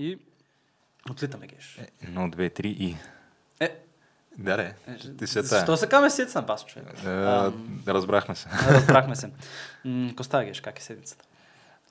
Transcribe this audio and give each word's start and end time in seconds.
И 0.00 0.18
отлитаме 1.10 1.46
геш. 1.46 1.80
Едно, 2.02 2.30
две, 2.30 2.50
три 2.50 2.68
и... 2.68 2.96
Е, 3.60 3.76
Да, 4.38 4.56
да. 4.56 4.72
Ти 5.18 5.26
се 5.26 5.42
защо 5.42 5.76
се 5.76 5.88
каме 5.88 6.02
месец 6.02 6.34
на 6.34 6.42
бас, 6.42 6.66
човек? 6.66 6.86
Е, 7.04 7.08
Ам. 7.08 7.82
Разбрахме 7.88 8.34
се. 8.34 8.48
Разбрахме 8.68 9.16
се. 9.16 9.30
М, 9.84 10.12
Коста 10.16 10.44
геш, 10.44 10.60
как 10.60 10.78
е 10.78 10.82
седмицата? 10.82 11.24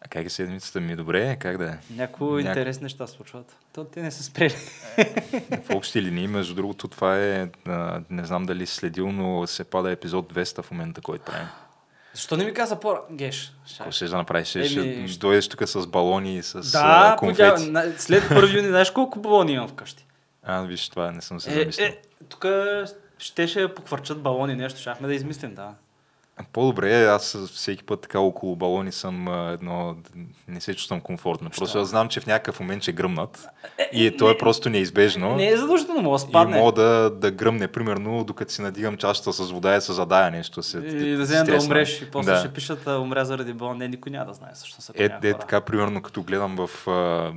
А 0.02 0.08
как 0.08 0.26
е 0.26 0.30
седмицата 0.30 0.82
ми? 0.82 0.96
Добре, 0.96 1.38
как 1.40 1.58
да 1.58 1.66
е? 1.66 1.78
Някои 1.90 2.44
Няко- 2.44 2.48
интересни 2.48 2.84
неща 2.84 3.08
случват. 3.08 3.56
То 3.74 3.86
те 3.86 4.02
не 4.02 4.12
са 4.12 4.24
спрели. 4.24 4.56
В 5.64 5.76
общи 5.76 6.02
линии, 6.02 6.28
между 6.28 6.56
другото, 6.56 6.88
това 6.88 7.18
е, 7.18 7.50
а, 7.68 8.02
не 8.10 8.26
знам 8.26 8.46
дали 8.46 8.66
следил, 8.66 9.12
но 9.12 9.48
се 9.48 9.64
пада 9.64 9.92
епизод 9.92 10.34
200 10.34 10.62
в 10.62 10.72
момента, 10.72 11.02
който 11.02 11.26
правим. 11.26 11.48
Защо 12.20 12.38
не 12.38 12.46
ми 12.46 12.54
каза 12.54 12.76
по 12.76 12.98
Геш? 13.12 13.54
Какво 13.78 13.92
ще 13.92 14.06
да 14.06 14.18
направиш? 14.18 14.48
Ще, 14.48 14.60
Еми, 14.60 15.08
ще 15.08 15.20
дойдеш 15.20 15.50
тук 15.50 15.64
с 15.66 15.88
балони 15.88 16.36
и 16.36 16.44
с 16.44 16.72
Да, 16.72 17.16
конфети. 17.20 17.50
подя... 17.56 17.72
на- 17.72 17.94
след 17.98 18.24
1 18.24 18.56
юни, 18.56 18.68
знаеш 18.68 18.92
колко 18.92 19.20
балони 19.20 19.52
имам 19.52 19.68
вкъщи? 19.68 20.06
А, 20.44 20.62
виж, 20.62 20.90
това 20.90 21.12
не 21.12 21.22
съм 21.22 21.40
се 21.42 21.52
замислил. 21.52 21.86
е, 21.86 22.02
тук 22.30 22.46
щеше 23.18 23.60
да 23.60 23.76
поквърчат 23.76 24.22
балони, 24.22 24.56
нещо, 24.56 24.80
щяхме 24.80 25.08
да 25.08 25.14
измислим, 25.14 25.56
да. 25.56 25.70
По-добре, 26.54 27.06
аз 27.06 27.38
всеки 27.54 27.84
път 27.84 28.02
така 28.02 28.20
около 28.20 28.56
балони 28.56 28.92
съм 28.92 29.28
едно, 29.54 29.96
не 30.48 30.62
се 30.62 30.76
чувствам 30.76 31.02
комфортно. 31.02 31.50
Просто 31.50 31.80
аз 31.80 31.88
знам, 31.90 32.10
че 32.10 32.20
в 32.20 32.28
някакъв 32.28 32.60
момент 32.60 32.84
ще 32.84 32.92
гръмнат 32.92 33.48
и 33.94 34.06
е, 34.06 34.18
то 34.18 34.30
е 34.30 34.38
просто 34.38 34.70
неизбежно. 34.70 35.36
Не 35.36 35.48
е 35.48 35.58
задължително, 35.58 36.02
мога 36.02 36.18
да 36.18 36.26
и 36.26 36.30
спадне. 36.30 36.58
мога 36.58 36.72
да, 36.72 37.10
да 37.10 37.32
гръмне, 37.32 37.68
примерно, 37.68 38.24
докато 38.24 38.54
си 38.54 38.62
надигам 38.62 38.98
чашата 38.98 39.34
с 39.34 39.52
вода 39.52 39.76
и 39.76 39.82
се 39.82 39.94
задая 39.94 40.32
нещо. 40.32 40.64
Се, 40.64 40.78
И 40.78 41.16
да 41.16 41.24
вземем 41.24 41.46
да 41.46 41.64
умреш 41.64 42.02
и 42.02 42.12
после 42.12 42.32
Да. 42.32 42.40
ще 42.40 42.54
пишат 42.54 42.88
умря 42.88 43.26
заради 43.26 43.54
болен. 43.54 43.78
Не, 43.78 43.88
никой 43.88 44.12
няма 44.12 44.26
да 44.26 44.34
знае 44.34 44.52
всъщност. 44.54 44.90
ако 44.90 45.02
Е, 45.02 45.06
е, 45.24 45.34
така, 45.34 45.62
примерно, 45.62 46.02
като 46.02 46.24
гледам 46.24 46.56
в... 46.56 46.88
А, 46.88 47.34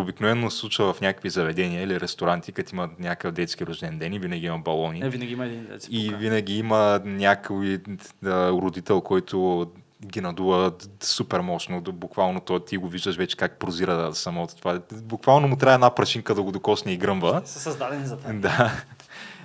обикновено 0.00 0.50
случва 0.50 0.92
в 0.92 1.00
някакви 1.00 1.30
заведения 1.30 1.82
или 1.82 2.00
ресторанти, 2.00 2.52
като 2.52 2.74
има 2.74 2.88
някакъв 2.98 3.32
детски 3.32 3.66
рожден 3.66 3.98
ден 3.98 4.12
и 4.12 4.18
винаги 4.18 4.46
има 4.46 4.58
балони. 4.58 5.00
Е, 5.04 5.08
винаги 5.08 5.32
има 5.32 5.46
един 5.46 5.66
да 5.66 5.80
си 5.80 5.88
И 5.90 6.14
винаги 6.14 6.58
има 6.58 7.00
някой 7.04 7.78
да, 8.22 8.43
родител, 8.52 9.00
който 9.00 9.66
ги 10.06 10.20
надува 10.20 10.72
супер 11.02 11.40
мощно. 11.40 11.80
Буквално 11.80 12.40
то, 12.40 12.60
ти 12.60 12.76
го 12.76 12.88
виждаш 12.88 13.16
вече 13.16 13.36
как 13.36 13.58
прозира 13.58 14.14
самото 14.14 14.56
това. 14.56 14.80
Буквално 14.92 15.48
му 15.48 15.56
трябва 15.56 15.74
една 15.74 15.94
прашинка 15.94 16.34
да 16.34 16.42
го 16.42 16.52
докосне 16.52 16.92
и 16.92 16.96
гръмва. 16.96 17.42
Са 17.44 17.60
създадени 17.60 18.06
за 18.06 18.16
това. 18.16 18.32
Да. 18.32 18.72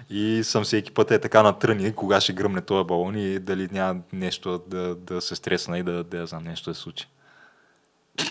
И 0.10 0.44
съм 0.44 0.64
всеки 0.64 0.92
път 0.92 1.12
е 1.12 1.20
така 1.20 1.44
натръни, 1.44 1.94
кога 1.94 2.22
ще 2.22 2.34
гръмне 2.34 2.62
този 2.62 2.88
балон 2.88 3.16
и 3.18 3.40
дали 3.40 3.70
няма 3.72 4.00
нещо 4.14 4.62
да, 4.68 4.96
да 4.96 5.22
се 5.22 5.36
стресна 5.36 5.80
и 5.80 5.84
да, 5.84 6.04
да 6.04 6.18
я 6.18 6.26
знам 6.26 6.44
нещо 6.44 6.70
да 6.70 6.76
се 6.76 6.82
случи. 6.82 7.08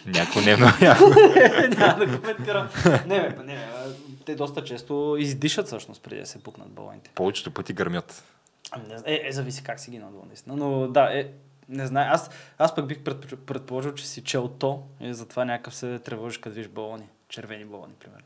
Някой 0.07 0.43
не 0.43 0.51
е 0.51 0.57
много 0.57 0.77
яко. 0.81 1.05
Няма 1.79 2.07
да 2.07 2.21
коментирам. 2.21 2.69
не, 3.07 3.21
бе, 3.21 3.43
не, 3.45 3.69
те 4.25 4.35
доста 4.35 4.65
често 4.65 5.17
издишат 5.19 5.67
всъщност 5.67 6.03
преди 6.03 6.21
да 6.21 6.27
се 6.27 6.43
пукнат 6.43 6.69
балоните. 6.69 7.11
Повечето 7.15 7.51
пъти 7.51 7.73
гърмят. 7.73 8.25
Ами, 8.71 8.85
знам, 8.87 9.03
Е, 9.07 9.21
е, 9.25 9.33
зависи 9.33 9.63
как 9.65 9.81
си 9.81 9.91
ги 9.91 9.99
надува, 9.99 10.27
наистина. 10.27 10.57
Но 10.57 10.89
да, 10.89 11.19
е, 11.19 11.29
не 11.69 11.87
знае. 11.87 12.07
Аз, 12.09 12.31
аз 12.59 12.75
пък 12.75 12.87
бих 12.87 12.99
предпоч- 12.99 13.37
предположил, 13.37 13.95
че 13.95 14.07
си 14.07 14.25
чел 14.25 14.49
то 14.49 14.83
и 15.01 15.15
затова 15.15 15.45
някакъв 15.45 15.75
се 15.75 15.99
тревожиш, 15.99 16.39
като 16.39 16.55
виж 16.57 16.69
балони. 16.69 17.09
Червени 17.29 17.65
балони, 17.65 17.93
примерно. 17.95 18.25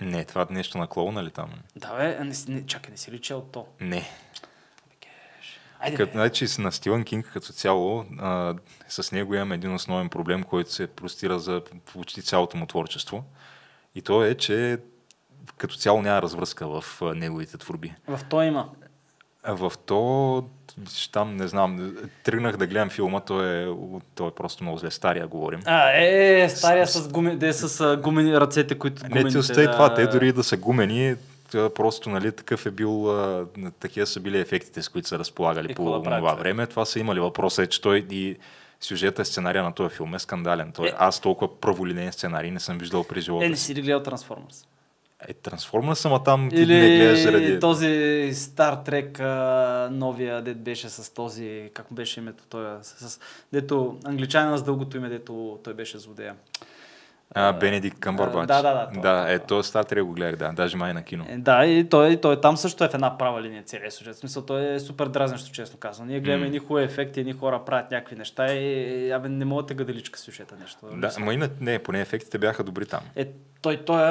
Не, 0.00 0.24
това 0.24 0.42
е 0.42 0.52
нещо 0.52 0.78
на 0.78 0.86
клоуна 0.86 1.24
ли 1.24 1.30
там? 1.30 1.50
Да, 1.76 1.96
бе, 1.96 2.24
не, 2.24 2.34
не, 2.48 2.66
чакай, 2.66 2.90
не 2.90 2.96
си 2.96 3.10
ли 3.12 3.18
чел 3.20 3.40
то? 3.52 3.66
Не. 3.80 4.08
Айде, 5.80 5.96
Като, 5.96 6.12
значи, 6.12 6.46
на 6.58 6.72
Стивън 6.72 7.04
Кинг 7.04 7.30
като 7.32 7.52
цяло, 7.52 8.04
а, 8.18 8.54
с 8.88 9.12
него 9.12 9.34
имам 9.34 9.52
един 9.52 9.74
основен 9.74 10.08
проблем, 10.08 10.42
който 10.42 10.72
се 10.72 10.86
простира 10.86 11.38
за 11.38 11.62
почти 11.92 12.22
цялото 12.22 12.56
му 12.56 12.66
творчество. 12.66 13.24
И 13.94 14.02
то 14.02 14.24
е, 14.24 14.34
че 14.34 14.78
като 15.56 15.76
цяло 15.76 16.02
няма 16.02 16.22
развръзка 16.22 16.80
в 16.80 17.00
неговите 17.14 17.58
творби. 17.58 17.94
В 18.08 18.20
то 18.30 18.42
има. 18.42 18.70
В 19.44 19.72
то, 19.86 20.44
там 21.12 21.36
не 21.36 21.48
знам, 21.48 21.96
тръгнах 22.24 22.56
да 22.56 22.66
гледам 22.66 22.90
филма, 22.90 23.20
той 23.20 23.62
е, 23.62 23.66
той 24.14 24.28
е 24.28 24.30
просто 24.30 24.64
много 24.64 24.78
зле, 24.78 24.90
стария 24.90 25.26
говорим. 25.26 25.60
А, 25.64 25.90
е, 25.90 26.40
е, 26.42 26.48
стария 26.48 26.86
с, 26.86 27.08
гуми, 27.08 27.36
де 27.36 27.48
е 27.48 27.52
с 27.52 27.80
а, 27.80 27.96
гумени 27.96 28.40
ръцете, 28.40 28.78
които 28.78 29.02
Не 29.02 29.08
гумените, 29.08 29.30
ти 29.30 29.38
остай 29.38 29.66
да- 29.66 29.72
това, 29.72 29.94
те 29.94 30.06
дори 30.06 30.32
да 30.32 30.44
са 30.44 30.56
гумени, 30.56 31.14
просто 31.52 32.10
нали, 32.10 32.32
такъв 32.32 32.66
е 32.66 32.70
бил, 32.70 33.10
а, 33.10 33.46
такива 33.80 34.06
са 34.06 34.20
били 34.20 34.38
ефектите, 34.38 34.82
с 34.82 34.88
които 34.88 35.08
са 35.08 35.18
разполагали 35.18 35.72
И 35.72 35.74
по 35.74 35.84
това 36.02 36.34
време. 36.34 36.66
Това 36.66 36.84
са 36.84 37.00
имали. 37.00 37.20
Въпросът 37.20 37.66
е, 37.66 37.68
че 37.68 37.80
той 37.80 38.06
и 38.10 38.36
сюжета, 38.80 39.24
сценария 39.24 39.62
на 39.62 39.72
този 39.72 39.94
филм 39.96 40.14
е 40.14 40.18
скандален. 40.18 40.72
Той, 40.72 40.88
Е. 40.88 40.92
аз 40.98 41.20
толкова 41.20 41.60
праволинейен 41.60 42.12
сценарий 42.12 42.50
не 42.50 42.60
съм 42.60 42.78
виждал 42.78 43.04
при 43.04 43.20
живота 43.20 43.46
Е, 43.46 43.48
не 43.48 43.56
си 43.56 43.74
ли 43.74 43.82
гледал 43.82 44.02
Трансформърс? 44.02 44.66
Е, 45.28 45.32
трансформа 45.32 45.96
съм, 45.96 46.12
а 46.12 46.22
там 46.22 46.50
ти 46.50 46.56
Или 46.56 46.74
не 46.74 46.96
гледаш 46.96 47.22
заради... 47.22 47.60
този 47.60 48.30
Стар 48.34 48.74
Трек, 48.74 49.18
новия, 49.90 50.42
дет 50.42 50.60
беше 50.60 50.88
с 50.88 51.14
този, 51.14 51.70
как 51.74 51.86
беше 51.90 52.20
името, 52.20 52.44
той, 52.48 52.66
с, 52.82 53.10
с, 53.10 53.20
дето 53.52 53.98
англичанина 54.04 54.56
с 54.56 54.62
дългото 54.62 54.96
име, 54.96 55.08
дето 55.08 55.58
той 55.64 55.74
беше 55.74 55.98
злодея. 55.98 56.34
А, 57.34 57.52
Бенедикт 57.52 57.98
Къмбърбач. 57.98 58.46
Да, 58.46 58.62
да, 58.62 58.74
да, 58.74 58.88
това, 58.90 59.02
Да, 59.02 59.32
е, 59.32 59.38
то 59.38 59.62
Стар 59.62 59.84
Трек 59.84 60.04
го 60.04 60.12
гледах, 60.12 60.36
да, 60.36 60.52
даже 60.52 60.76
май 60.76 60.94
на 60.94 61.02
кино. 61.02 61.26
Е, 61.28 61.36
да, 61.36 61.66
и 61.66 61.88
той, 61.88 62.16
той 62.16 62.40
там 62.40 62.56
също 62.56 62.84
е 62.84 62.88
в 62.88 62.94
една 62.94 63.18
права 63.18 63.42
линия 63.42 63.62
целият 63.62 63.92
сюжет. 63.92 64.14
В 64.14 64.18
смисъл, 64.18 64.42
той 64.42 64.74
е 64.74 64.80
супер 64.80 65.06
дразнещо, 65.06 65.52
честно 65.52 65.78
казвам. 65.78 66.08
Ние 66.08 66.20
гледаме 66.20 66.46
едни 66.46 66.58
хубави 66.58 66.84
ефекти, 66.84 67.20
едни 67.20 67.32
хора 67.32 67.64
правят 67.64 67.90
някакви 67.90 68.16
неща 68.16 68.54
и 68.54 69.10
абе, 69.10 69.28
не 69.28 69.44
мога 69.44 69.62
да 69.62 69.74
гаделичка 69.74 70.18
сюжета 70.18 70.54
нещо. 70.60 70.78
Да, 70.92 71.10
ма 71.18 71.34
и 71.34 71.40
не, 71.60 71.78
поне 71.78 72.00
ефектите 72.00 72.38
бяха 72.38 72.64
добри 72.64 72.86
там. 72.86 73.00
Е, 73.16 73.28
той, 73.62 73.76
той, 73.76 74.02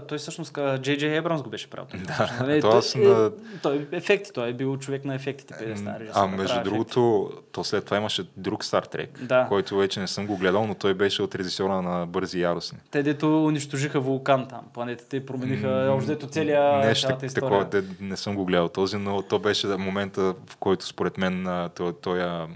той 0.00 0.18
всъщност 0.18 0.52
Джей 0.78 0.96
Джей 0.96 1.16
Ебрамс 1.16 1.42
го 1.42 1.50
беше 1.50 1.70
правил. 1.70 1.86
Да, 1.96 2.36
Нали, 2.40 2.60
то 2.60 2.70
той, 2.70 2.78
аз 2.78 2.94
е, 2.94 2.98
на- 2.98 3.30
той 3.62 3.88
ефекти, 3.92 4.32
той 4.32 4.48
е 4.48 4.52
бил 4.52 4.76
човек 4.76 5.04
на 5.04 5.14
ефектите. 5.14 5.54
Пе, 5.58 5.76
стари, 5.76 6.08
А 6.14 6.26
между 6.26 6.62
другото, 6.62 7.30
то 7.52 7.64
след 7.64 7.84
това 7.84 7.96
имаше 7.96 8.24
друг 8.36 8.64
Стар 8.64 8.82
Трек, 8.82 9.18
Да. 9.22 9.46
който 9.48 9.76
вече 9.76 10.00
не 10.00 10.06
съм 10.06 10.26
го 10.26 10.36
гледал, 10.36 10.66
но 10.66 10.74
той 10.74 10.94
беше 10.94 11.22
от 11.22 11.34
режисьора 11.34 11.82
на 11.82 12.06
Бързи 12.06 12.40
яростни. 12.40 12.78
Те 12.90 13.02
дето 13.02 13.44
унищожиха 13.44 14.00
вулкан 14.00 14.46
там, 14.46 14.60
планетата 14.74 15.16
и 15.16 15.26
промениха 15.26 15.68
М, 15.68 15.94
общо 15.94 16.08
дето 16.08 16.26
целия, 16.26 16.76
Нещо 16.76 17.06
цялата 17.06 17.26
история. 17.26 17.48
такова, 17.60 17.82
де, 17.82 17.88
не 18.00 18.16
съм 18.16 18.34
го 18.36 18.44
гледал 18.44 18.68
този, 18.68 18.96
но 18.96 19.22
то 19.22 19.38
беше 19.38 19.66
момента, 19.68 20.22
в 20.46 20.56
който 20.56 20.86
според 20.86 21.18
мен 21.18 21.46
той, 21.76 21.92
той, 21.92 22.46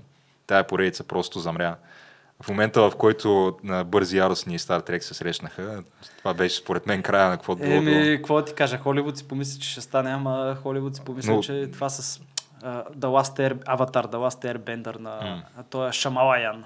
тая 0.46 0.64
поредица 0.64 1.04
просто 1.04 1.38
замря. 1.38 1.76
В 2.42 2.48
момента, 2.48 2.90
в 2.90 2.96
който 2.96 3.56
на 3.62 3.84
Бързи 3.84 4.16
яростни 4.18 4.54
и 4.54 4.58
Стар 4.58 4.80
Трек 4.80 5.04
се 5.04 5.14
срещнаха, 5.14 5.82
това 6.18 6.34
беше 6.34 6.56
според 6.56 6.86
мен 6.86 7.02
края 7.02 7.28
на 7.28 7.36
какво 7.36 7.56
било. 7.56 7.70
Еми, 7.72 8.16
какво 8.16 8.44
ти 8.44 8.54
кажа, 8.54 8.78
Холивуд 8.78 9.18
си 9.18 9.28
помисли, 9.28 9.60
че 9.60 9.70
ще 9.70 9.80
стане, 9.80 10.10
ама 10.10 10.56
Холивуд 10.62 10.96
си 10.96 11.02
помисли, 11.04 11.30
Но- 11.32 11.42
че 11.42 11.68
това 11.72 11.88
с 11.88 12.20
uh, 12.62 12.94
The 12.94 13.22
Last 13.22 13.38
Air, 13.38 13.64
Avatar, 13.64 14.06
The 14.06 14.28
Last 14.28 14.56
Airbender 14.56 14.98
на 14.98 15.42
а 15.58 15.62
той 15.62 15.88
е 15.88 15.92
Шамалаян, 15.92 16.64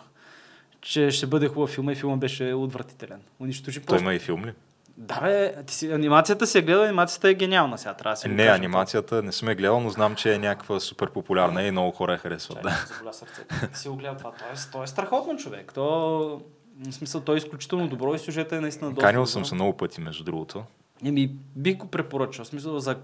че 0.81 1.11
ще 1.11 1.27
бъде 1.27 1.49
хубав 1.49 1.71
филм 1.71 1.91
и 1.91 1.95
филма 1.95 2.17
беше 2.17 2.55
отвратителен. 2.55 3.21
Унищожи 3.41 3.81
Той 3.81 3.87
просто. 3.87 4.03
има 4.03 4.15
и 4.15 4.19
филм 4.19 4.45
ли? 4.45 4.53
Да, 4.99 5.21
бе, 5.21 5.65
ти 5.65 5.75
си, 5.75 5.93
анимацията 5.93 6.47
си 6.47 6.59
е 6.59 6.62
гледал, 6.62 6.83
анимацията 6.83 7.29
е 7.29 7.34
гениална 7.34 7.79
сега, 7.79 7.95
трябва 7.95 8.12
да 8.12 8.17
си 8.17 8.29
Не, 8.29 8.37
кажем. 8.37 8.55
анимацията 8.55 9.23
не 9.23 9.33
съм 9.33 9.49
я 9.49 9.55
гледал, 9.55 9.81
но 9.81 9.91
знам, 9.91 10.15
че 10.15 10.34
е 10.34 10.39
някаква 10.39 10.81
супер 10.81 11.11
популярна 11.11 11.62
и 11.62 11.71
много 11.71 11.91
хора 11.91 12.12
я 12.12 12.19
харесват. 12.19 12.57
Чакай, 12.57 12.73
Да. 13.05 13.12
сърцето. 13.12 13.55
Си 13.79 13.89
го 13.89 13.97
гледал 13.97 14.17
това. 14.17 14.31
Той 14.31 14.49
е, 14.49 14.73
той 14.73 14.84
е 14.84 14.87
страхотно 14.87 15.37
човек. 15.37 15.73
То, 15.75 16.41
в 16.81 16.93
смисъл, 16.93 17.21
той 17.21 17.34
е 17.34 17.39
изключително 17.39 17.89
добро 17.89 18.15
и 18.15 18.19
сюжета 18.19 18.57
е 18.57 18.61
наистина 18.61 18.91
доста 18.91 19.07
Канил 19.07 19.27
съм 19.27 19.45
се 19.45 19.55
много 19.55 19.77
пъти, 19.77 20.01
между 20.01 20.25
другото. 20.25 20.65
Еми, 21.05 21.31
бих 21.57 21.77
го 21.77 21.87
препоръчал. 21.87 22.45
В 22.45 22.49
смисъл, 22.49 22.78
за... 22.78 22.97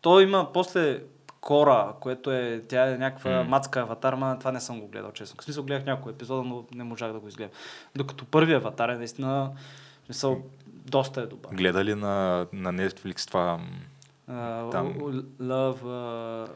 той 0.00 0.22
има 0.22 0.52
после 0.52 1.00
Кора, 1.40 1.92
което 2.00 2.32
е, 2.32 2.62
тя 2.68 2.90
е 2.90 2.98
някаква 2.98 3.30
М. 3.30 3.44
мацка 3.44 3.80
аватар, 3.80 4.14
ма 4.14 4.36
това 4.38 4.52
не 4.52 4.60
съм 4.60 4.80
го 4.80 4.88
гледал, 4.88 5.12
честно. 5.12 5.36
В 5.40 5.44
смисъл, 5.44 5.64
гледах 5.64 5.86
няколко 5.86 6.10
епизода, 6.10 6.42
но 6.42 6.64
не 6.74 6.84
можах 6.84 7.12
да 7.12 7.18
го 7.20 7.28
изгледам. 7.28 7.52
Докато 7.96 8.24
първият 8.24 8.62
аватар 8.62 8.88
е 8.88 8.96
наистина, 8.96 9.50
в 10.02 10.06
смисъл, 10.06 10.38
доста 10.90 11.20
е 11.20 11.26
добър. 11.26 11.50
Гледа 11.50 11.84
ли 11.84 11.94
на, 11.94 12.06
на 12.52 12.72
Netflix 12.72 13.26
това 13.26 13.58
Uh, 14.30 14.70
Там- 14.70 14.94
Love... 15.40 15.82
Uh... 15.82 16.48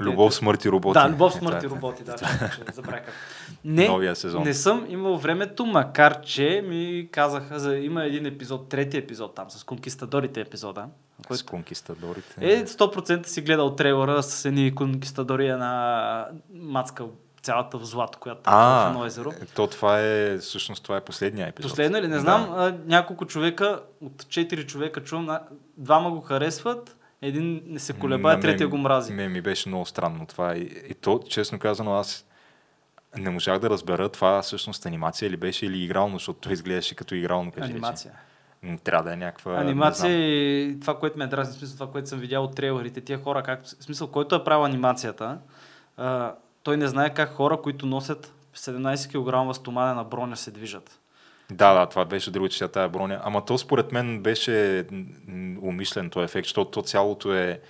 Любов, 0.00 0.34
смърт 0.34 0.64
и 0.64 0.70
роботи? 0.70 0.94
Да, 0.94 1.08
любов, 1.10 1.34
Е, 1.34 1.38
смърт 1.38 1.62
и 1.62 1.66
е. 1.66 1.68
роботи, 1.68 2.04
да, 2.04 2.16
че 2.16 2.24
забравя. 2.72 3.00
Не, 3.64 3.88
Новия 3.88 4.16
сезон. 4.16 4.42
не 4.42 4.54
съм 4.54 4.86
имал 4.88 5.16
времето, 5.16 5.66
макар 5.66 6.20
че 6.20 6.64
ми 6.64 7.08
казаха, 7.10 7.58
за, 7.58 7.76
има 7.76 8.04
един 8.04 8.26
епизод, 8.26 8.68
трети 8.68 8.96
епизод 8.96 9.34
там, 9.34 9.50
с 9.50 9.64
конкистадорите 9.64 10.40
епизода, 10.40 10.86
С 11.20 11.26
който 11.26 11.46
конкистадорите. 11.46 12.34
е 12.38 12.66
100% 12.66 13.26
си 13.26 13.42
гледал 13.42 13.70
трейлера 13.70 14.22
с 14.22 14.44
едни 14.44 14.74
конкистадори, 14.74 15.48
една 15.48 16.26
мацка 16.52 17.04
цялата 17.44 17.78
в 17.78 17.84
злато, 17.84 18.18
която 18.18 18.40
е 18.40 18.52
в 18.52 18.86
едно 18.88 19.02
А, 19.02 19.06
езеро. 19.06 19.30
е, 19.32 19.46
то 19.46 19.66
това 19.66 20.00
е, 20.00 20.38
всъщност 20.38 20.82
това 20.84 20.96
е 20.96 21.00
последния 21.00 21.48
епизод. 21.48 21.70
Последно 21.70 21.98
или 21.98 22.08
не 22.08 22.14
Да. 22.14 22.20
знам, 22.20 22.52
а, 22.52 22.74
няколко 22.86 23.26
човека, 23.26 23.80
от 24.00 24.28
четири 24.28 24.66
човека 24.66 25.02
чувам, 25.02 25.38
двама 25.76 26.10
го 26.10 26.20
харесват, 26.20 26.96
един 27.22 27.62
не 27.66 27.78
се 27.78 27.92
колебае, 27.92 28.40
третия 28.40 28.68
го 28.68 28.78
мрази. 28.78 29.12
Мен 29.12 29.32
ми 29.32 29.40
беше 29.40 29.68
много 29.68 29.86
странно 29.86 30.26
това. 30.26 30.56
И, 30.56 30.60
и 30.88 30.94
то, 30.94 31.20
честно 31.28 31.58
казано, 31.58 31.94
аз 31.94 32.26
не 33.16 33.30
можах 33.30 33.58
да 33.58 33.70
разбера 33.70 34.08
това 34.08 34.42
всъщност 34.42 34.86
анимация 34.86 35.30
ли 35.30 35.36
беше 35.36 35.66
или 35.66 35.78
игрално, 35.78 36.16
защото 36.16 36.38
той 36.38 36.52
изглеждаше 36.52 36.94
като 36.94 37.14
игрално. 37.14 37.52
Анимация. 37.60 38.12
М, 38.62 38.78
Трябва 38.78 39.04
да 39.04 39.12
е 39.12 39.16
някаква... 39.16 39.52
не 39.52 39.60
Анимация 39.60 40.10
и 40.12 40.80
това, 40.80 40.98
което 40.98 41.18
ме 41.18 41.26
дразни, 41.26 41.54
в 41.54 41.58
смисъл 41.58 41.76
това, 41.76 41.92
което 41.92 42.08
съм 42.08 42.18
видял 42.18 42.44
от 42.44 42.56
трейлерите, 42.56 43.00
тия 43.00 43.18
хора, 43.18 43.42
как, 43.42 43.64
в 43.64 43.68
смисъл, 43.68 44.06
който 44.08 44.34
е 44.34 44.44
правил 44.44 44.64
анимацията, 44.64 45.38
а, 45.96 46.34
той 46.64 46.76
не 46.76 46.88
знае 46.88 47.14
как 47.14 47.32
хора, 47.32 47.62
които 47.62 47.86
носят 47.86 48.32
17 48.56 49.48
кг 49.48 49.56
стоманена 49.56 50.04
броня 50.04 50.36
се 50.36 50.50
движат. 50.50 51.00
Да, 51.50 51.74
да, 51.74 51.86
това 51.86 52.04
беше 52.04 52.30
друго, 52.30 52.48
че 52.48 52.68
тая 52.68 52.88
броня. 52.88 53.20
Ама 53.24 53.44
то 53.44 53.58
според 53.58 53.92
мен 53.92 54.22
беше 54.22 54.86
умишлен 55.62 56.10
този 56.10 56.24
ефект, 56.24 56.46
защото 56.46 56.70
то 56.70 56.82
цялото 56.82 57.34
е... 57.34 57.60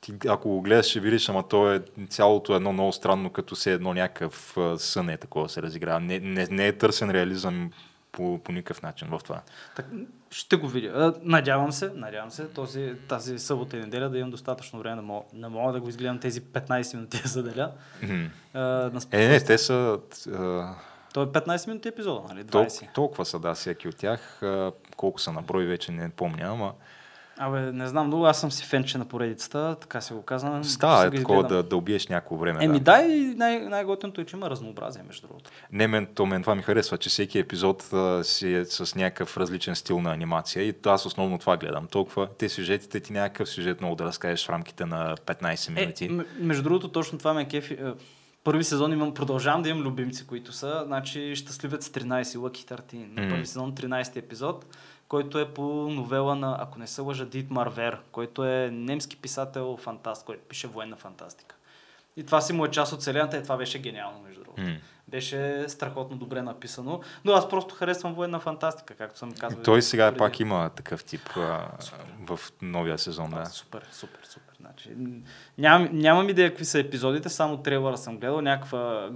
Ти, 0.00 0.14
ако 0.28 0.48
го 0.48 0.60
гледаш, 0.60 0.86
ще 0.86 1.00
видиш, 1.00 1.28
ама 1.28 1.48
то 1.48 1.72
е 1.72 1.82
цялото 2.08 2.52
е 2.52 2.56
едно 2.56 2.72
много 2.72 2.92
странно, 2.92 3.30
като 3.30 3.56
се 3.56 3.72
едно 3.72 3.94
някакъв 3.94 4.56
сън 4.76 5.08
е 5.08 5.16
такова 5.16 5.48
се 5.48 5.62
разиграва. 5.62 6.00
Не, 6.00 6.18
не, 6.18 6.46
не 6.50 6.66
е 6.66 6.78
търсен 6.78 7.10
реализъм 7.10 7.70
по, 8.12 8.38
по 8.38 8.52
никакъв 8.52 8.82
начин 8.82 9.08
в 9.08 9.20
това. 9.24 9.40
Так, 9.76 9.86
ще 10.34 10.56
го 10.56 10.68
видя. 10.68 11.14
Надявам 11.22 11.72
се, 11.72 11.90
надявам 11.94 12.30
се, 12.30 12.48
този, 12.48 12.94
тази 13.08 13.38
събота 13.38 13.76
и 13.76 13.80
неделя 13.80 14.10
да 14.10 14.18
имам 14.18 14.30
достатъчно 14.30 14.78
време 14.78 14.96
да 14.96 15.02
мога, 15.02 15.24
да 15.32 15.50
мога 15.50 15.72
да 15.72 15.80
го 15.80 15.88
изгледам 15.88 16.18
тези 16.18 16.42
15 16.42 16.94
минути 16.94 17.20
да 17.22 17.28
заделя. 17.28 17.72
Мгм. 18.02 18.24
А, 18.54 18.60
на 18.60 19.00
Е, 19.12 19.28
не, 19.28 19.40
те 19.40 19.58
са... 19.58 19.98
А, 20.28 20.74
Той 21.12 21.24
е 21.24 21.26
15 21.26 21.68
минути 21.68 21.88
епизода, 21.88 22.34
нали? 22.34 22.44
20. 22.44 22.50
толкова, 22.50 22.92
толкова 22.94 23.24
са, 23.24 23.38
да, 23.38 23.54
всеки 23.54 23.88
от 23.88 23.96
тях. 23.96 24.42
Колко 24.96 25.20
са 25.20 25.32
на 25.32 25.42
брой, 25.42 25.64
вече 25.64 25.92
не 25.92 26.10
помня, 26.10 26.46
ама 26.46 26.72
Абе, 27.38 27.72
не 27.72 27.86
знам 27.86 28.06
много, 28.06 28.26
аз 28.26 28.40
съм 28.40 28.52
си 28.52 28.64
фенче 28.66 28.98
на 28.98 29.04
поредицата, 29.04 29.76
така 29.80 30.00
се 30.00 30.14
го 30.14 30.22
казвам. 30.22 30.64
става 30.64 31.06
е 31.06 31.10
такова 31.10 31.42
да, 31.44 31.62
да 31.62 31.76
убиеш 31.76 32.06
някакво 32.06 32.36
време. 32.36 32.64
Еми 32.64 32.80
да. 32.80 32.84
да, 32.84 33.02
и 33.02 33.34
най- 33.34 33.60
най-готиното 33.60 34.20
е, 34.20 34.24
че 34.24 34.36
има 34.36 34.50
разнообразие, 34.50 35.02
между 35.06 35.26
другото. 35.26 35.50
Не, 35.72 35.86
мен, 35.86 36.08
то 36.14 36.26
мен 36.26 36.42
това 36.42 36.54
ми 36.54 36.62
харесва, 36.62 36.98
че 36.98 37.08
всеки 37.08 37.38
епизод 37.38 37.92
а, 37.92 38.24
си 38.24 38.54
е 38.54 38.64
с 38.64 38.94
някакъв 38.94 39.36
различен 39.36 39.76
стил 39.76 40.00
на 40.00 40.12
анимация 40.12 40.62
и 40.64 40.74
аз 40.86 41.06
основно 41.06 41.38
това 41.38 41.56
гледам. 41.56 41.86
Толкова 41.86 42.28
те 42.38 42.48
сюжетите 42.48 43.00
ти 43.00 43.12
някакъв 43.12 43.48
сюжет 43.48 43.80
много 43.80 43.96
да 43.96 44.04
разкажеш 44.04 44.46
в 44.46 44.50
рамките 44.50 44.86
на 44.86 45.16
15 45.16 45.80
минути. 45.80 46.04
Е, 46.04 46.08
м- 46.08 46.24
между 46.38 46.62
другото, 46.62 46.88
точно 46.88 47.18
това 47.18 47.34
ме 47.34 47.48
кефи. 47.48 47.74
Е, 47.74 47.92
Първи 48.44 48.64
сезон 48.64 48.92
имам, 48.92 49.14
продължавам 49.14 49.62
да 49.62 49.68
имам 49.68 49.82
любимци, 49.82 50.26
които 50.26 50.52
са, 50.52 50.82
значи 50.86 51.36
щастливец 51.36 51.86
с 51.86 51.88
13, 51.90 52.22
Lucky 52.22 52.70
13. 52.92 53.22
На 53.22 53.28
първи 53.28 53.46
сезон 53.46 53.72
13 53.72 54.16
епизод, 54.16 54.66
който 55.08 55.38
е 55.38 55.54
по 55.54 55.62
новела 55.90 56.36
на, 56.36 56.56
ако 56.60 56.78
не 56.78 56.86
се 56.86 57.00
лъжа, 57.00 57.24
Дит 57.26 57.50
Марвер, 57.50 57.98
който 58.12 58.44
е 58.44 58.70
немски 58.72 59.16
писател, 59.16 59.76
фантаст, 59.76 60.24
който 60.24 60.42
пише 60.48 60.66
военна 60.66 60.96
фантастика. 60.96 61.56
И 62.16 62.26
това 62.26 62.40
си 62.40 62.52
му 62.52 62.64
е 62.64 62.70
част 62.70 62.92
от 62.92 63.00
вселената 63.00 63.36
и 63.36 63.42
това 63.42 63.56
беше 63.56 63.78
гениално, 63.78 64.20
между 64.20 64.44
другото. 64.44 64.62
М. 64.62 64.76
Беше 65.08 65.64
страхотно 65.68 66.16
добре 66.16 66.42
написано, 66.42 67.00
но 67.24 67.32
аз 67.32 67.48
просто 67.48 67.74
харесвам 67.74 68.14
военна 68.14 68.40
фантастика, 68.40 68.94
както 68.94 69.18
съм 69.18 69.32
казвал. 69.32 69.62
Той 69.62 69.82
сега 69.82 70.08
преди. 70.10 70.18
пак 70.18 70.40
има 70.40 70.70
такъв 70.70 71.04
тип 71.04 71.30
а, 71.36 71.68
в 72.26 72.40
новия 72.62 72.98
сезон. 72.98 73.30
Да. 73.30 73.36
Да. 73.36 73.46
Супер, 73.46 73.86
супер, 73.92 74.20
супер. 74.24 74.54
Значи, 74.60 74.90
м, 74.96 75.20
нямам, 75.58 75.88
нямам 75.92 76.28
идея 76.28 76.50
какви 76.50 76.64
са 76.64 76.78
епизодите, 76.78 77.28
само 77.28 77.56
трейлера 77.56 77.98
съм 77.98 78.18
гледал, 78.18 78.40
някаква 78.40 79.10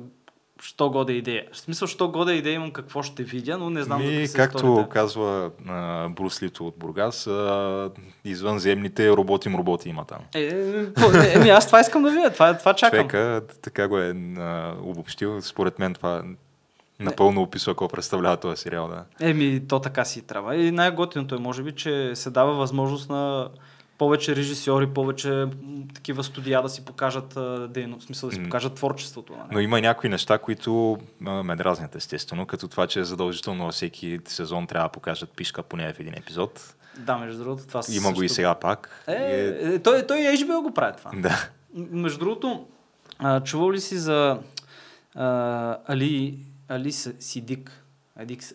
що 0.62 0.88
годе 0.88 1.12
идея. 1.12 1.44
В 1.52 1.58
смисъл, 1.58 1.88
що 1.88 2.08
годе 2.08 2.32
идея 2.32 2.54
имам 2.54 2.70
какво 2.70 3.02
ще 3.02 3.22
видя, 3.24 3.58
но 3.58 3.70
не 3.70 3.82
знам 3.82 4.00
Ми, 4.00 4.06
какви 4.06 4.26
са 4.26 4.36
както 4.36 4.56
историите. 4.56 4.90
казва 4.90 5.50
а, 5.68 6.08
Брус 6.08 6.42
Лито 6.42 6.66
от 6.66 6.78
Бургас, 6.78 7.26
а, 7.26 7.90
извънземните 8.24 9.10
роботи 9.10 9.50
роботи 9.50 9.88
има 9.88 10.04
там. 10.04 10.18
Е, 10.34 10.40
е, 10.40 11.32
еми, 11.34 11.48
аз 11.48 11.66
това 11.66 11.80
искам 11.80 12.02
да 12.02 12.10
видя, 12.10 12.30
това, 12.30 12.58
това 12.58 12.74
чакам. 12.74 13.08
Човека 13.08 13.42
така 13.62 13.88
го 13.88 13.98
е 13.98 14.14
а, 14.38 14.74
обобщил. 14.82 15.42
Според 15.42 15.78
мен 15.78 15.94
това 15.94 16.22
напълно 17.00 17.42
описва 17.42 17.72
какво 17.72 17.88
представлява 17.88 18.36
този 18.36 18.62
сериал. 18.62 18.88
Да. 18.88 19.28
Еми, 19.28 19.60
то 19.68 19.80
така 19.80 20.04
си 20.04 20.22
трябва. 20.22 20.56
И 20.56 20.70
най-готиното 20.70 21.34
е, 21.34 21.38
може 21.38 21.62
би, 21.62 21.72
че 21.72 22.12
се 22.14 22.30
дава 22.30 22.54
възможност 22.54 23.10
на 23.10 23.48
повече 23.98 24.36
режисьори, 24.36 24.86
повече 24.86 25.46
такива 25.94 26.24
студия 26.24 26.62
да 26.62 26.68
си 26.68 26.84
покажат 26.84 27.38
дейност, 27.72 28.06
смисъл 28.06 28.28
да 28.28 28.34
си 28.34 28.42
покажат 28.42 28.74
творчеството. 28.74 29.32
Нали? 29.32 29.48
Но 29.52 29.60
има 29.60 29.80
някои 29.80 30.10
неща, 30.10 30.38
които 30.38 30.98
а, 31.26 31.42
ме 31.42 31.56
дразнят 31.56 31.94
естествено, 31.94 32.46
като 32.46 32.68
това, 32.68 32.86
че 32.86 33.04
задължително 33.04 33.70
всеки 33.70 34.18
сезон 34.24 34.66
трябва 34.66 34.88
да 34.88 34.92
покажат 34.92 35.30
пишка 35.30 35.62
поне 35.62 35.92
в 35.92 36.00
един 36.00 36.14
епизод. 36.14 36.74
Да, 36.98 37.18
между 37.18 37.38
другото, 37.38 37.66
това 37.66 37.80
Има 37.90 38.12
го 38.12 38.22
и 38.22 38.28
също- 38.28 38.34
сега 38.34 38.54
пак. 38.54 39.04
Е, 39.06 39.12
И 39.12 39.74
е, 39.74 39.78
той, 39.78 40.06
той 40.06 40.18
и 40.18 40.38
HBO 40.38 40.62
го 40.62 40.74
прави 40.74 40.96
това. 40.98 41.10
Да. 41.14 41.48
Между 41.74 42.18
другото, 42.18 42.66
а, 43.18 43.40
чувал 43.40 43.72
ли 43.72 43.80
си 43.80 43.98
за 43.98 44.38
а, 45.14 45.76
Али, 45.86 46.38
Али 46.68 46.92
Сидик? 46.92 47.84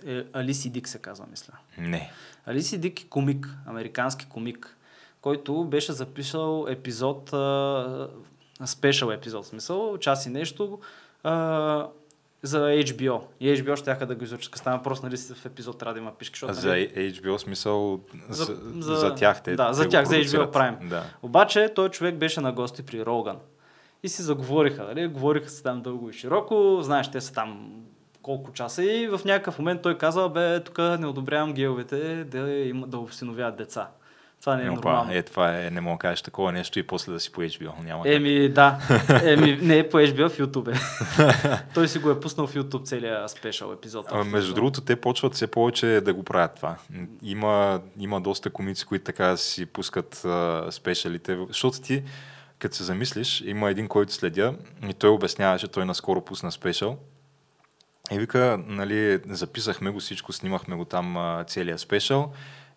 Е, 0.06 0.24
Али 0.34 0.54
Сидик 0.54 0.88
се 0.88 0.98
казва, 0.98 1.26
мисля. 1.32 1.54
Не. 1.78 2.12
Али 2.46 2.64
Сидик 2.64 3.02
е 3.02 3.08
комик, 3.08 3.50
американски 3.66 4.26
комик, 4.26 4.78
който 5.24 5.64
беше 5.64 5.92
записал 5.92 6.66
епизод, 6.70 7.34
а, 7.34 8.08
спешъл 8.66 9.12
епизод, 9.12 9.44
в 9.44 9.48
смисъл, 9.48 9.98
час 9.98 10.26
и 10.26 10.30
нещо, 10.30 10.80
а, 11.24 11.88
за 12.42 12.60
HBO. 12.60 13.22
И 13.40 13.48
HBO 13.48 13.76
ще 13.76 14.06
да 14.06 14.16
го 14.16 14.24
изучат. 14.24 14.56
Става 14.56 14.78
въпрос, 14.78 15.04
нали, 15.04 15.18
в 15.18 15.46
епизод 15.46 15.78
трябва 15.78 15.94
да 15.94 16.00
има 16.00 16.12
пишки, 16.12 16.34
защото... 16.34 16.54
За 16.54 16.68
нали, 16.68 16.90
HBO 16.90 17.38
смисъл 17.38 18.00
за, 18.30 18.46
За- 18.80 18.96
за, 18.96 19.16
тях. 19.16 19.44
Те, 19.44 19.56
да, 19.56 19.68
те 19.68 19.74
за 19.74 19.84
го 19.84 19.90
тях, 19.90 20.06
за. 20.06 20.16
HBO 20.16 20.52
Prime. 20.52 20.88
Да. 20.88 21.04
Обаче 21.22 21.70
той 21.76 21.90
човек 21.90 22.16
беше 22.16 22.42
на 22.42 22.52
гости 22.52 22.86
при 22.86 23.06
Роган. 23.06 23.38
И 24.04 24.10
си 24.10 24.22
заговориха, 24.22 24.84
нали? 24.84 25.08
Говориха 25.08 25.50
се 25.50 25.64
там 25.64 25.82
дълго 25.82 26.10
и 26.10 26.14
широко, 26.14 26.80
знаеш, 26.82 27.12
те 27.12 27.22
са 27.22 27.34
там 27.34 27.72
колко 28.22 28.52
часа 28.52 28.84
и 28.84 29.08
в 29.08 29.22
някакъв 29.26 29.60
момент 29.60 29.82
той 29.82 29.98
каза, 29.98 30.30
бе, 30.30 30.64
тук 30.64 30.78
не 30.78 31.08
одобрявам 31.08 31.54
геовете 31.54 32.24
да, 32.24 32.52
има, 32.52 32.88
да 32.88 32.98
деца. 33.52 33.90
Това 34.44 34.56
не 34.56 34.66
е 34.66 34.70
Опа, 34.70 34.76
нормално. 34.76 35.14
е, 35.14 35.22
това 35.22 35.60
е, 35.60 35.70
не 35.70 35.82
мога 35.82 35.96
да 35.96 36.00
кажеш 36.00 36.22
такова 36.22 36.52
нещо 36.52 36.80
и 36.80 36.84
после 36.84 37.14
да 37.14 37.20
си 37.20 37.32
по 37.32 37.42
HBO. 37.42 37.84
Няма 37.84 38.04
как. 38.04 38.14
Еми, 38.14 38.50
да. 38.50 38.80
Еми, 39.24 39.60
не 39.62 39.78
е 39.78 39.90
по 39.90 39.98
HBO, 39.98 40.30
в 40.30 40.38
YouTube. 40.38 40.76
е. 40.76 41.64
Той 41.74 41.88
си 41.88 42.00
го 42.00 42.12
е 42.12 42.20
пуснал 42.20 42.48
в 42.48 42.54
YouTube 42.54 42.86
целия 42.86 43.30
спешъл 43.30 43.74
епизод. 43.74 44.06
А, 44.12 44.24
между 44.24 44.54
другото, 44.54 44.82
те 44.82 44.96
почват 44.96 45.34
все 45.34 45.48
повече 45.48 46.02
да 46.06 46.14
го 46.14 46.24
правят 46.24 46.56
това. 46.56 46.76
Има, 47.22 47.82
има 48.00 48.22
доста 48.22 48.50
комици, 48.50 48.86
които 48.86 49.06
така 49.06 49.38
си 49.38 49.66
пускат 49.66 50.26
а, 50.26 50.68
спешалите, 50.72 51.38
защото 51.48 51.82
ти, 51.82 52.04
като 52.60 52.76
се 52.76 52.84
замислиш, 52.84 53.44
има 53.46 53.70
един, 53.70 53.88
който 53.88 54.14
следя 54.14 54.56
и 54.90 54.94
той 54.94 55.10
обяснява, 55.10 55.60
че 55.60 55.68
той 55.68 55.86
наскоро 55.86 56.22
пусна 56.22 56.52
спешъл. 56.52 56.98
И 58.12 58.20
вика, 58.20 58.60
нали, 58.68 59.20
записахме 59.30 59.90
го 59.90 60.00
всичко, 60.00 60.34
снимахме 60.34 60.76
го 60.76 60.86
там 60.86 61.18
а, 61.18 61.44
целия 61.48 61.78
спешъл 61.78 62.34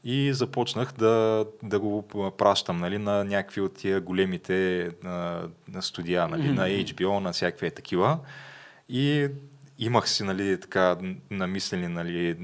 и 0.08 0.32
започнах 0.32 0.92
да, 0.92 1.46
да 1.62 1.80
го 1.80 2.02
пращам 2.38 2.78
нали, 2.78 2.98
на 2.98 3.24
някакви 3.24 3.60
от 3.60 3.74
тия 3.74 4.00
големите 4.00 4.86
а, 5.04 5.42
студия, 5.80 6.28
нали, 6.28 6.52
на 6.52 6.68
HBO, 6.68 7.18
на 7.18 7.32
всякакви 7.32 7.70
такива. 7.70 8.18
И 8.88 9.28
имах 9.78 10.08
си, 10.08 10.24
нали, 10.24 10.60
така, 10.60 10.96
намислени, 11.30 11.88
нали, 11.88 12.36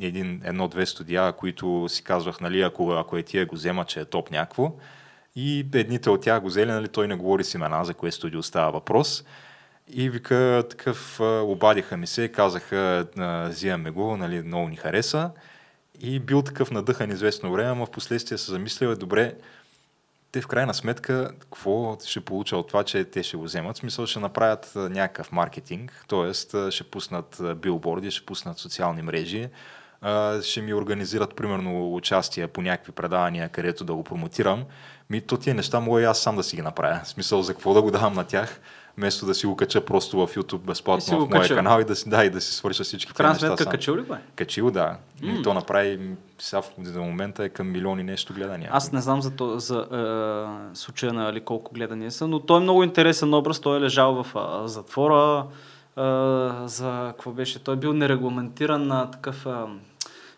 един, 0.00 0.40
едно-две 0.44 0.86
студия, 0.86 1.32
които 1.32 1.86
си 1.88 2.04
казвах, 2.04 2.40
нали, 2.40 2.62
ако, 2.62 2.92
ако 2.92 3.16
е 3.16 3.22
тия 3.22 3.46
го 3.46 3.54
взема, 3.54 3.84
че 3.84 4.00
е 4.00 4.04
топ 4.04 4.30
някакво. 4.30 4.72
И 5.36 5.66
едните 5.74 6.10
от 6.10 6.22
тях 6.22 6.40
го 6.40 6.46
взели, 6.46 6.70
нали, 6.70 6.88
той 6.88 7.08
не 7.08 7.14
говори 7.14 7.44
с 7.44 7.54
имена, 7.54 7.84
за 7.84 7.94
кое 7.94 8.12
студио 8.12 8.42
става 8.42 8.72
въпрос. 8.72 9.24
И 9.88 10.10
вика, 10.10 10.64
такъв, 10.70 11.20
обадиха 11.20 11.96
ми 11.96 12.06
се, 12.06 12.28
казаха, 12.28 13.06
взимаме 13.48 13.90
го, 13.90 14.16
нали, 14.16 14.42
много 14.42 14.68
ни 14.68 14.76
хареса. 14.76 15.30
И 16.00 16.20
бил 16.20 16.42
такъв 16.42 16.70
надъхан 16.70 17.10
известно 17.10 17.52
време, 17.52 17.74
но 17.74 17.86
в 17.86 17.90
последствие 17.90 18.38
се 18.38 18.50
замислял, 18.50 18.90
е 18.90 18.96
добре, 18.96 19.34
те 20.32 20.40
в 20.40 20.46
крайна 20.46 20.74
сметка, 20.74 21.30
какво 21.40 21.98
ще 22.04 22.20
получа 22.20 22.56
от 22.56 22.68
това, 22.68 22.84
че 22.84 23.04
те 23.04 23.22
ще 23.22 23.36
го 23.36 23.42
вземат? 23.42 23.76
В 23.76 23.78
смисъл 23.78 24.06
ще 24.06 24.20
направят 24.20 24.72
някакъв 24.74 25.32
маркетинг, 25.32 26.04
т.е. 26.08 26.34
ще 26.70 26.84
пуснат 26.84 27.40
билборди, 27.56 28.10
ще 28.10 28.26
пуснат 28.26 28.58
социални 28.58 29.02
мрежи, 29.02 29.48
ще 30.42 30.60
ми 30.62 30.74
организират 30.74 31.36
примерно 31.36 31.94
участие 31.94 32.46
по 32.46 32.62
някакви 32.62 32.92
предавания, 32.92 33.48
където 33.48 33.84
да 33.84 33.94
го 33.94 34.04
промотирам. 34.04 34.64
Ми 35.10 35.20
то 35.20 35.36
тия 35.36 35.54
неща 35.54 35.80
мога 35.80 36.00
и 36.00 36.04
аз 36.04 36.20
сам 36.20 36.36
да 36.36 36.42
си 36.42 36.56
ги 36.56 36.62
направя. 36.62 37.00
В 37.04 37.08
смисъл 37.08 37.42
за 37.42 37.54
какво 37.54 37.74
да 37.74 37.82
го 37.82 37.90
давам 37.90 38.14
на 38.14 38.24
тях, 38.24 38.60
вместо 38.98 39.26
да 39.26 39.34
си 39.34 39.46
го 39.46 39.56
кача 39.56 39.84
просто 39.84 40.26
в 40.26 40.34
YouTube 40.34 40.58
безплатно 40.58 41.26
в 41.26 41.30
моя 41.30 41.42
качил. 41.42 41.56
канал 41.56 41.80
и 41.80 41.84
да 41.84 41.96
си, 41.96 42.08
да, 42.08 42.24
и 42.24 42.30
да 42.30 42.40
си 42.40 42.54
свърша 42.54 42.84
всички 42.84 43.14
тези 43.14 43.28
неща 43.28 43.46
сметка, 43.46 43.66
качил 43.66 43.96
ли 43.96 44.02
го 44.02 44.14
е? 44.14 44.20
Качил, 44.36 44.70
да. 44.70 44.96
И 45.22 45.42
то 45.42 45.54
направи, 45.54 46.00
сега 46.38 46.62
в 46.62 46.70
за 46.82 47.00
момента 47.00 47.44
е 47.44 47.48
към 47.48 47.70
милиони 47.70 48.02
нещо 48.02 48.34
гледания. 48.34 48.70
Аз 48.72 48.92
не 48.92 49.00
знам 49.00 49.22
за, 49.22 49.30
то, 49.30 49.58
за 49.58 49.78
е, 50.72 50.76
случая 50.76 51.12
на 51.12 51.28
Али 51.28 51.40
колко 51.40 51.74
гледания 51.74 52.10
са, 52.10 52.28
но 52.28 52.40
той 52.40 52.58
е 52.58 52.62
много 52.62 52.84
интересен 52.84 53.34
образ. 53.34 53.60
Той 53.60 53.78
е 53.78 53.80
лежал 53.80 54.22
в 54.22 54.36
е, 54.36 54.68
затвора. 54.68 55.46
Е, 55.96 56.02
за 56.66 57.06
какво 57.08 57.30
беше? 57.30 57.64
Той 57.64 57.74
е 57.74 57.78
бил 57.78 57.92
нерегламентиран 57.92 58.86
на 58.86 59.10
такъв 59.10 59.46
е, 59.46 59.50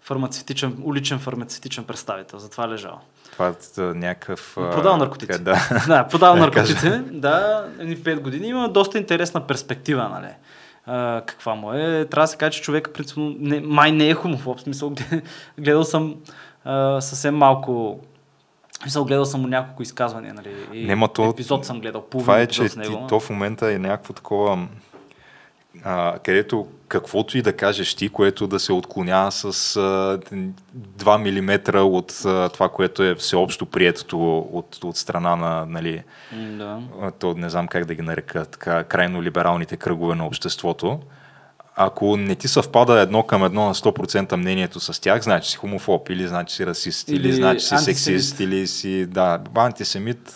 фармацевтичен, 0.03 0.77
уличен 0.83 1.19
фармацевтичен 1.19 1.85
представител. 1.85 2.39
Затова 2.39 2.65
е 2.65 2.69
лежал. 2.69 3.01
А, 3.39 3.55
някакъв... 3.79 4.53
Продава 4.55 4.97
наркотици. 4.97 5.33
Така, 5.33 5.45
да. 5.45 5.85
да, 5.87 6.09
продава 6.09 6.35
Да, 6.37 6.41
наркотици. 6.41 6.91
Да, 7.11 7.67
едни 7.79 7.97
5 7.97 8.21
години. 8.21 8.47
Има 8.49 8.69
доста 8.69 8.99
интересна 8.99 9.47
перспектива, 9.47 10.09
нали? 10.09 10.33
а, 10.87 11.23
каква 11.27 11.55
му 11.55 11.73
е. 11.73 12.07
Трябва 12.11 12.25
да 12.25 12.29
се 12.29 12.37
каже, 12.37 12.59
че 12.59 12.63
човека 12.63 12.93
принципно 12.93 13.35
не, 13.39 13.61
май 13.61 13.93
не 13.93 14.09
е 14.09 14.15
хомофоб. 14.15 14.59
В 14.59 14.63
смисъл, 14.63 14.93
гледал 15.59 15.85
съм 15.85 16.15
а, 16.65 17.01
съвсем 17.01 17.37
малко 17.37 18.01
Мисъл, 18.85 19.05
гледал 19.05 19.25
съм 19.25 19.41
му 19.41 19.49
няколко 19.49 19.83
изказвания, 19.83 20.35
нали? 20.35 20.55
И 20.73 20.87
Нема 20.87 21.09
то- 21.09 21.31
епизод 21.31 21.65
съм 21.65 21.81
гледал, 21.81 22.03
половин 22.03 22.25
Това 22.25 22.41
е, 22.41 22.47
че 22.47 22.69
ти, 22.69 22.79
него. 22.79 23.07
то 23.09 23.21
в 23.21 23.31
момента 23.31 23.73
е 23.73 23.79
някакво 23.79 24.13
такова, 24.13 24.69
а, 25.89 26.19
където 26.19 26.67
каквото 26.89 27.39
и 27.39 27.43
да 27.43 27.53
кажеш 27.53 27.95
ти, 27.95 28.09
което 28.09 28.47
да 28.47 28.61
се 28.61 28.73
отклонява 28.73 29.33
с 29.33 29.77
а, 29.77 30.19
2 30.99 31.17
мм 31.17 31.81
от 31.83 32.23
а, 32.25 32.49
това, 32.49 32.69
което 32.69 33.03
е 33.03 33.15
всеобщо 33.15 33.67
приетото 33.67 34.39
от, 34.39 34.85
от 34.85 34.97
страна 34.97 35.37
на, 35.37 35.67
нали, 35.67 36.03
Да. 36.33 36.81
то 37.19 37.35
не 37.35 37.51
знам 37.51 37.69
как 37.69 37.85
да 37.85 37.95
ги 37.95 38.03
нарека, 38.03 38.45
така, 38.45 38.85
крайно 38.85 39.23
либералните 39.23 39.77
кръгове 39.77 40.15
на 40.15 40.27
обществото. 40.27 41.01
Ако 41.77 42.17
не 42.17 42.35
ти 42.35 42.49
съвпада 42.49 43.01
едно 43.01 43.23
към 43.23 43.45
едно 43.45 43.67
на 43.67 43.75
100% 43.75 44.37
мнението 44.37 44.81
с 44.81 45.01
тях, 45.01 45.23
значи 45.23 45.51
си 45.51 45.57
хомофоб, 45.57 46.09
или 46.11 46.29
значи 46.29 46.55
си 46.55 46.67
расист, 46.67 47.09
или, 47.09 47.17
Или 47.17 47.33
значи 47.33 47.65
си 47.65 47.79
сексист, 47.79 48.41
или 48.41 48.67
си, 48.67 49.07
да, 49.07 49.41
антисемит. 49.55 50.35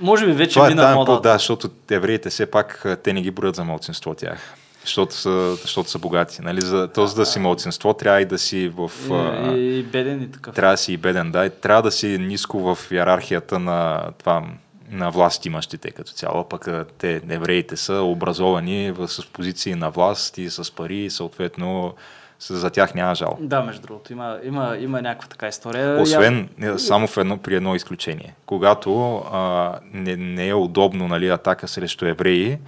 Може 0.00 0.26
би 0.26 0.32
вече 0.32 0.54
това 0.54 0.66
е 0.66 0.68
мина 0.68 0.82
тая 0.82 0.94
мода. 0.94 1.16
по- 1.16 1.20
да, 1.20 1.32
защото 1.32 1.68
евреите 1.90 2.30
все 2.30 2.46
пак 2.46 2.86
те 3.02 3.12
не 3.12 3.22
ги 3.22 3.30
броят 3.30 3.56
за 3.56 3.64
малцинство 3.64 4.14
тях. 4.14 4.54
Защото 4.84 5.14
са, 5.14 5.56
защото 5.62 5.90
са 5.90 5.98
богати. 5.98 6.42
Нали? 6.42 6.60
За, 6.60 6.88
то, 6.88 7.06
за 7.06 7.14
да 7.14 7.26
си 7.26 7.38
малцинство, 7.38 7.94
трябва 7.94 8.20
и 8.20 8.24
да 8.24 8.38
си 8.38 8.72
в... 8.76 8.90
И, 9.10 9.58
и, 9.58 9.78
и 9.78 9.82
беден 9.82 10.22
и 10.22 10.30
такъв. 10.30 10.54
трябва 10.54 10.72
да 10.72 10.78
си 10.78 10.92
и 10.92 10.96
беден, 10.96 11.32
да. 11.32 11.46
И 11.46 11.50
трябва 11.50 11.82
да 11.82 11.90
си 11.90 12.18
ниско 12.18 12.74
в 12.74 12.92
иерархията 12.92 13.58
на 13.58 14.02
това 14.18 14.42
на 14.90 15.10
власт 15.10 15.46
имащите 15.46 15.90
като 15.90 16.12
цяло, 16.12 16.48
пък 16.48 16.68
те, 16.98 17.20
евреите 17.28 17.76
са 17.76 17.94
образовани 17.94 18.94
с 19.06 19.26
позиции 19.26 19.74
на 19.74 19.90
власт 19.90 20.38
и 20.38 20.50
с 20.50 20.74
пари 20.74 20.96
и 20.96 21.10
съответно 21.10 21.94
за 22.40 22.70
тях 22.70 22.94
няма 22.94 23.14
жал. 23.14 23.38
Да, 23.40 23.62
между 23.62 23.82
другото, 23.82 24.12
има, 24.12 24.38
има, 24.44 24.76
има 24.80 25.02
някаква 25.02 25.28
така 25.28 25.48
история. 25.48 26.02
Освен 26.02 26.48
е, 26.62 26.78
само 26.78 27.06
в 27.06 27.16
едно, 27.16 27.38
при 27.38 27.54
едно 27.54 27.74
изключение. 27.74 28.34
Когато 28.46 29.16
а, 29.16 29.74
не, 29.92 30.16
не 30.16 30.48
е 30.48 30.54
удобно 30.54 31.08
нали, 31.08 31.28
атака 31.28 31.68
срещу 31.68 32.06
евреи, 32.06 32.58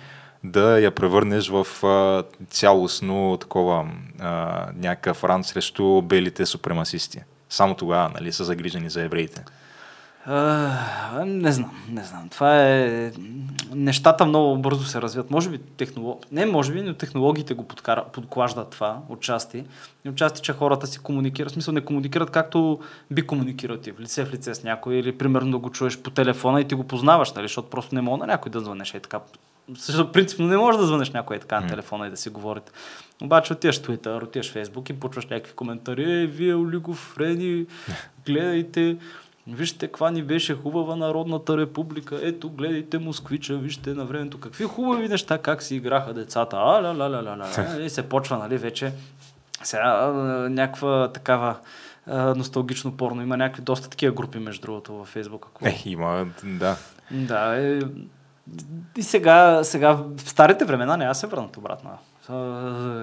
да 0.45 0.81
я 0.81 0.91
превърнеш 0.91 1.49
в 1.49 1.87
а, 1.87 2.25
цялостно 2.51 3.37
такова 3.41 3.87
а, 4.21 4.67
някакъв 4.77 5.25
ран 5.25 5.45
срещу 5.45 6.03
белите 6.03 6.47
супремасисти. 6.47 7.21
Само 7.49 7.75
тогава 7.75 8.11
нали, 8.15 8.33
са 8.33 8.45
загрижени 8.45 8.91
за 8.91 9.03
евреите. 9.03 9.45
А, 10.25 11.25
не 11.27 11.53
знам, 11.53 11.71
не 11.91 12.05
знам. 12.05 12.29
Това 12.29 12.67
е... 12.67 13.13
Нещата 13.75 14.27
много 14.27 14.59
бързо 14.59 14.85
се 14.85 15.03
развиват. 15.03 15.31
Може 15.31 15.51
би 15.51 15.59
технолог... 15.59 16.33
Не, 16.33 16.47
може 16.47 16.73
би, 16.73 16.83
но 16.83 16.95
технологиите 16.95 17.55
го 17.55 17.69
подкара... 17.69 18.05
подклаждат 18.13 18.71
това 18.71 18.99
отчасти. 19.09 19.65
И 20.05 20.09
отчасти, 20.09 20.41
че 20.41 20.53
хората 20.53 20.87
си 20.87 20.99
комуникират. 20.99 21.51
В 21.51 21.53
смисъл 21.53 21.75
не 21.75 21.81
комуникират 21.81 22.31
както 22.31 22.79
би 23.11 23.27
комуникирал 23.27 23.77
ти 23.77 23.93
в 23.93 24.01
лице 24.01 24.25
в 24.25 24.33
лице 24.33 24.55
с 24.55 24.65
някой 24.65 24.95
или 24.95 25.19
примерно 25.19 25.51
да 25.51 25.59
го 25.59 25.71
чуеш 25.71 25.99
по 25.99 26.11
телефона 26.11 26.61
и 26.61 26.69
ти 26.69 26.75
го 26.75 26.85
познаваш, 26.85 27.33
нали? 27.33 27.45
защото 27.45 27.71
просто 27.71 27.95
не 27.95 28.01
мога 28.01 28.17
на 28.17 28.27
някой 28.27 28.53
да 28.53 28.61
звънеш 28.61 28.95
и 28.95 29.01
така. 29.01 29.21
Също, 29.77 30.13
принципно 30.13 30.47
не 30.47 30.57
можеш 30.57 30.81
да 30.81 30.87
звънеш 30.87 31.11
някой 31.11 31.37
е 31.37 31.41
така 31.41 31.61
на 31.61 31.67
телефона 31.67 32.07
и 32.07 32.11
да 32.11 32.17
си 32.17 32.31
говорите. 32.31 32.73
Обаче 33.23 33.53
отиваш 33.53 33.81
в 33.81 33.83
Twitter, 33.83 34.25
отиваш 34.25 34.53
в 34.53 34.55
Facebook 34.55 34.91
и 34.91 35.01
почваш 35.01 35.27
някакви 35.27 35.53
коментари. 35.53 36.23
Е, 36.23 36.27
вие 36.27 36.55
олигофрени, 36.55 37.67
гледайте, 38.27 38.97
Вижте 39.49 39.87
каква 39.87 40.11
ни 40.11 40.23
беше 40.23 40.55
хубава 40.55 40.97
Народната 40.97 41.57
република. 41.57 42.21
Ето, 42.23 42.51
гледайте 42.51 42.99
Москвича, 42.99 43.55
вижте 43.55 43.95
на 43.95 44.05
времето 44.05 44.41
какви 44.41 44.65
хубави 44.65 45.09
неща, 45.09 45.39
как 45.39 45.63
си 45.63 45.77
играха 45.77 46.15
децата. 46.15 46.57
А, 46.57 46.83
ля, 46.83 46.99
ля, 46.99 47.11
ля, 47.11 47.23
ля, 47.25 47.39
ля. 47.39 47.83
И 47.83 47.91
се 47.91 48.09
почва, 48.09 48.39
нали, 48.39 48.57
вече 48.59 48.93
сега 49.63 50.07
някаква 50.51 51.13
такава 51.13 51.57
а, 52.07 52.35
носталгично 52.35 52.97
порно. 52.97 53.23
Има 53.23 53.37
някакви 53.37 53.63
доста 53.63 53.89
такива 53.89 54.15
групи, 54.15 54.39
между 54.39 54.63
другото, 54.63 54.93
във 54.93 55.09
Фейсбук. 55.09 55.47
Ако... 55.51 55.67
Е, 55.69 55.83
има, 55.87 56.27
да. 56.45 56.77
Да, 57.11 57.67
е... 57.67 57.81
И 58.97 59.03
сега, 59.03 59.65
сега, 59.65 59.93
в 59.93 60.31
старите 60.31 60.65
времена 60.65 60.97
няма 60.97 61.15
се 61.15 61.27
върнат 61.27 61.57
обратно. 61.57 61.91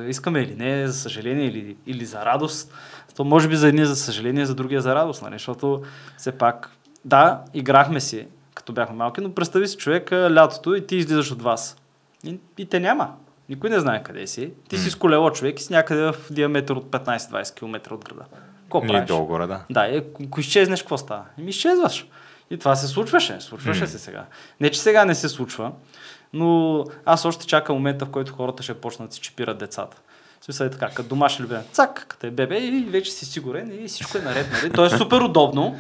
Искаме 0.07 0.39
или 0.39 0.55
не, 0.55 0.87
за 0.87 0.93
съжаление 0.93 1.45
или, 1.45 1.77
или 1.85 2.05
за 2.05 2.25
радост. 2.25 2.73
То 3.15 3.23
може 3.23 3.47
би 3.47 3.55
за 3.55 3.67
едни 3.67 3.85
за 3.85 3.95
съжаление, 3.95 4.45
за 4.45 4.55
другия 4.55 4.81
за 4.81 4.95
радост, 4.95 5.21
нали? 5.21 5.33
защото 5.35 5.81
все 6.17 6.31
пак, 6.31 6.69
да, 7.05 7.41
играхме 7.53 7.99
си, 7.99 8.27
като 8.53 8.73
бяхме 8.73 8.95
малки, 8.95 9.21
но 9.21 9.33
представи 9.33 9.67
си 9.67 9.77
човека 9.77 10.33
лятото 10.33 10.75
и 10.75 10.87
ти 10.87 10.95
излизаш 10.95 11.31
от 11.31 11.41
вас. 11.41 11.77
И, 12.23 12.39
и 12.57 12.65
те 12.65 12.79
няма. 12.79 13.13
Никой 13.49 13.69
не 13.69 13.79
знае 13.79 14.03
къде 14.03 14.27
си. 14.27 14.51
Ти 14.69 14.77
си 14.77 14.89
с 14.89 14.95
колело 14.95 15.31
човек 15.31 15.59
и 15.59 15.63
си 15.63 15.73
някъде 15.73 16.01
в 16.01 16.15
диаметър 16.31 16.75
от 16.75 16.85
15-20 16.85 17.55
км 17.55 17.93
от 17.93 18.05
града. 18.05 18.25
Какво 18.61 18.81
правиш? 18.81 19.07
долу-горе, 19.07 19.47
да. 19.47 19.61
Да, 19.69 19.87
и 19.87 19.97
ако 19.97 20.23
ако 20.23 20.39
изчезнеш, 20.39 20.81
какво 20.81 20.97
става? 20.97 21.23
Еми 21.39 21.49
изчезваш. 21.49 22.07
И 22.49 22.57
това 22.57 22.75
се 22.75 22.87
случваше. 22.87 23.41
Случваше 23.41 23.87
се 23.87 23.99
сега. 23.99 24.25
Не, 24.59 24.71
че 24.71 24.81
сега 24.81 25.05
не 25.05 25.15
се 25.15 25.29
случва, 25.29 25.71
но 26.33 26.83
аз 27.05 27.25
още 27.25 27.47
чакам 27.47 27.75
момента, 27.75 28.05
в 28.05 28.09
който 28.09 28.33
хората 28.33 28.63
ще 28.63 28.73
почнат 28.73 29.09
да 29.09 29.15
си 29.15 29.21
чипират 29.21 29.57
децата. 29.57 29.97
В 30.41 30.45
смисъл 30.45 30.65
е 30.65 30.69
така, 30.69 30.89
като 30.89 31.09
домашен 31.09 31.45
любен. 31.45 31.63
Цак, 31.71 32.05
като 32.07 32.27
е 32.27 32.31
бебе 32.31 32.57
и 32.57 32.81
вече 32.89 33.11
си 33.11 33.25
сигурен 33.25 33.83
и 33.83 33.87
всичко 33.87 34.17
е 34.17 34.21
наред. 34.21 34.47
Нали? 34.51 34.73
То 34.73 34.85
е 34.85 34.89
супер 34.97 35.21
удобно. 35.21 35.77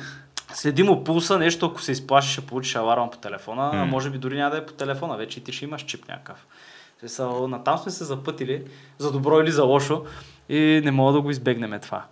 Следи 0.53 0.83
му 0.83 1.03
пулса, 1.03 1.39
нещо, 1.39 1.65
ако 1.65 1.81
се 1.81 1.91
изплаши, 1.91 2.31
ще 2.31 2.41
получиш 2.41 2.75
аларма 2.75 3.09
по 3.09 3.17
телефона, 3.17 3.73
М. 3.73 3.85
може 3.85 4.09
би 4.09 4.17
дори 4.17 4.37
няма 4.37 4.51
да 4.51 4.57
е 4.57 4.65
по 4.65 4.73
телефона, 4.73 5.17
вече 5.17 5.39
и 5.39 5.43
ти 5.43 5.51
ще 5.51 5.65
имаш 5.65 5.81
чип 5.85 6.07
някакъв. 6.07 6.47
Смисъл, 6.99 7.47
натам 7.47 7.77
сме 7.77 7.91
се 7.91 8.03
запътили, 8.03 8.63
за 8.97 9.11
добро 9.11 9.39
или 9.41 9.51
за 9.51 9.63
лошо, 9.63 10.05
и 10.49 10.81
не 10.83 10.91
мога 10.91 11.13
да 11.13 11.21
го 11.21 11.31
избегнем 11.31 11.79
това. 11.81 12.05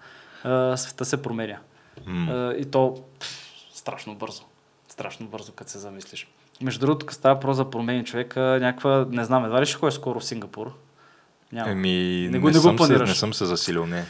А, 0.43 0.77
света 0.77 1.05
се 1.05 1.21
променя. 1.21 1.57
М. 2.05 2.31
А, 2.31 2.53
и 2.53 2.65
то 2.65 3.03
пф, 3.19 3.27
страшно 3.73 4.15
бързо. 4.15 4.43
Страшно 4.89 5.25
бързо, 5.25 5.51
като 5.51 5.71
се 5.71 5.77
замислиш. 5.79 6.27
Между 6.61 6.79
другото, 6.79 7.05
като 7.05 7.15
става 7.17 7.39
про 7.39 7.53
за 7.53 7.69
промени 7.69 8.05
човека, 8.05 8.39
някаква, 8.61 9.05
не 9.09 9.23
знам, 9.25 9.45
едва 9.45 9.61
ли 9.61 9.65
ще 9.65 9.77
ходиш 9.77 9.93
скоро 9.93 10.19
в 10.19 10.25
Сингапур? 10.25 10.73
Няма. 11.53 11.71
Еми, 11.71 11.89
Не 12.21 12.29
не, 12.29 12.39
го- 12.39 12.47
не 12.47 12.53
го 12.53 12.59
съм 12.59 12.71
се, 12.71 12.77
планираш. 12.77 13.09
не 13.09 13.15
съм 13.15 13.33
се 13.33 13.45
засилил, 13.45 13.85
не. 13.85 14.05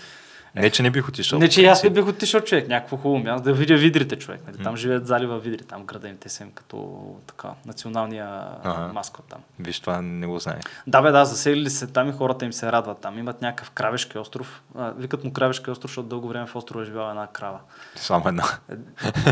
Не, 0.56 0.70
че 0.70 0.84
не 0.84 0.90
бих 0.90 1.10
отишъл. 1.10 1.40
не, 1.40 1.50
че 1.50 1.62
и 1.62 1.66
аз 1.66 1.84
не 1.84 1.90
бих 1.90 2.08
отишъл 2.08 2.42
човек, 2.42 2.68
някакво 2.68 2.98
хубаво 2.98 3.20
място, 3.20 3.44
да 3.44 3.54
видя 3.54 3.76
видрите 3.76 4.16
човек. 4.16 4.42
Нали? 4.48 4.64
Там 4.64 4.78
живеят 4.78 5.08
залива 5.08 5.40
видри, 5.40 5.58
там 5.60 5.84
града 5.84 6.08
им 6.08 6.18
те 6.18 6.30
са 6.30 6.44
им 6.44 6.52
като 6.52 6.98
така, 7.28 7.48
националния 7.66 8.28
Ага. 8.64 8.94
маскот 8.94 9.26
там. 9.26 9.40
Виж, 9.60 9.80
това 9.80 10.02
не 10.02 10.28
го 10.28 10.40
знае. 10.40 10.60
Да, 10.88 11.02
бе, 11.02 11.12
да, 11.12 11.26
заселили 11.26 11.70
се 11.70 11.88
там 11.88 12.10
и 12.10 12.14
хората 12.14 12.46
им 12.46 12.54
се 12.54 12.72
радват 12.72 12.98
там. 12.98 13.20
Имат 13.20 13.42
някакъв 13.42 13.72
кравешки 13.72 14.18
остров. 14.18 14.62
А, 14.78 14.92
викат 14.92 15.24
му 15.24 15.34
кравешки 15.34 15.72
остров, 15.72 15.90
защото 15.92 16.08
дълго 16.08 16.28
време 16.28 16.46
в 16.48 16.56
острова 16.56 16.82
е 16.82 16.86
живяла 16.86 17.10
една 17.10 17.28
крава. 17.28 17.60
Само 17.96 18.28
една. 18.28 18.44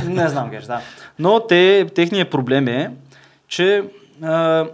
Не 0.05 0.29
знам, 0.29 0.49
геш, 0.49 0.63
да. 0.63 0.81
Но 1.19 1.39
те, 1.39 1.87
техният 1.95 2.29
проблем 2.29 2.67
е, 2.67 2.91
че 3.47 3.83
а, 4.23 4.65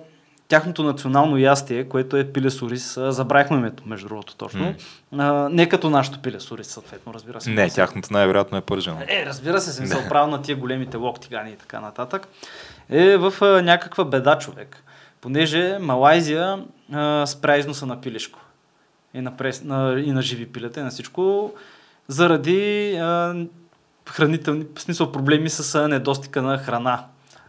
тяхното 0.48 0.84
национално 0.84 1.38
ястие, 1.38 1.84
което 1.84 2.18
е 2.18 2.32
пилесурис, 2.32 2.98
а, 2.98 3.12
забравихме 3.12 3.58
името, 3.58 3.84
между 3.86 4.08
другото, 4.08 4.36
точно. 4.36 4.76
А, 5.18 5.50
не 5.52 5.70
като 5.70 5.90
нашото 5.90 6.20
пилесурис, 6.22 6.68
съответно, 6.68 7.14
разбира 7.14 7.42
се. 7.42 7.50
Не, 7.50 7.70
тяхното 7.70 8.14
най-вероятно 8.14 8.58
е 8.58 8.62
пържено. 8.62 9.00
Е, 9.08 9.26
разбира 9.26 9.62
се, 9.62 9.74
смисъл 9.74 10.02
право 10.10 10.32
на 10.32 10.42
тия 10.42 10.58
големите 10.58 10.98
локтигани 10.98 11.52
и 11.52 11.56
така 11.56 11.80
нататък. 11.80 12.28
Е 12.90 13.18
в 13.18 13.34
а, 13.42 13.62
някаква 13.62 14.06
беда 14.06 14.38
човек. 14.38 14.84
Понеже 15.22 15.78
Малайзия 15.80 16.64
а, 16.94 17.26
спря 17.26 17.58
износа 17.58 17.86
на 17.86 18.02
пилешко. 18.02 18.40
И 19.14 19.22
на, 19.22 19.38
прес, 19.38 19.64
на, 19.64 20.00
и 20.00 20.12
на 20.12 20.22
живи 20.22 20.46
пилета, 20.46 20.80
и 20.80 20.84
на 20.84 20.90
всичко, 20.90 21.54
заради 22.08 22.94
а, 22.96 23.36
хранителни, 24.10 24.66
в 24.76 24.82
смисъл 24.82 25.12
проблеми 25.12 25.50
с 25.50 25.88
недостига 25.88 26.42
на 26.42 26.58
храна 26.58 27.06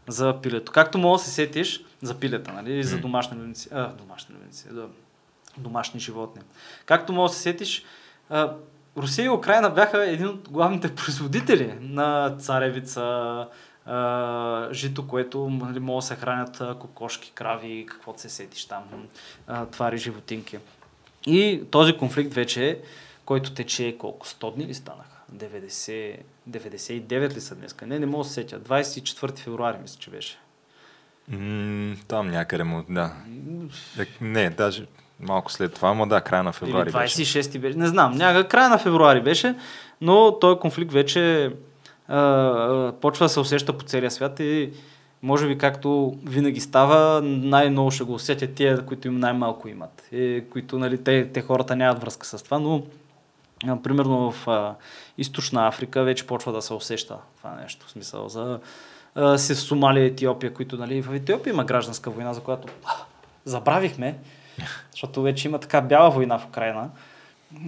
за 0.08 0.34
пилето. 0.42 0.72
Както 0.72 0.98
мога 0.98 1.18
да 1.18 1.24
се 1.24 1.30
сетиш 1.30 1.84
за 2.02 2.20
пилета, 2.20 2.52
нали, 2.52 2.78
и 2.78 2.84
за 2.84 2.98
домашни 2.98 3.36
любимци, 3.36 3.68
а, 3.72 3.92
домашни 3.92 4.34
любимци, 4.34 4.68
да, 4.68 4.88
домашни 5.58 6.00
животни. 6.00 6.42
Както 6.86 7.12
мога 7.12 7.28
да 7.28 7.34
се 7.34 7.40
сетиш, 7.40 7.84
а, 8.30 8.52
Русия 8.96 9.24
и 9.24 9.30
Украина 9.30 9.70
бяха 9.70 10.10
един 10.10 10.26
от 10.26 10.48
главните 10.48 10.94
производители 10.94 11.74
на 11.80 12.36
царевица, 12.38 13.46
а, 13.86 14.68
жито, 14.72 15.08
което 15.08 15.50
нали, 15.50 15.78
могат 15.78 16.02
да 16.02 16.06
се 16.06 16.16
хранят 16.16 16.62
кокошки, 16.80 17.32
крави, 17.34 17.86
каквото 17.88 18.20
се 18.20 18.28
сетиш 18.28 18.64
там, 18.64 18.82
а, 19.46 19.66
твари, 19.66 19.98
животинки. 19.98 20.58
И 21.26 21.62
този 21.70 21.96
конфликт 21.96 22.34
вече 22.34 22.82
който 23.28 23.54
тече 23.54 23.96
колко? 23.98 24.26
100 24.26 24.54
дни 24.54 24.66
ли 24.66 24.74
станаха? 24.74 25.16
90, 25.34 26.16
99 26.50 27.34
ли 27.34 27.40
са 27.40 27.54
днес? 27.54 27.76
Не, 27.86 27.98
не 27.98 28.06
мога 28.06 28.24
да 28.24 28.28
се 28.28 28.34
сетя. 28.34 28.60
24 28.60 29.38
февруари 29.38 29.78
мисля, 29.82 30.00
че 30.00 30.10
беше. 30.10 30.38
М, 31.30 31.97
там 32.08 32.30
някъде 32.30 32.64
му, 32.64 32.85
да. 32.88 33.12
Е, 33.99 34.06
Не, 34.20 34.50
даже 34.50 34.87
малко 35.20 35.52
след 35.52 35.75
това, 35.75 35.88
ама 35.88 36.06
да, 36.06 36.20
края 36.20 36.42
на 36.42 36.52
февруари 36.52 36.88
Или 36.90 36.99
беше. 36.99 37.23
26 37.23 37.58
беше. 37.58 37.78
Не 37.78 37.87
знам, 37.87 38.12
някак 38.12 38.49
края 38.50 38.68
на 38.68 38.78
февруари 38.78 39.20
беше, 39.20 39.54
но 40.00 40.38
този 40.38 40.61
конфликт 40.61 40.92
вече 40.92 41.52
а, 42.08 42.16
а, 42.18 42.92
почва 43.00 43.25
да 43.25 43.28
се 43.28 43.40
усеща 43.40 43.78
по 43.78 43.85
целия 43.85 44.11
свят 44.11 44.40
и 44.40 44.70
може 45.23 45.49
би 45.49 45.58
както 45.58 46.16
винаги 46.25 46.61
става, 46.61 47.23
най-много 47.23 47.90
ще 47.90 48.04
го 48.04 48.14
усетят 48.14 48.54
тия, 48.54 48.87
които 48.87 49.08
им 49.08 49.18
най-малко 49.18 49.68
имат. 49.68 50.08
И, 50.12 50.44
които, 50.50 50.78
нали, 50.78 51.04
те, 51.04 51.32
те 51.32 51.42
хората 51.42 51.76
нямат 51.76 52.00
връзка 52.00 52.26
с 52.26 52.42
това, 52.42 52.58
но 52.58 52.82
а, 53.66 53.82
примерно 53.82 54.32
в 54.32 54.49
а, 54.49 54.75
източна 55.18 55.68
Африка 55.68 56.02
вече 56.02 56.26
почва 56.26 56.52
да 56.52 56.62
се 56.62 56.75
усеща 56.75 57.16
това 57.38 57.54
нещо. 57.62 57.87
В 57.87 57.90
смисъл 57.90 58.28
за 58.28 58.61
а, 59.18 59.38
в 59.38 59.38
Сомалия, 59.38 60.04
Етиопия, 60.04 60.54
които 60.54 60.76
нали, 60.76 61.02
в 61.02 61.14
Етиопия 61.14 61.52
има 61.52 61.64
гражданска 61.64 62.10
война, 62.10 62.34
за 62.34 62.40
която 62.40 62.68
а, 62.84 62.92
забравихме, 63.44 64.18
защото 64.90 65.22
вече 65.22 65.48
има 65.48 65.58
така 65.58 65.80
бяла 65.80 66.10
война 66.10 66.38
в 66.38 66.46
Украина. 66.46 66.90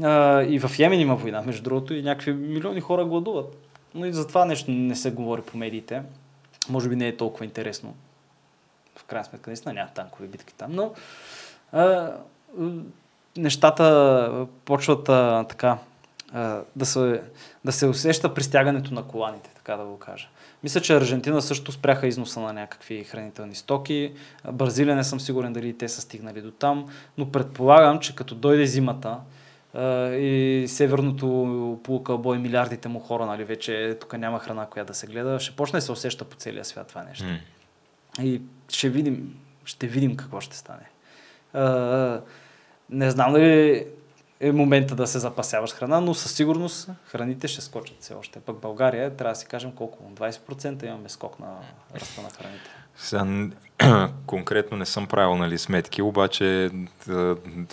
А, 0.02 0.42
и 0.42 0.58
в 0.58 0.78
Йемен 0.78 1.00
има 1.00 1.16
война, 1.16 1.42
между 1.42 1.62
другото, 1.62 1.94
и 1.94 2.02
някакви 2.02 2.32
милиони 2.32 2.80
хора 2.80 3.04
гладуват. 3.04 3.56
Но 3.94 4.06
и 4.06 4.12
за 4.12 4.28
това 4.28 4.44
нещо 4.44 4.70
не 4.70 4.96
се 4.96 5.10
говори 5.10 5.42
по 5.42 5.58
медиите. 5.58 6.02
Може 6.68 6.88
би 6.88 6.96
не 6.96 7.08
е 7.08 7.16
толкова 7.16 7.44
интересно. 7.44 7.94
В 8.96 9.04
крайна 9.04 9.24
сметка, 9.24 9.50
наистина 9.50 9.74
няма 9.74 9.90
танкови 9.94 10.28
битки 10.28 10.54
там, 10.54 10.70
но 10.72 10.92
а, 11.72 12.12
нещата 13.36 14.46
почват 14.64 15.08
а, 15.08 15.44
така 15.48 15.78
а, 16.32 16.62
да, 16.76 16.86
се, 16.86 17.22
да 17.64 17.72
се 17.72 17.86
усеща 17.86 18.34
при 18.34 18.42
стягането 18.42 18.94
на 18.94 19.02
коланите, 19.02 19.50
така 19.54 19.76
да 19.76 19.84
го 19.84 19.98
кажа. 19.98 20.28
Мисля, 20.62 20.80
че 20.80 20.96
Аржентина 20.96 21.42
също 21.42 21.72
спряха 21.72 22.06
износа 22.06 22.40
на 22.40 22.52
някакви 22.52 23.04
хранителни 23.04 23.54
стоки. 23.54 24.12
Бразилия 24.52 24.96
не 24.96 25.04
съм 25.04 25.20
сигурен 25.20 25.52
дали 25.52 25.78
те 25.78 25.88
са 25.88 26.00
стигнали 26.00 26.42
до 26.42 26.50
там, 26.50 26.86
но 27.18 27.32
предполагам, 27.32 27.98
че 27.98 28.14
като 28.14 28.34
дойде 28.34 28.66
зимата, 28.66 29.18
и 30.12 30.64
северното 30.68 31.80
полукълбо 31.84 32.34
и 32.34 32.38
милиардите 32.38 32.88
му 32.88 33.00
хора, 33.00 33.26
нали, 33.26 33.44
вече 33.44 33.96
тук 34.00 34.18
няма 34.18 34.38
храна, 34.38 34.66
която 34.66 34.88
да 34.88 34.94
се 34.94 35.06
гледа, 35.06 35.40
ще 35.40 35.56
почне 35.56 35.76
да 35.76 35.80
се 35.80 35.92
усеща 35.92 36.24
по 36.24 36.36
целия 36.36 36.64
свят 36.64 36.88
това 36.88 37.02
нещо. 37.02 37.24
Mm. 37.24 38.22
И 38.22 38.42
ще 38.68 38.88
видим, 38.88 39.36
ще 39.64 39.86
видим 39.86 40.16
какво 40.16 40.40
ще 40.40 40.56
стане. 40.56 40.90
А, 41.52 42.20
не 42.90 43.10
знам 43.10 43.32
дали 43.32 43.86
е 44.40 44.52
момента 44.52 44.94
да 44.94 45.06
се 45.06 45.18
запасяваш 45.18 45.70
храна, 45.70 46.00
но 46.00 46.14
със 46.14 46.32
сигурност 46.32 46.88
храните 47.04 47.48
ще 47.48 47.60
скочат 47.60 47.96
все 48.00 48.14
още. 48.14 48.40
Пък 48.40 48.60
България, 48.60 49.16
трябва 49.16 49.32
да 49.32 49.38
си 49.38 49.46
кажем 49.46 49.72
колко, 49.72 50.10
20% 50.14 50.86
имаме 50.86 51.08
скок 51.08 51.40
на 51.40 51.46
ръста 52.00 52.22
на 52.22 52.30
храните. 52.30 52.70
Сега, 52.96 54.08
конкретно 54.26 54.76
не 54.76 54.86
съм 54.86 55.06
правил 55.06 55.36
нали, 55.36 55.58
сметки, 55.58 56.02
обаче 56.02 56.70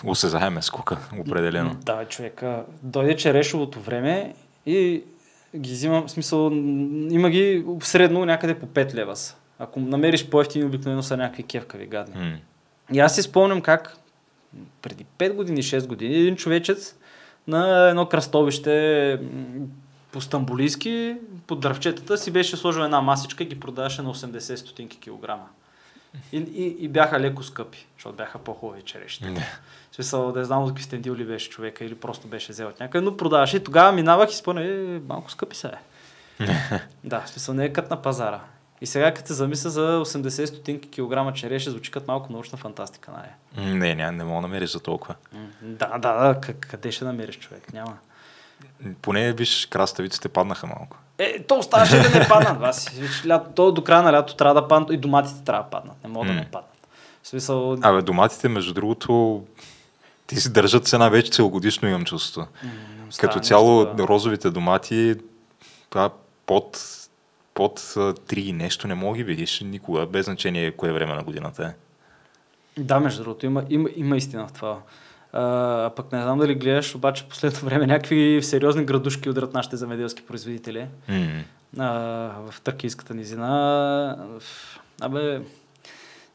осезаеме 0.05 0.61
скока, 0.61 0.97
определено. 1.19 1.75
Да, 1.75 2.05
човека. 2.05 2.63
Дойде 2.83 3.15
черешовото 3.15 3.79
време 3.79 4.33
и 4.65 5.03
ги 5.55 5.71
взимам, 5.71 6.07
в 6.07 6.11
смисъл, 6.11 6.51
има 7.09 7.29
ги 7.29 7.65
средно 7.81 8.25
някъде 8.25 8.59
по 8.59 8.65
5 8.65 8.93
лева 8.93 9.15
са. 9.15 9.35
Ако 9.59 9.79
намериш 9.79 10.29
по-ефтини, 10.29 10.65
обикновено 10.65 11.03
са 11.03 11.17
някакви 11.17 11.43
кевкави 11.43 11.87
гадни. 11.87 12.15
Mm. 12.15 12.37
И 12.93 12.99
аз 12.99 13.15
си 13.15 13.21
спомням 13.21 13.61
как 13.61 13.97
преди 14.81 15.05
5 15.17 15.33
години, 15.33 15.63
6 15.63 15.87
години, 15.87 16.15
един 16.15 16.35
човечец 16.35 16.95
на 17.47 17.89
едно 17.89 18.05
кръстовище 18.05 19.19
по 20.11 20.21
стамбулийски, 20.21 21.15
под 21.47 21.59
дървчетата 21.59 22.17
си 22.17 22.31
беше 22.31 22.57
сложил 22.57 22.81
една 22.81 23.01
масичка 23.01 23.43
и 23.43 23.47
ги 23.47 23.59
продаваше 23.59 24.01
на 24.01 24.13
80 24.13 24.55
стотинки 24.55 24.99
килограма. 24.99 25.45
И, 26.31 26.37
и, 26.37 26.75
и 26.79 26.87
бяха 26.87 27.19
леко 27.19 27.43
скъпи, 27.43 27.87
защото 27.97 28.15
бяха 28.15 28.37
по-хубави 28.37 28.81
череши. 28.81 29.23
В 29.91 29.95
смисъл, 29.95 30.31
да 30.31 30.45
знам 30.45 30.63
от 30.63 30.69
какви 30.69 30.83
стендил 30.83 31.15
ли 31.15 31.25
беше 31.25 31.49
човека 31.49 31.85
или 31.85 31.95
просто 31.95 32.27
беше 32.27 32.51
взел 32.51 32.67
от 32.67 32.79
някъде, 32.79 33.05
но 33.05 33.17
продаваше 33.17 33.57
и 33.57 33.63
тогава 33.63 33.91
минавах 33.91 34.31
и 34.31 34.35
спомня, 34.35 34.63
е, 34.63 34.99
малко 35.07 35.31
скъпи 35.31 35.55
са 35.55 35.67
е. 35.67 35.77
да, 37.03 37.21
в 37.21 37.29
смисъл 37.29 37.55
не 37.55 37.65
е 37.65 37.73
кът 37.73 37.89
на 37.89 38.01
пазара. 38.01 38.41
И 38.81 38.85
сега, 38.85 39.13
като 39.13 39.27
се 39.27 39.33
замисля 39.33 39.69
за 39.69 40.01
80 40.05 40.45
стотинки 40.45 40.89
килограма 40.89 41.33
череши, 41.33 41.69
звучи 41.69 41.91
като 41.91 42.11
малко 42.11 42.33
научна 42.33 42.57
фантастика, 42.57 43.11
нали? 43.11 43.69
Не, 43.77 43.95
не, 43.95 44.11
не 44.11 44.23
мога 44.23 44.35
да 44.35 44.41
намериш 44.41 44.71
за 44.71 44.79
толкова. 44.79 45.15
Да, 45.61 45.97
да, 45.97 46.13
да, 46.13 46.41
къде 46.59 46.91
ще 46.91 47.05
намериш 47.05 47.39
човек? 47.39 47.73
Няма. 47.73 47.97
Поне, 49.01 49.33
виж, 49.33 49.65
краставиците 49.65 50.29
паднаха 50.29 50.67
малко. 50.67 50.97
Е, 51.17 51.43
то 51.43 51.59
оставаше 51.59 51.99
да 51.99 52.19
не 52.19 52.27
паднат. 52.27 52.59
Вас. 52.59 52.91
Лято, 53.27 53.49
то 53.55 53.71
до 53.71 53.83
края 53.83 54.03
на 54.03 54.13
лято 54.13 54.35
трябва 54.35 54.61
да 54.61 54.67
паднат 54.67 54.91
и 54.91 54.97
доматите 54.97 55.43
трябва 55.43 55.63
да 55.63 55.69
паднат. 55.69 56.03
Не 56.03 56.09
могат 56.09 56.29
mm. 56.29 56.33
да 56.33 56.39
не 56.39 56.45
паднат. 56.51 56.87
В 57.23 57.27
смисъл... 57.27 57.73
Абе, 57.81 58.01
доматите, 58.01 58.49
между 58.49 58.73
другото, 58.73 59.43
ти 60.27 60.35
си 60.35 60.53
държат 60.53 60.87
цена 60.87 61.09
вече 61.09 61.31
целогодишно, 61.31 61.87
имам 61.87 62.05
чувство. 62.05 62.41
Mm, 62.41 63.21
Като 63.21 63.39
цяло, 63.39 63.85
да. 63.85 64.07
розовите 64.07 64.49
домати, 64.49 65.15
това 65.89 66.09
под, 66.45 66.79
под 67.57 67.79
3 67.79 68.51
нещо 68.51 68.87
не 68.87 68.95
мога 68.95 69.17
ги 69.17 69.23
видиш 69.23 69.61
никога, 69.61 70.05
без 70.05 70.25
значение 70.25 70.71
кое 70.71 70.91
време 70.91 71.13
на 71.13 71.23
годината 71.23 71.63
е. 71.63 71.73
Да, 72.81 72.99
между 72.99 73.23
другото, 73.23 73.45
има, 73.45 73.63
има, 73.69 73.89
има 73.95 74.17
истина 74.17 74.47
в 74.47 74.53
това. 74.53 74.79
А, 75.33 75.91
пък 75.95 76.11
не 76.11 76.21
знам 76.21 76.39
дали 76.39 76.55
гледаш, 76.55 76.95
обаче 76.95 77.27
последно 77.29 77.59
време 77.59 77.87
някакви 77.87 78.39
сериозни 78.43 78.85
градушки 78.85 79.29
удрят 79.29 79.53
нашите 79.53 79.75
земеделски 79.75 80.25
производители. 80.25 80.87
Mm. 81.09 81.43
А, 81.77 81.89
в 82.51 82.61
Търкийската 82.61 83.13
низина. 83.13 84.17
Абе, 85.01 85.41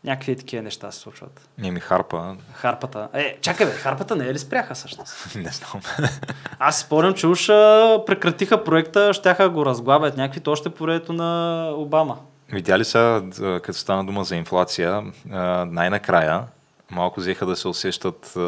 някакви 0.04 0.36
такива 0.36 0.62
неща 0.62 0.90
се 0.90 0.98
случват. 0.98 1.48
Не 1.58 1.70
ми 1.70 1.80
харпа. 1.80 2.36
Харпата. 2.54 3.08
Е, 3.12 3.38
чакай 3.40 3.66
бе, 3.66 3.72
харпата 3.72 4.16
не 4.16 4.26
е 4.26 4.34
ли 4.34 4.38
спряха 4.38 4.74
всъщност? 4.74 5.34
не 5.34 5.50
знам. 5.50 5.82
Аз 6.58 6.80
спомням, 6.80 7.14
че 7.14 7.26
уж 7.26 7.46
прекратиха 8.06 8.64
проекта, 8.64 9.14
щяха 9.14 9.48
го 9.48 9.66
разглабят 9.66 10.16
някакви, 10.16 10.40
то 10.40 10.52
още 10.52 10.70
поредето 10.70 11.12
на 11.12 11.70
Обама. 11.76 12.18
Видя 12.52 12.78
ли 12.78 12.84
са, 12.84 13.22
като 13.62 13.78
стана 13.78 14.04
дума 14.04 14.24
за 14.24 14.36
инфлация, 14.36 15.02
най-накрая 15.66 16.44
малко 16.92 17.20
взеха 17.20 17.46
да 17.46 17.56
се 17.56 17.68
усещат 17.68 18.38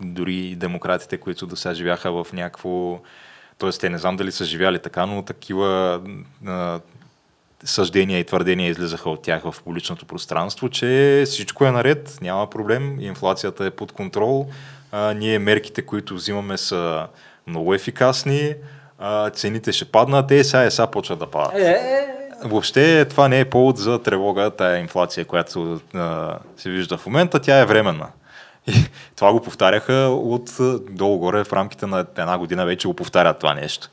дори 0.00 0.54
демократите, 0.56 1.16
които 1.16 1.46
до 1.46 1.56
сега 1.56 1.74
живяха 1.74 2.24
в 2.24 2.32
някакво... 2.32 2.98
Тоест, 3.58 3.80
те 3.80 3.90
не 3.90 3.98
знам 3.98 4.16
дали 4.16 4.32
са 4.32 4.44
живяли 4.44 4.78
така, 4.78 5.06
но 5.06 5.22
такива 5.22 6.00
а, 6.46 6.80
съждения 7.64 8.18
и 8.18 8.24
твърдения 8.24 8.70
излизаха 8.70 9.10
от 9.10 9.22
тях 9.22 9.42
в 9.42 9.54
публичното 9.64 10.06
пространство, 10.06 10.68
че 10.68 11.22
всичко 11.26 11.64
е 11.64 11.70
наред, 11.70 12.18
няма 12.20 12.50
проблем, 12.50 13.00
инфлацията 13.00 13.64
е 13.66 13.70
под 13.70 13.92
контрол, 13.92 14.48
а, 14.92 15.14
ние 15.14 15.38
мерките, 15.38 15.82
които 15.82 16.14
взимаме 16.14 16.58
са 16.58 17.06
много 17.46 17.74
ефикасни, 17.74 18.54
а, 18.98 19.30
цените 19.30 19.72
ще 19.72 19.84
паднат, 19.84 20.30
е, 20.30 20.44
сега 20.44 20.62
е, 20.62 20.70
сега 20.70 20.86
почват 20.86 21.18
да 21.18 21.26
падат. 21.26 21.54
Е, 21.54 21.58
е, 21.58 21.72
е 21.72 22.18
въобще 22.44 23.04
това 23.04 23.28
не 23.28 23.40
е 23.40 23.50
повод 23.50 23.78
за 23.78 24.02
тревога, 24.02 24.50
тая 24.50 24.78
инфлация, 24.78 25.24
която 25.24 25.80
а, 25.94 26.38
се 26.56 26.70
вижда 26.70 26.98
в 26.98 27.06
момента, 27.06 27.40
тя 27.40 27.58
е 27.58 27.66
временна. 27.66 28.08
И 28.66 28.84
това 29.16 29.32
го 29.32 29.40
повтаряха 29.40 29.94
от 30.10 30.50
долу-горе 30.90 31.44
в 31.44 31.52
рамките 31.52 31.86
на 31.86 32.06
една 32.16 32.38
година 32.38 32.66
вече 32.66 32.88
го 32.88 32.94
повтарят 32.94 33.38
това 33.38 33.54
нещо. 33.54 33.88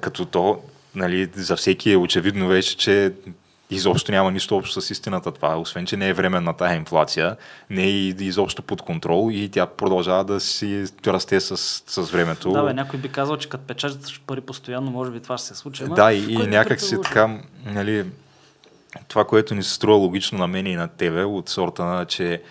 Като 0.00 0.24
то, 0.24 0.60
нали, 0.96 1.28
за 1.34 1.56
всеки 1.56 1.92
е 1.92 1.96
очевидно 1.96 2.48
вече, 2.48 2.76
че 2.76 3.12
изобщо 3.70 4.12
няма 4.12 4.30
нищо 4.30 4.56
общо 4.56 4.80
с 4.80 4.90
истината 4.90 5.32
това, 5.32 5.60
освен, 5.60 5.86
че 5.86 5.96
не 5.96 6.08
е 6.08 6.12
временна 6.12 6.52
тази 6.52 6.76
инфлация, 6.76 7.36
не 7.70 7.82
е 7.82 7.88
изобщо 7.88 8.62
под 8.62 8.82
контрол 8.82 9.30
и 9.32 9.48
тя 9.48 9.66
продължава 9.66 10.24
да 10.24 10.40
си 10.40 10.84
расте 11.06 11.40
с, 11.40 11.56
с 11.86 12.10
времето. 12.10 12.52
Да, 12.52 12.62
бе, 12.62 12.74
някой 12.74 13.00
би 13.00 13.08
казал, 13.08 13.36
че 13.36 13.48
като 13.48 13.64
печаташ 13.66 14.20
пари 14.26 14.40
постоянно, 14.40 14.90
може 14.90 15.10
би 15.10 15.20
това 15.20 15.38
ще 15.38 15.46
се 15.46 15.54
случи. 15.54 15.84
Да, 15.84 16.12
и, 16.12 16.32
и 16.32 16.36
някак 16.36 16.80
си 16.80 16.96
така, 17.02 17.38
нали, 17.64 18.04
това, 19.08 19.24
което 19.24 19.54
ни 19.54 19.62
се 19.62 19.72
струва 19.72 19.96
логично 19.96 20.38
на 20.38 20.46
мен 20.46 20.66
и 20.66 20.74
на 20.74 20.88
тебе, 20.88 21.24
от 21.24 21.48
сорта 21.48 21.84
на, 21.84 22.04
че 22.04 22.42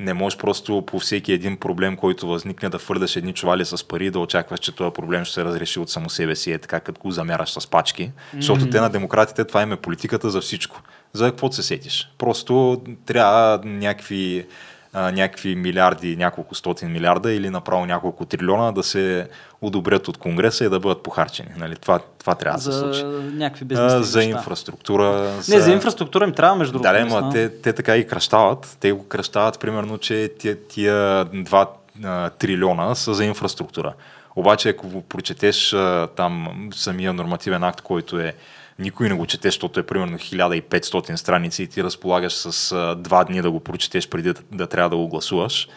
не 0.00 0.14
можеш 0.14 0.38
просто 0.38 0.82
по 0.86 0.98
всеки 0.98 1.32
един 1.32 1.56
проблем, 1.56 1.96
който 1.96 2.28
възникне 2.28 2.68
да 2.68 2.78
фърдаш 2.78 3.16
едни 3.16 3.32
чували 3.32 3.64
с 3.64 3.88
пари 3.88 4.06
и 4.06 4.10
да 4.10 4.18
очакваш, 4.18 4.60
че 4.60 4.72
този 4.72 4.92
проблем 4.94 5.24
ще 5.24 5.34
се 5.34 5.44
разреши 5.44 5.78
от 5.78 5.90
само 5.90 6.10
себе 6.10 6.36
си, 6.36 6.52
е 6.52 6.58
така 6.58 6.80
като 6.80 7.00
го 7.00 7.10
замяраш 7.10 7.50
с 7.50 7.66
пачки. 7.66 8.04
Mm-hmm. 8.04 8.36
Защото 8.36 8.70
те 8.70 8.80
на 8.80 8.90
демократите 8.90 9.44
това 9.44 9.62
им 9.62 9.72
е 9.72 9.76
политиката 9.76 10.30
за 10.30 10.40
всичко. 10.40 10.82
За 11.12 11.30
какво 11.30 11.52
се 11.52 11.62
сетиш? 11.62 12.12
Просто 12.18 12.82
трябва 13.06 13.60
някакви 13.64 14.46
а, 14.92 15.12
някакви 15.12 15.56
милиарди, 15.56 16.16
няколко 16.16 16.54
стотин 16.54 16.92
милиарда 16.92 17.32
или 17.32 17.50
направо 17.50 17.86
няколко 17.86 18.24
трилиона 18.24 18.72
да 18.72 18.82
се 18.82 19.28
одобрят 19.60 20.08
от 20.08 20.18
Конгреса 20.18 20.64
и 20.64 20.68
да 20.68 20.80
бъдат 20.80 21.02
похарчени. 21.02 21.48
Нали? 21.56 21.76
Това, 21.76 22.00
това 22.18 22.34
трябва 22.34 22.58
да 22.58 22.62
се 22.62 22.78
случи. 22.78 23.04
Някакви 23.32 23.64
бизнес. 23.64 24.06
За 24.06 24.24
инфраструктура. 24.24 25.32
Не, 25.48 25.58
за... 25.58 25.60
за 25.60 25.72
инфраструктура 25.72 26.24
им 26.24 26.32
трябва, 26.32 26.56
между 26.56 26.72
другото. 26.72 26.92
Да, 26.92 27.04
но 27.04 27.30
те, 27.30 27.48
те 27.48 27.72
така 27.72 27.96
и 27.96 28.06
кръщават. 28.06 28.76
Те 28.80 28.92
го 28.92 29.08
кръщават, 29.08 29.60
примерно, 29.60 29.98
че 29.98 30.32
тия, 30.38 30.56
тия 30.68 31.26
2 31.26 31.68
а, 32.04 32.30
трилиона 32.30 32.94
са 32.94 33.14
за 33.14 33.24
инфраструктура. 33.24 33.94
Обаче, 34.36 34.68
ако 34.68 35.02
прочетеш 35.02 35.72
а, 35.72 36.08
там 36.16 36.68
самия 36.74 37.12
нормативен 37.12 37.64
акт, 37.64 37.80
който 37.80 38.20
е 38.20 38.34
никой 38.80 39.08
не 39.08 39.14
го 39.14 39.26
чете, 39.26 39.48
защото 39.48 39.80
е 39.80 39.86
примерно 39.86 40.18
1500 40.18 41.16
страници 41.16 41.62
и 41.62 41.66
ти 41.66 41.82
разполагаш 41.84 42.32
с 42.32 42.94
два 42.98 43.24
дни 43.24 43.42
да 43.42 43.50
го 43.50 43.60
прочетеш 43.60 44.08
преди 44.08 44.32
да, 44.32 44.40
да 44.52 44.66
трябва 44.66 44.90
да 44.90 44.96
го 44.96 45.08
гласуваш. 45.08 45.68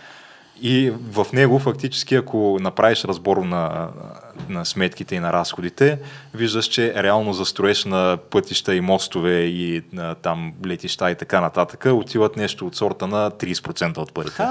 И 0.61 0.93
в 1.11 1.27
него 1.33 1.59
фактически, 1.59 2.15
ако 2.15 2.57
направиш 2.61 3.05
разбор 3.05 3.37
на, 3.37 3.89
на 4.49 4.65
сметките 4.65 5.15
и 5.15 5.19
на 5.19 5.33
разходите, 5.33 5.99
виждаш, 6.33 6.65
че 6.65 7.03
реално 7.03 7.33
за 7.33 7.45
строеж 7.45 7.85
на 7.85 8.17
пътища 8.29 8.75
и 8.75 8.81
мостове 8.81 9.39
и 9.39 9.83
на, 9.93 10.15
там 10.15 10.53
летища 10.65 11.11
и 11.11 11.15
така 11.15 11.41
нататък 11.41 11.85
отиват 11.85 12.37
нещо 12.37 12.67
от 12.67 12.75
сорта 12.75 13.07
на 13.07 13.31
30% 13.31 13.97
от 13.97 14.13
парите. 14.13 14.43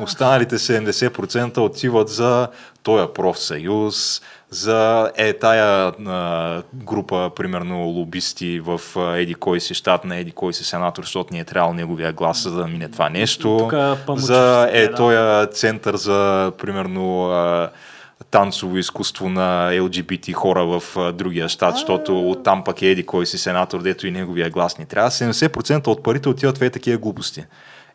Останалите 0.00 0.58
70% 0.58 1.58
отиват 1.58 2.08
за 2.08 2.48
този 2.82 3.06
профсъюз, 3.14 4.22
за 4.50 5.10
е 5.16 5.32
тая 5.32 5.92
а, 6.06 6.62
група, 6.74 7.30
примерно, 7.36 7.84
лобисти 7.84 8.60
в 8.60 8.80
а, 8.96 9.16
еди 9.16 9.34
кой 9.34 9.60
си 9.60 9.74
щат 9.74 10.04
на 10.04 10.16
еди 10.16 10.32
кой 10.32 10.54
си 10.54 10.64
сенатор, 10.64 11.02
защото 11.02 11.34
ни 11.34 11.40
е 11.40 11.44
трябвало 11.44 11.74
неговия 11.74 12.12
глас, 12.12 12.42
за 12.42 12.50
да 12.50 12.66
мине 12.68 12.88
това 12.88 13.08
нещо. 13.08 13.56
Тука 13.58 13.96
за 14.08 14.68
е 14.72 14.88
да. 14.88 14.94
този 14.94 15.52
център 15.52 15.96
за, 15.96 16.52
примерно, 16.58 17.30
а, 17.30 17.70
танцово 18.30 18.78
изкуство 18.78 19.28
на 19.28 19.72
ЛГБТ 19.80 20.32
хора 20.34 20.64
в 20.64 20.96
а, 20.96 21.12
другия 21.12 21.48
щат, 21.48 21.74
защото 21.74 22.30
оттам 22.30 22.64
пък 22.64 22.82
е 22.82 22.86
еди 22.86 23.06
кой 23.06 23.26
си 23.26 23.38
сенатор, 23.38 23.82
дето 23.82 24.06
и 24.06 24.10
неговия 24.10 24.50
глас 24.50 24.78
ни 24.78 24.86
трябва. 24.86 25.10
70% 25.10 25.86
от 25.86 26.02
парите 26.02 26.28
отиват 26.28 26.58
в 26.58 26.62
е 26.62 26.70
такива 26.70 26.98
глупости. 26.98 27.44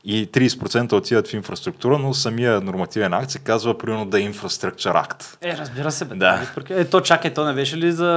И 0.03 0.27
30% 0.31 0.93
отиват 0.93 1.27
в 1.27 1.33
инфраструктура, 1.33 1.97
но 1.97 2.13
самия 2.13 2.61
нормативен 2.61 3.13
акт 3.13 3.31
се 3.31 3.39
казва 3.39 3.77
примерно 3.77 4.05
да 4.05 4.17
Infrastructure 4.17 5.07
Act. 5.07 5.37
Е, 5.41 5.57
разбира 5.57 5.91
се, 5.91 6.05
бе. 6.05 6.15
Да. 6.15 6.41
Е, 6.69 6.85
то 6.85 7.01
чакай, 7.01 7.33
то 7.33 7.45
не 7.45 7.53
беше 7.53 7.77
ли 7.77 7.91
за 7.91 8.07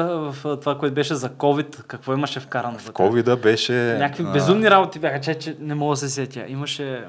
в, 0.42 0.56
това, 0.56 0.78
което 0.78 0.94
беше 0.94 1.14
за 1.14 1.30
COVID? 1.30 1.82
Какво 1.82 2.12
имаше 2.12 2.40
вкарано? 2.40 2.78
В 2.78 2.92
Ковида 2.92 3.36
беше... 3.36 3.72
Някакви 3.72 4.24
а, 4.26 4.32
безумни 4.32 4.70
работи 4.70 4.98
бяха, 4.98 5.20
че, 5.20 5.34
че 5.34 5.56
не 5.60 5.74
мога 5.74 5.92
да 5.92 5.96
се 5.96 6.08
сетя. 6.08 6.44
Имаше... 6.48 7.04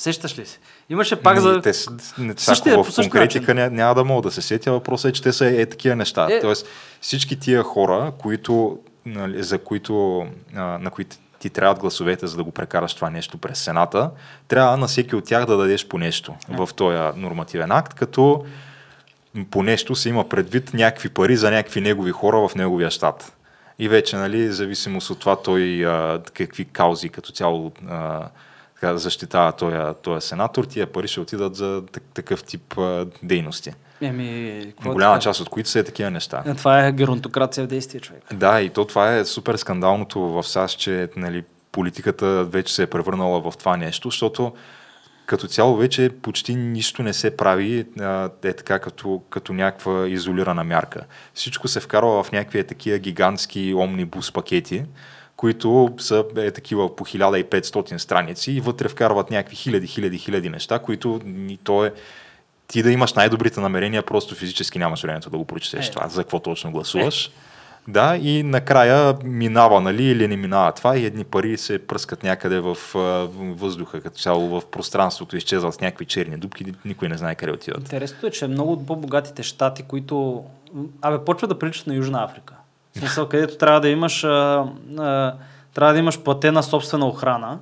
Сещаш 0.00 0.38
ли 0.38 0.46
се? 0.46 0.58
Имаше 0.90 1.16
пак 1.16 1.34
Ми, 1.34 1.40
за... 1.40 1.60
Те, 1.62 1.72
не, 2.18 2.34
Същия- 2.36 2.82
в 2.82 2.94
конкретика 2.94 3.54
ня, 3.54 3.70
няма 3.70 3.94
да 3.94 4.04
мога 4.04 4.22
да 4.22 4.30
се 4.30 4.42
сетя. 4.42 4.72
Въпросът 4.72 5.08
е, 5.08 5.12
че 5.12 5.22
те 5.22 5.32
са 5.32 5.46
е, 5.46 5.66
такива 5.66 5.96
неща. 5.96 6.28
Е. 6.30 6.40
Тоест, 6.40 6.66
всички 7.00 7.40
тия 7.40 7.62
хора, 7.62 8.12
които, 8.18 8.78
нали, 9.06 9.42
за 9.42 9.58
които, 9.58 10.26
а, 10.54 10.62
на 10.62 10.90
които 10.90 11.16
ти 11.38 11.50
трябват 11.50 11.78
гласовете, 11.78 12.26
за 12.26 12.36
да 12.36 12.44
го 12.44 12.50
прекараш 12.50 12.94
това 12.94 13.10
нещо 13.10 13.38
през 13.38 13.58
Сената, 13.58 14.10
трябва 14.48 14.76
на 14.76 14.86
всеки 14.86 15.16
от 15.16 15.24
тях 15.24 15.46
да 15.46 15.56
дадеш 15.56 15.86
по 15.86 15.98
нещо 15.98 16.34
в 16.48 16.68
този 16.76 16.98
нормативен 17.16 17.72
акт, 17.72 17.94
като 17.94 18.44
по 19.50 19.62
нещо 19.62 19.94
се 19.94 20.08
има 20.08 20.28
предвид 20.28 20.74
някакви 20.74 21.08
пари 21.08 21.36
за 21.36 21.50
някакви 21.50 21.80
негови 21.80 22.10
хора 22.10 22.48
в 22.48 22.54
неговия 22.54 22.90
щат. 22.90 23.32
И 23.78 23.88
вече, 23.88 24.16
нали, 24.16 24.52
зависимост 24.52 25.10
от 25.10 25.20
това 25.20 25.36
той 25.36 25.86
а, 25.86 26.20
какви 26.34 26.64
каузи 26.64 27.08
като 27.08 27.32
цяло 27.32 27.72
а, 27.88 28.28
така, 28.80 28.96
защитава 28.96 29.52
този, 29.52 29.76
този 30.02 30.26
сенатор, 30.26 30.64
тия 30.64 30.86
пари 30.92 31.08
ще 31.08 31.20
отидат 31.20 31.56
за 31.56 31.82
так- 31.92 32.02
такъв 32.14 32.44
тип 32.44 32.78
а, 32.78 33.06
дейности. 33.22 33.72
Еми, 34.00 34.48
е 34.48 34.72
Голяма 34.82 35.14
така? 35.14 35.22
част 35.22 35.40
от 35.40 35.48
които 35.48 35.68
са 35.68 35.78
е 35.78 35.84
такива 35.84 36.10
неща. 36.10 36.42
Е, 36.46 36.54
Това 36.54 36.86
е 36.86 36.92
геронтокрация 36.92 37.64
в 37.64 37.66
действие, 37.66 38.00
човек. 38.00 38.22
Да, 38.32 38.60
и 38.60 38.70
то 38.70 38.84
това 38.84 39.16
е 39.16 39.24
супер 39.24 39.56
скандалното 39.56 40.20
в 40.20 40.42
САЩ, 40.42 40.78
че 40.78 41.08
нали, 41.16 41.44
политиката 41.72 42.44
вече 42.44 42.74
се 42.74 42.82
е 42.82 42.86
превърнала 42.86 43.50
в 43.50 43.56
това 43.58 43.76
нещо, 43.76 44.10
защото 44.10 44.52
като 45.26 45.46
цяло 45.46 45.76
вече 45.76 46.10
почти 46.22 46.54
нищо 46.54 47.02
не 47.02 47.12
се 47.12 47.36
прави 47.36 47.86
е 48.44 48.52
така 48.52 48.78
като, 48.78 49.22
като 49.30 49.52
някаква 49.52 50.08
изолирана 50.08 50.64
мярка. 50.64 51.00
Всичко 51.34 51.68
се 51.68 51.80
вкарва 51.80 52.22
в 52.22 52.32
някакви 52.32 52.58
е 52.58 52.64
такива 52.64 52.98
гигантски 52.98 53.74
омнибус 53.74 54.32
пакети, 54.32 54.84
които 55.40 55.90
са 55.98 56.24
е, 56.36 56.50
такива 56.50 56.96
по 56.96 57.04
1500 57.04 57.96
страници 57.96 58.52
и 58.52 58.60
вътре 58.60 58.88
вкарват 58.88 59.30
някакви 59.30 59.56
хиляди, 59.56 59.86
хиляди, 59.86 60.18
хиляди 60.18 60.48
неща, 60.48 60.78
които 60.78 61.20
ни, 61.24 61.58
то 61.64 61.84
е 61.84 61.92
ти 62.68 62.82
да 62.82 62.92
имаш 62.92 63.12
най-добрите 63.14 63.60
намерения, 63.60 64.02
просто 64.02 64.34
физически 64.34 64.78
нямаш 64.78 65.02
времето 65.02 65.30
да 65.30 65.38
го 65.38 65.44
прочетеш 65.44 65.88
Е. 65.88 65.90
това, 65.90 66.08
за 66.08 66.22
какво 66.22 66.40
точно 66.40 66.70
гласуваш. 66.70 67.30
Да, 67.88 68.16
и 68.16 68.42
накрая 68.42 69.16
минава, 69.24 69.80
нали, 69.80 70.04
или 70.04 70.28
не 70.28 70.36
минава 70.36 70.72
това 70.72 70.96
и 70.96 71.04
едни 71.04 71.24
пари 71.24 71.56
се 71.56 71.86
пръскат 71.86 72.22
някъде 72.22 72.60
в 72.60 72.76
въздуха, 73.38 74.00
като 74.00 74.18
цяло 74.18 74.60
в 74.60 74.66
пространството, 74.70 75.36
изчезват 75.36 75.74
с 75.74 75.80
някакви 75.80 76.04
черни 76.04 76.36
дубки, 76.36 76.74
никой 76.84 77.08
не 77.08 77.16
знае 77.16 77.34
къде 77.34 77.52
отиват. 77.52 77.80
Интересното 77.80 78.26
е, 78.26 78.30
че 78.30 78.46
много 78.46 78.72
от 78.72 78.86
по-богатите 78.86 79.42
щати, 79.42 79.82
които... 79.82 80.44
Абе, 81.02 81.24
почва 81.24 81.48
да 81.48 81.58
приличат 81.58 81.86
на 81.86 81.94
Южна 81.94 82.24
Африка. 82.24 82.54
В 82.94 82.98
смисъл, 82.98 83.28
където 83.28 83.56
трябва 83.56 83.80
да 83.80 83.88
имаш... 83.88 84.24
А, 84.24 84.64
а, 84.98 85.34
трябва 85.74 85.92
да 85.92 85.98
имаш 85.98 86.20
платена 86.20 86.62
собствена 86.62 87.06
охрана. 87.06 87.58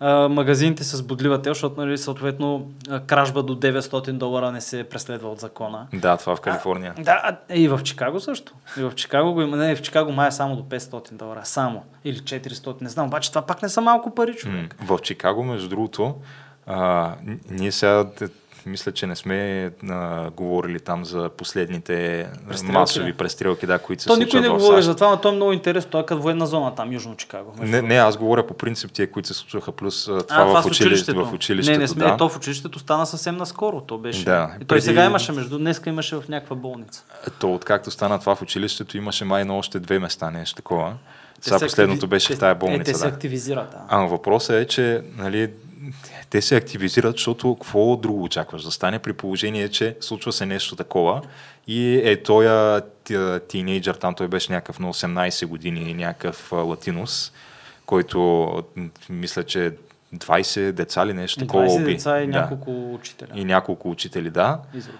А, 0.00 0.28
магазините 0.28 0.84
с 0.84 1.02
бодлива 1.02 1.42
тел, 1.42 1.54
защото, 1.54 1.80
нали, 1.80 1.98
съответно, 1.98 2.70
кражба 3.06 3.42
до 3.42 3.56
900 3.56 4.12
долара 4.12 4.52
не 4.52 4.60
се 4.60 4.84
преследва 4.84 5.28
от 5.28 5.40
закона. 5.40 5.86
Да, 5.94 6.16
това 6.16 6.36
в 6.36 6.40
Калифорния. 6.40 6.94
Да, 6.98 7.20
а, 7.24 7.36
е, 7.48 7.60
и 7.60 7.68
в 7.68 7.80
Чикаго 7.82 8.20
също. 8.20 8.52
И 8.78 8.82
в 8.82 8.92
Чикаго 8.94 9.32
го 9.32 9.42
има. 9.42 9.56
Не, 9.56 9.76
в 9.76 9.82
Чикаго 9.82 10.12
май 10.12 10.28
е 10.28 10.32
само 10.32 10.56
до 10.56 10.62
500 10.62 11.12
долара. 11.12 11.40
Само. 11.44 11.82
Или 12.04 12.18
400, 12.18 12.82
не 12.82 12.88
знам. 12.88 13.06
Обаче 13.06 13.28
това 13.28 13.42
пак 13.42 13.62
не 13.62 13.68
са 13.68 13.80
малко 13.80 14.14
пари, 14.14 14.34
човек. 14.34 14.76
М, 14.80 14.86
В 14.86 15.02
Чикаго, 15.02 15.42
между 15.44 15.68
другото, 15.68 16.14
а, 16.66 17.10
ние 17.50 17.72
сега 17.72 18.06
мисля, 18.66 18.92
че 18.92 19.06
не 19.06 19.16
сме 19.16 19.70
а, 19.90 20.30
говорили 20.30 20.80
там 20.80 21.04
за 21.04 21.28
последните 21.28 22.26
Престрелки, 22.48 22.72
масови 22.72 23.10
да. 23.12 23.16
престрелки, 23.16 23.66
да, 23.66 23.78
които 23.78 24.02
се 24.02 24.08
То 24.08 24.14
случват 24.14 24.34
никой 24.34 24.48
не 24.48 24.58
говори 24.58 24.82
за 24.82 24.94
това, 24.94 25.10
но 25.10 25.16
то 25.16 25.28
е 25.28 25.32
много 25.32 25.52
интересно. 25.52 25.90
Той 25.90 26.00
е 26.00 26.06
като 26.06 26.22
военна 26.22 26.46
зона 26.46 26.74
там, 26.74 26.92
Южно 26.92 27.16
Чикаго. 27.16 27.54
Не, 27.60 27.82
не, 27.82 27.94
аз 27.94 28.16
говоря 28.16 28.46
по 28.46 28.54
принцип 28.54 28.92
тия, 28.92 29.10
които 29.10 29.28
се 29.28 29.34
случваха, 29.34 29.72
плюс 29.72 30.08
а, 30.08 30.22
това, 30.22 30.40
а, 30.40 30.62
в, 30.62 30.66
училище, 30.66 31.12
в 31.12 31.30
училището. 31.34 31.72
Не, 31.78 31.82
не 31.82 31.88
сме. 31.88 32.04
да. 32.04 32.16
То 32.16 32.28
в 32.28 32.36
училището 32.36 32.78
стана 32.78 33.06
съвсем 33.06 33.36
наскоро. 33.36 33.80
То 33.80 33.98
беше. 33.98 34.24
Да. 34.24 34.50
И 34.56 34.58
той 34.58 34.66
Преди- 34.66 34.82
сега 34.82 35.04
имаше, 35.04 35.32
между 35.32 35.58
днеска 35.58 35.90
имаше 35.90 36.16
в 36.16 36.22
някаква 36.28 36.56
болница. 36.56 37.04
То 37.38 37.54
откакто 37.54 37.90
стана 37.90 38.20
това 38.20 38.34
в 38.36 38.42
училището, 38.42 38.96
имаше 38.96 39.24
май 39.24 39.44
на 39.44 39.56
още 39.56 39.80
две 39.80 39.98
места, 39.98 40.30
нещо 40.30 40.56
такова. 40.56 40.94
Сега 41.40 41.58
се 41.58 41.64
последното 41.64 42.06
беше 42.06 42.34
в 42.34 42.38
тая 42.38 42.52
Е, 42.52 42.54
болница. 42.54 42.84
те 42.92 42.94
се 42.94 43.06
активизират. 43.06 43.70
Да. 43.70 43.78
А 43.88 43.98
въпросът 43.98 44.56
е, 44.56 44.66
че 44.66 45.02
нали, 45.16 45.50
те 46.30 46.42
се 46.42 46.56
активизират, 46.56 47.16
защото 47.16 47.54
какво 47.54 47.96
друго 47.96 48.22
очакваш 48.24 48.62
да 48.62 48.70
стане 48.70 48.98
при 48.98 49.12
положение, 49.12 49.68
че 49.68 49.96
случва 50.00 50.32
се 50.32 50.46
нещо 50.46 50.76
такова 50.76 51.22
и 51.66 52.00
е 52.04 52.22
той 52.22 52.80
тинейджър, 53.48 53.94
там 53.94 54.14
той 54.14 54.28
беше 54.28 54.52
някакъв 54.52 54.78
на 54.78 54.92
18 54.92 55.46
години, 55.46 55.94
някакъв 55.94 56.52
а, 56.52 56.56
латинус, 56.56 57.32
който 57.86 58.48
мисля, 59.10 59.44
че 59.44 59.74
20 60.14 60.72
деца 60.72 61.06
ли 61.06 61.12
нещо 61.12 61.40
такова 61.40 61.66
20 61.66 61.82
уби. 61.82 61.92
деца 61.92 62.20
и 62.20 62.26
Да. 62.26 62.40
няколко 62.40 62.94
учителя. 62.94 63.28
И 63.34 63.44
няколко 63.44 63.90
учители, 63.90 64.30
да. 64.30 64.58
Изрод. 64.74 64.94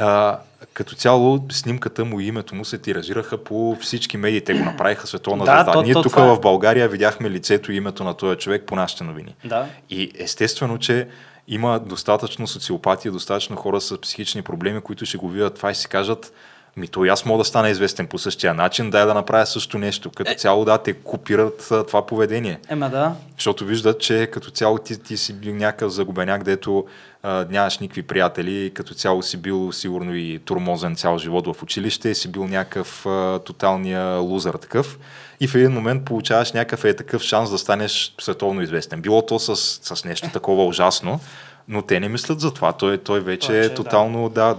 А, 0.00 0.38
като 0.74 0.94
цяло 0.94 1.40
снимката 1.52 2.04
му 2.04 2.20
и 2.20 2.26
името 2.26 2.54
му 2.54 2.64
се 2.64 2.78
тиражираха 2.78 3.44
по 3.44 3.76
всички 3.80 4.16
медии. 4.16 4.40
Те 4.40 4.54
го 4.54 4.64
направиха 4.64 5.06
световна 5.06 5.44
Да, 5.44 5.52
звезда. 5.54 5.72
то- 5.72 5.82
Ние 5.82 5.92
то 5.92 6.02
тук 6.02 6.16
е. 6.16 6.20
в 6.20 6.40
България 6.40 6.88
видяхме 6.88 7.30
лицето 7.30 7.72
и 7.72 7.76
името 7.76 8.04
на 8.04 8.14
този 8.14 8.38
човек 8.38 8.64
по 8.66 8.76
нашите 8.76 9.04
новини. 9.04 9.34
Да. 9.44 9.66
И 9.90 10.12
естествено, 10.14 10.78
че 10.78 11.08
има 11.48 11.80
достатъчно 11.80 12.46
социопатия, 12.46 13.12
достатъчно 13.12 13.56
хора 13.56 13.80
с 13.80 13.98
психични 13.98 14.42
проблеми, 14.42 14.80
които 14.80 15.06
ще 15.06 15.18
го 15.18 15.28
видят 15.28 15.54
това 15.54 15.70
и 15.70 15.74
си 15.74 15.88
кажат, 15.88 16.32
ми 16.76 16.88
то 16.88 17.04
и 17.04 17.08
аз 17.08 17.24
мога 17.24 17.38
да 17.38 17.44
стана 17.44 17.70
известен 17.70 18.06
по 18.06 18.18
същия 18.18 18.54
начин, 18.54 18.90
дай 18.90 19.06
да 19.06 19.14
направя 19.14 19.46
също 19.46 19.78
нещо. 19.78 20.10
Като 20.10 20.34
цяло 20.34 20.64
да, 20.64 20.78
те 20.78 20.92
копират 20.92 21.68
а, 21.70 21.86
това 21.86 22.06
поведение. 22.06 22.58
Ема 22.68 22.90
да. 22.90 23.12
Защото 23.36 23.64
виждат, 23.64 24.00
че 24.00 24.26
като 24.26 24.50
цяло 24.50 24.78
ти, 24.78 25.02
ти 25.02 25.16
си 25.16 25.32
бил 25.32 25.54
някакъв 25.54 25.92
загубеняк, 25.92 26.42
дето 26.42 26.84
а, 27.22 27.46
нямаш 27.50 27.78
никакви 27.78 28.02
приятели, 28.02 28.70
като 28.74 28.94
цяло 28.94 29.22
си 29.22 29.36
бил 29.36 29.72
сигурно 29.72 30.14
и 30.14 30.40
турмозен 30.44 30.96
цял 30.96 31.18
живот 31.18 31.46
в 31.46 31.62
училище, 31.62 32.14
си 32.14 32.32
бил 32.32 32.46
някакъв 32.46 33.06
а, 33.06 33.38
тоталния 33.38 34.16
лузър 34.16 34.54
такъв. 34.54 34.98
И 35.40 35.48
в 35.48 35.54
един 35.54 35.72
момент 35.72 36.04
получаваш 36.04 36.52
някакъв 36.52 36.84
е 36.84 36.96
такъв 36.96 37.22
шанс 37.22 37.50
да 37.50 37.58
станеш 37.58 38.14
световно 38.20 38.62
известен. 38.62 39.00
Било 39.00 39.26
то 39.26 39.38
с, 39.38 39.56
с 39.96 40.04
нещо 40.04 40.28
такова 40.32 40.66
ужасно, 40.66 41.20
но 41.68 41.82
те 41.82 42.00
не 42.00 42.08
мислят 42.08 42.40
за 42.40 42.54
това. 42.54 42.72
Той, 42.72 42.98
той 42.98 43.20
вече 43.20 43.46
Той, 43.46 43.56
е 43.56 43.68
да. 43.68 43.74
тотално, 43.74 44.28
да, 44.28 44.56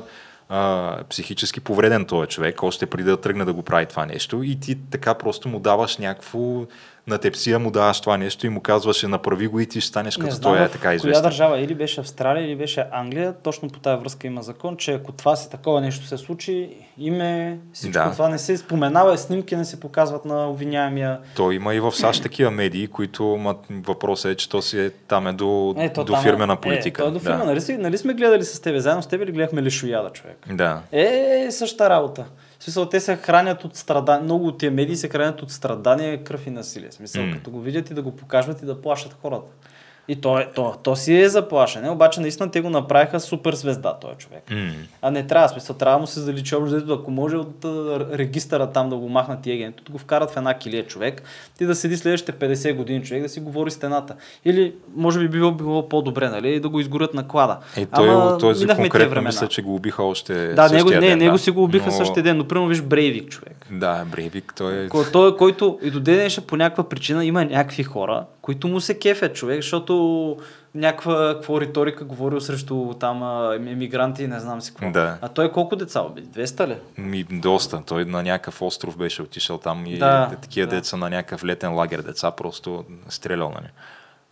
а, 0.53 0.97
психически 1.09 1.59
повреден 1.59 2.05
този 2.05 2.29
човек, 2.29 2.63
още 2.63 2.85
преди 2.85 3.03
да 3.03 3.21
тръгне 3.21 3.45
да 3.45 3.53
го 3.53 3.63
прави 3.63 3.85
това 3.85 4.05
нещо 4.05 4.43
и 4.43 4.59
ти 4.59 4.77
така 4.91 5.13
просто 5.13 5.49
му 5.49 5.59
даваш 5.59 5.97
някакво 5.97 6.65
на 7.07 7.17
тепсия 7.17 7.59
му 7.59 7.71
даваш 7.71 8.01
това 8.01 8.17
нещо 8.17 8.45
и 8.45 8.49
му 8.49 8.61
казваш, 8.61 9.03
е, 9.03 9.07
направи 9.07 9.47
го 9.47 9.59
и 9.59 9.65
ти 9.65 9.81
ще 9.81 9.87
станеш 9.89 10.17
Не 10.17 10.23
като 10.23 10.35
знам 10.35 10.53
той 10.53 10.65
е 10.65 10.69
така 10.69 10.81
коя 10.81 10.93
известен. 10.93 11.23
държава, 11.23 11.59
или 11.59 11.75
беше 11.75 11.99
Австралия, 11.99 12.45
или 12.45 12.55
беше 12.55 12.85
Англия, 12.91 13.33
точно 13.33 13.69
по 13.69 13.79
тази 13.79 14.01
връзка 14.01 14.27
има 14.27 14.43
закон, 14.43 14.77
че 14.77 14.93
ако 14.93 15.11
това 15.11 15.35
си 15.35 15.49
такова 15.49 15.81
нещо 15.81 16.05
се 16.05 16.17
случи, 16.17 16.69
име, 16.97 17.59
всичко 17.73 17.93
Да. 17.93 18.11
това 18.11 18.29
не 18.29 18.37
се 18.37 18.57
споменава, 18.57 19.17
снимки 19.17 19.55
не 19.55 19.65
се 19.65 19.79
показват 19.79 20.25
на 20.25 20.49
обвиняемия. 20.49 21.19
То 21.35 21.51
има 21.51 21.75
и 21.75 21.79
в 21.79 21.91
САЩ 21.91 22.23
такива 22.23 22.51
медии, 22.51 22.87
които 22.87 23.23
ма, 23.25 23.55
въпросът 23.71 24.31
е, 24.31 24.35
че 24.35 24.49
то 24.49 24.61
си 24.61 24.79
е, 24.79 24.89
там 24.89 25.27
е 25.27 25.33
до, 25.33 25.75
Е, 25.77 25.93
то 25.93 26.03
до 26.03 26.13
там 26.13 26.21
е- 26.21 26.23
фирмена 26.23 26.53
Е, 26.53 26.57
политика. 26.57 27.01
то 27.01 27.07
е 27.07 27.11
до 27.11 27.19
фирма, 27.19 27.37
да. 27.37 27.45
нали, 27.45 27.77
нали 27.77 27.97
сме 27.97 28.13
гледали 28.13 28.43
с 28.43 28.61
тебе, 28.61 28.79
заедно 28.79 29.03
с 29.03 29.07
тебе 29.07 29.25
ли 29.25 29.31
гледахме 29.31 29.61
Лишояда, 29.61 30.09
човек? 30.09 30.37
да. 30.49 30.81
Е, 30.91 31.47
същата 31.51 31.89
работа. 31.89 32.25
Смисъл, 32.61 32.89
те 32.89 32.99
се 32.99 33.15
хранят 33.15 33.63
от 33.63 33.75
страдания, 33.75 34.23
много 34.23 34.47
от 34.47 34.57
тия 34.57 34.71
медии 34.71 34.95
се 34.95 35.09
хранят 35.09 35.41
от 35.41 35.51
страдания, 35.51 36.23
кръв 36.23 36.47
и 36.47 36.49
насилие. 36.49 36.91
Смисъл, 36.91 37.25
М. 37.25 37.33
като 37.33 37.51
го 37.51 37.61
видят 37.61 37.89
и 37.89 37.93
да 37.93 38.01
го 38.01 38.15
покажат 38.15 38.61
и 38.61 38.65
да 38.65 38.81
плашат 38.81 39.17
хората. 39.21 39.51
И 40.11 40.15
то, 40.15 40.39
е, 40.39 40.47
то, 40.55 40.75
то 40.83 40.95
си 40.95 41.15
е 41.15 41.29
заплашене, 41.29 41.89
обаче 41.89 42.21
наистина 42.21 42.51
те 42.51 42.61
го 42.61 42.69
направиха 42.69 43.19
супер 43.19 43.53
звезда, 43.53 43.93
този 43.93 44.15
човек. 44.15 44.43
М. 44.51 44.71
А 45.01 45.11
не 45.11 45.27
трябва, 45.27 45.49
смисъл, 45.49 45.75
трябва 45.75 45.97
да 45.97 46.01
му 46.01 46.07
се 46.07 46.19
заличи 46.19 46.55
общо, 46.55 46.93
ако 46.93 47.11
може 47.11 47.35
от 47.35 47.65
регистъра 48.13 48.67
там 48.67 48.89
да 48.89 48.95
го 48.95 49.09
махнат 49.09 49.45
и 49.45 49.51
агент, 49.51 49.75
да 49.85 49.91
го 49.91 49.97
вкарат 49.97 50.31
в 50.31 50.37
една 50.37 50.53
килия 50.53 50.87
човек, 50.87 51.23
ти 51.57 51.65
да 51.65 51.75
седи 51.75 51.97
следващите 51.97 52.31
50 52.31 52.75
години 52.75 53.03
човек 53.03 53.23
да 53.23 53.29
си 53.29 53.39
говори 53.39 53.71
стената. 53.71 54.15
Или 54.45 54.73
може 54.95 55.19
би 55.19 55.27
било, 55.27 55.51
било 55.51 55.89
по-добре, 55.89 56.29
нали, 56.29 56.59
да 56.59 56.69
го 56.69 56.79
изгорят 56.79 57.13
на 57.13 57.27
клада. 57.27 57.57
Е, 57.77 57.85
той, 57.85 58.09
Ама 58.09 58.37
този 58.37 58.63
минахме 58.63 58.83
тия 58.83 58.89
конкретно 58.91 59.21
мисля, 59.21 59.47
че 59.47 59.61
го 59.61 59.75
убиха 59.75 60.03
още 60.03 60.53
Да, 60.53 60.69
него, 60.69 60.89
не, 60.89 60.99
ден, 60.99 61.19
него 61.19 61.31
да. 61.31 61.39
си 61.39 61.51
го 61.51 61.63
убиха 61.63 61.85
Но- 61.85 61.91
същия 61.91 62.23
ден, 62.23 62.37
но 62.37 62.47
примерно 62.47 62.67
виж 62.67 62.81
Брейвик 62.81 63.29
човек. 63.29 63.65
Да, 63.71 64.05
Брейвик, 64.05 64.53
той 64.57 64.83
е... 64.83 64.89
Ко- 64.89 65.11
Той, 65.11 65.37
който 65.37 65.79
и 65.83 65.91
до 65.91 65.99
ден 65.99 66.29
по 66.47 66.57
някаква 66.57 66.89
причина 66.89 67.25
има 67.25 67.45
някакви 67.45 67.83
хора, 67.83 68.25
които 68.41 68.67
му 68.67 68.81
се 68.81 68.99
кефят 68.99 69.35
човек, 69.35 69.61
защото 69.61 70.37
някаква 70.75 71.33
какво 71.33 71.61
риторика 71.61 72.05
говорил 72.05 72.41
срещу 72.41 72.93
там 72.93 73.23
емигранти 73.67 74.23
и 74.23 74.27
не 74.27 74.39
знам 74.39 74.61
си 74.61 74.71
какво. 74.71 74.91
Да. 74.91 75.17
А 75.21 75.29
той 75.29 75.51
колко 75.51 75.75
деца 75.75 76.01
уби? 76.01 76.21
200 76.21 76.67
ли? 76.67 76.77
Ми, 76.97 77.23
доста. 77.23 77.81
Той 77.85 78.05
на 78.05 78.23
някакъв 78.23 78.61
остров 78.61 78.97
беше 78.97 79.21
отишъл 79.21 79.57
там 79.57 79.85
и 79.85 79.97
Да, 79.97 80.25
да, 80.25 80.35
такива 80.35 80.67
да. 80.67 80.75
деца 80.75 80.97
на 80.97 81.09
някакъв 81.09 81.43
летен 81.43 81.73
лагер 81.73 82.01
деца 82.01 82.31
просто 82.31 82.85
стрелял 83.09 83.49
на 83.49 83.61
нея. 83.61 83.71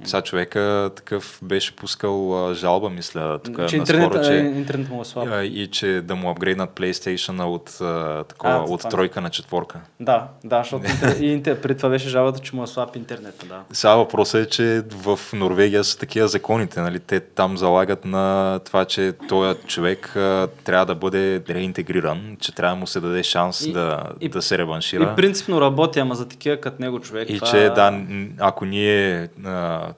Сега 0.04 0.22
човека 0.22 0.92
такъв 0.96 1.40
беше 1.44 1.76
пускал 1.76 2.48
а, 2.50 2.54
жалба, 2.54 2.90
мисля, 2.90 3.40
тук 3.40 3.68
че 3.68 3.78
интернет, 3.78 4.02
наскоро, 4.04 4.24
че... 4.24 4.30
че, 4.30 4.36
интернет 4.36 4.90
му 4.90 5.02
е 5.02 5.06
слаб. 5.06 5.28
а, 5.32 5.44
и 5.44 5.68
че 5.68 6.02
да 6.02 6.16
му 6.16 6.30
апгрейднат 6.30 6.70
PlayStation 6.70 7.44
от, 7.44 7.78
а, 7.82 8.24
такова, 8.24 8.54
А, 8.54 8.58
от 8.64 8.80
това. 8.80 8.90
тройка 8.90 9.22
на 9.22 9.30
четворка. 9.30 9.80
Да, 10.00 10.28
да, 10.44 10.58
защото 10.58 10.86
и 11.24 11.26
интер... 11.26 11.62
преди 11.62 11.78
това 11.78 11.90
беше 11.90 12.10
жалбата, 12.10 12.40
че 12.40 12.56
му 12.56 12.64
е 12.64 12.68
слаб 12.68 12.96
интернет, 12.96 13.46
да. 13.50 13.62
Сега 13.72 13.96
въпросът 13.96 14.46
е, 14.48 14.50
че 14.50 14.84
в 14.92 15.20
Норвегия 15.34 15.84
са 15.84 15.98
такива 15.98 16.28
законите. 16.28 16.82
Нали? 16.82 17.00
Те 17.00 17.20
там 17.20 17.58
залагат 17.58 18.06
на 18.06 18.60
това, 18.66 18.86
че 18.86 19.14
този 19.30 19.60
човек 19.68 20.16
а, 20.16 20.48
трябва 20.64 20.86
да 20.86 20.96
бъде 20.96 21.42
реинтегриран, 21.50 22.38
че 22.40 22.56
трябва 22.56 22.76
да 22.76 22.80
му 22.80 22.88
се 22.88 23.00
даде 23.00 23.24
шанс 23.24 23.62
И- 23.62 23.74
да, 23.74 24.04
и- 24.22 24.30
да 24.30 24.42
се 24.42 24.58
реваншира. 24.58 25.04
И 25.14 25.16
принципно 25.16 25.62
работи, 25.62 26.00
ама 26.00 26.16
за 26.16 26.28
такива 26.28 26.58
като 26.58 26.82
него 26.82 27.00
човек. 27.00 27.30
И 27.30 27.36
това... 27.36 27.48
че 27.48 27.70
да, 27.70 28.02
ако 28.40 28.66
ние, 28.66 29.28
а, 29.46 29.89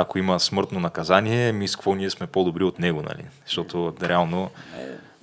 ако 0.00 0.18
има 0.18 0.40
смъртно 0.40 0.80
наказание, 0.80 1.52
ми 1.52 1.68
с 1.68 1.76
какво 1.76 1.94
ние 1.94 2.10
сме 2.10 2.26
по-добри 2.26 2.64
от 2.64 2.78
него, 2.78 3.02
нали? 3.02 3.24
Защото 3.46 3.94
реално 4.02 4.50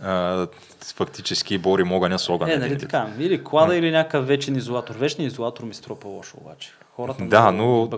а, 0.04 0.48
фактически 0.96 1.58
бори 1.58 1.84
огъня 1.84 2.20
с 2.20 2.30
огън. 2.30 2.50
Е, 2.50 2.58
нали 2.58 2.70
вид. 2.70 2.80
така, 2.80 3.08
или 3.20 3.44
клада, 3.44 3.76
или 3.76 3.92
някакъв 3.92 4.28
вечен 4.28 4.56
изолатор. 4.56 4.96
Вечният 4.96 5.34
изолатор 5.34 5.64
ми 5.64 5.74
струва 5.74 6.00
по-лошо 6.00 6.38
обаче. 6.42 6.72
Хората 6.96 7.24
Да, 7.24 7.52
но 7.52 7.90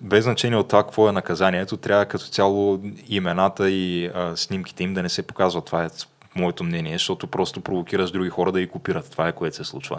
без 0.00 0.24
значение 0.24 0.58
от 0.58 0.68
това 0.68 0.82
какво 0.82 1.08
е 1.08 1.12
наказанието, 1.12 1.76
трябва 1.76 2.04
като 2.04 2.24
цяло 2.24 2.80
имената 3.08 3.70
и 3.70 4.10
а, 4.14 4.36
снимките 4.36 4.84
им 4.84 4.94
да 4.94 5.02
не 5.02 5.08
се 5.08 5.22
показват. 5.22 5.64
Това 5.64 5.84
е 5.84 5.88
моето 6.34 6.64
мнение, 6.64 6.92
защото 6.92 7.26
просто 7.26 7.60
провокираш 7.60 8.10
други 8.10 8.30
хора 8.30 8.52
да 8.52 8.60
ги 8.60 8.66
копират. 8.66 9.10
Това 9.10 9.28
е 9.28 9.32
което 9.32 9.56
се 9.56 9.64
случва. 9.64 9.98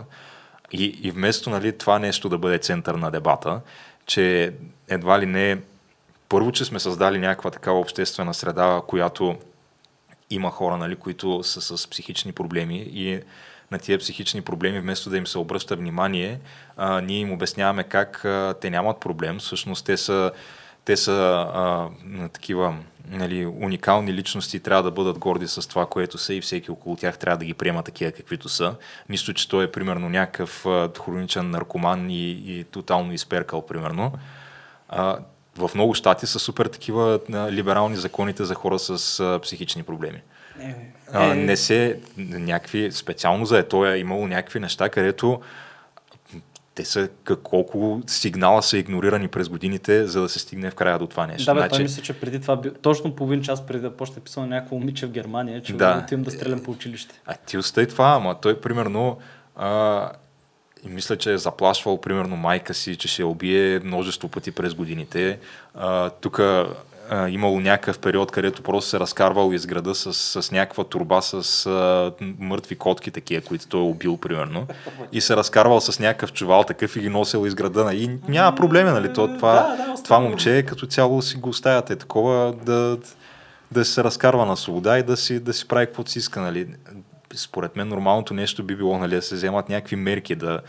И, 0.71 0.99
и 1.03 1.12
вместо 1.12 1.49
нали, 1.49 1.77
това 1.77 1.99
нещо 1.99 2.29
да 2.29 2.38
бъде 2.38 2.57
център 2.57 2.95
на 2.95 3.12
дебата, 3.12 3.62
че 4.05 4.53
едва 4.89 5.19
ли 5.19 5.25
не 5.25 5.57
първо, 6.29 6.51
че 6.51 6.65
сме 6.65 6.79
създали 6.79 7.19
някаква 7.19 7.51
такава 7.51 7.79
обществена 7.79 8.33
среда, 8.33 8.81
която 8.87 9.35
има 10.29 10.51
хора, 10.51 10.77
нали, 10.77 10.95
които 10.95 11.43
са 11.43 11.77
с 11.77 11.89
психични 11.89 12.31
проблеми 12.31 12.77
и 12.77 13.19
на 13.71 13.79
тия 13.79 13.99
психични 13.99 14.41
проблеми, 14.41 14.79
вместо 14.79 15.09
да 15.09 15.17
им 15.17 15.27
се 15.27 15.37
обръща 15.37 15.75
внимание, 15.75 16.39
а, 16.77 17.01
ние 17.01 17.19
им 17.19 17.31
обясняваме 17.31 17.83
как 17.83 18.25
а, 18.25 18.55
те 18.61 18.69
нямат 18.69 18.99
проблем. 18.99 19.39
Всъщност 19.39 19.85
те 19.85 19.97
са, 19.97 20.31
те 20.85 20.97
са 20.97 21.47
а, 21.53 21.89
такива 22.29 22.75
нали, 23.09 23.45
уникални 23.45 24.13
личности, 24.13 24.59
трябва 24.59 24.83
да 24.83 24.91
бъдат 24.91 25.17
горди 25.17 25.47
с 25.47 25.69
това, 25.69 25.85
което 25.85 26.17
са 26.17 26.33
и 26.33 26.41
всеки 26.41 26.71
около 26.71 26.95
тях 26.95 27.17
трябва 27.17 27.37
да 27.37 27.45
ги 27.45 27.53
приема 27.53 27.83
такива 27.83 28.11
каквито 28.11 28.49
са. 28.49 28.75
Нищо, 29.09 29.33
че 29.33 29.49
той 29.49 29.63
е 29.63 29.71
примерно 29.71 30.09
някакъв 30.09 30.65
хроничен 31.05 31.49
наркоман 31.49 32.09
и, 32.09 32.29
и 32.31 32.63
тотално 32.63 33.13
изперкал, 33.13 33.65
примерно. 33.65 34.11
А, 34.89 35.17
в 35.57 35.71
много 35.75 35.93
щати 35.93 36.27
са 36.27 36.39
супер 36.39 36.65
такива 36.65 37.19
а, 37.33 37.51
либерални 37.51 37.95
законите 37.95 38.45
за 38.45 38.53
хора 38.53 38.79
с 38.79 39.19
а, 39.19 39.39
психични 39.39 39.83
проблеми. 39.83 40.21
Е, 40.61 40.75
А, 41.13 41.31
е, 41.31 41.35
не 41.35 41.57
се 41.57 41.99
някакви, 42.17 42.91
специално 42.91 43.45
за 43.45 43.57
ето 43.57 43.85
е 43.85 43.97
имало 43.97 44.27
някакви 44.27 44.59
неща, 44.59 44.89
където 44.89 45.41
те 46.75 46.85
са 46.85 47.09
колко 47.43 48.01
сигнала 48.07 48.63
са 48.63 48.77
игнорирани 48.77 49.27
през 49.27 49.49
годините, 49.49 50.07
за 50.07 50.21
да 50.21 50.29
се 50.29 50.39
стигне 50.39 50.71
в 50.71 50.75
края 50.75 50.99
до 50.99 51.07
това 51.07 51.27
нещо. 51.27 51.45
Да, 51.45 51.53
бе, 51.53 51.59
Значи, 51.59 51.83
мисля, 51.83 52.01
че 52.01 52.13
преди 52.13 52.41
това, 52.41 52.61
точно 52.81 53.15
половин 53.15 53.41
час 53.41 53.65
преди 53.65 53.79
да 53.79 53.97
почне 53.97 54.21
писал 54.21 54.45
някакво 54.45 54.75
момиче 54.75 55.05
в 55.05 55.09
Германия, 55.09 55.61
че 55.61 55.73
да. 55.73 56.01
отивам 56.03 56.23
да 56.23 56.31
стрелям 56.31 56.63
по 56.63 56.71
училище. 56.71 57.21
а 57.25 57.33
ти 57.33 57.57
остай 57.57 57.87
това, 57.87 58.05
ама 58.05 58.35
той 58.41 58.61
примерно 58.61 59.17
а, 59.55 60.11
и 60.85 60.89
мисля, 60.89 61.17
че 61.17 61.33
е 61.33 61.37
заплашвал 61.37 62.01
примерно 62.01 62.35
майка 62.35 62.73
си, 62.73 62.95
че 62.95 63.07
ще 63.07 63.21
я 63.21 63.27
убие 63.27 63.79
множество 63.79 64.27
пъти 64.27 64.51
през 64.51 64.73
годините. 64.73 65.39
Тук 66.21 66.41
имало 67.29 67.59
някакъв 67.59 67.99
период, 67.99 68.31
където 68.31 68.61
просто 68.61 68.89
се 68.89 68.99
разкарвал 68.99 69.53
из 69.53 69.65
града 69.65 69.95
с, 69.95 70.13
с 70.13 70.51
някаква 70.51 70.83
турба 70.83 71.21
с 71.21 71.65
а, 71.65 72.11
мъртви 72.39 72.75
котки, 72.75 73.11
такива, 73.11 73.41
които 73.41 73.67
той 73.67 73.79
е 73.79 73.83
убил, 73.83 74.17
примерно. 74.17 74.67
И 75.11 75.21
се 75.21 75.35
разкарвал 75.35 75.81
с 75.81 75.99
някакъв 75.99 76.33
чувал 76.33 76.63
такъв 76.63 76.95
и 76.95 76.99
ги 76.99 77.09
носил 77.09 77.47
из 77.47 77.55
града. 77.55 77.93
И 77.93 78.09
няма 78.27 78.55
проблеми, 78.55 78.89
нали? 78.89 79.13
То, 79.13 79.27
това, 79.27 79.75
Да, 79.77 79.95
да, 79.95 80.03
това 80.03 80.19
момче 80.19 80.63
като 80.67 80.85
цяло 80.85 81.21
си 81.21 81.37
го 81.37 81.49
оставяте 81.49 81.95
такова 81.95 82.53
да, 82.65 82.97
да 83.71 83.85
се 83.85 84.03
разкарва 84.03 84.45
на 84.45 84.57
свобода 84.57 84.97
и 84.97 85.03
да 85.03 85.17
си, 85.17 85.39
да 85.39 85.53
си 85.53 85.67
прави 85.67 85.85
каквото 85.85 86.11
си 86.11 86.19
иска. 86.19 86.41
Нали. 86.41 86.67
Според 87.35 87.75
мен 87.75 87.87
нормалното 87.87 88.33
нещо 88.33 88.63
би 88.63 88.75
било 88.75 88.97
нали, 88.97 89.15
да 89.15 89.21
се 89.21 89.35
вземат 89.35 89.69
някакви 89.69 89.95
мерки, 89.95 90.35
да, 90.35 90.59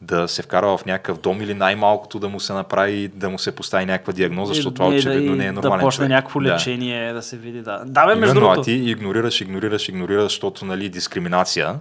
да 0.00 0.28
се 0.28 0.42
вкарва 0.42 0.78
в 0.78 0.86
някакъв 0.86 1.18
дом 1.18 1.42
или 1.42 1.54
най-малкото 1.54 2.18
да 2.18 2.28
му 2.28 2.40
се 2.40 2.52
направи, 2.52 3.08
да 3.08 3.30
му 3.30 3.38
се 3.38 3.54
постави 3.54 3.84
някаква 3.86 4.12
диагноза, 4.12 4.54
защото 4.54 4.74
това 4.74 4.94
И- 4.94 4.98
очевидно 4.98 5.36
не 5.36 5.46
е 5.46 5.52
нормален 5.52 5.78
Да 5.78 5.84
почне 5.84 5.96
човек. 5.96 6.10
някакво 6.10 6.40
Да. 6.40 6.54
лечение, 6.54 7.12
да. 7.12 7.22
се 7.22 7.36
види, 7.36 7.62
да. 7.62 7.82
Да, 7.86 8.06
бе, 8.06 8.14
между 8.14 8.34
другото. 8.34 8.60
а 8.60 8.64
ти 8.64 8.72
игнорираш, 8.72 9.40
игнорираш, 9.40 9.88
игнорираш, 9.88 10.22
защото 10.24 10.64
нали, 10.64 10.88
дискриминация. 10.88 11.74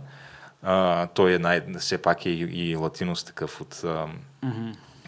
А, 0.63 1.07
той 1.07 1.33
е 1.33 1.39
най- 1.39 1.61
все 1.79 1.97
пак 1.97 2.25
е 2.25 2.29
и, 2.29 2.69
и 2.69 2.75
латинос 2.75 3.23
такъв 3.23 3.61
от, 3.61 3.81
а, 3.85 4.05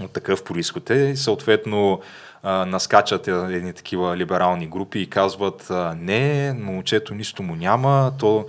от 0.01 0.11
такъв 0.11 0.43
происход 0.43 0.89
е. 0.89 1.15
Съответно 1.15 2.01
а, 2.43 2.65
наскачат 2.65 3.27
е- 3.27 3.31
едни 3.31 3.73
такива 3.73 4.17
либерални 4.17 4.67
групи 4.67 4.99
и 4.99 5.07
казват 5.07 5.67
а, 5.69 5.95
не, 5.99 6.53
момчето 6.53 7.15
нищо 7.15 7.43
му 7.43 7.55
няма, 7.55 8.11
то 8.19 8.45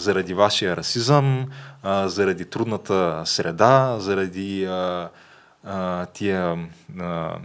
заради 0.00 0.34
вашия 0.34 0.76
расизъм, 0.76 1.46
а, 1.82 2.08
заради 2.08 2.44
трудната 2.44 3.22
среда, 3.24 3.96
заради 3.98 4.64
а, 4.64 5.08
а, 5.64 6.06
тия 6.06 6.58
а, 7.00 7.36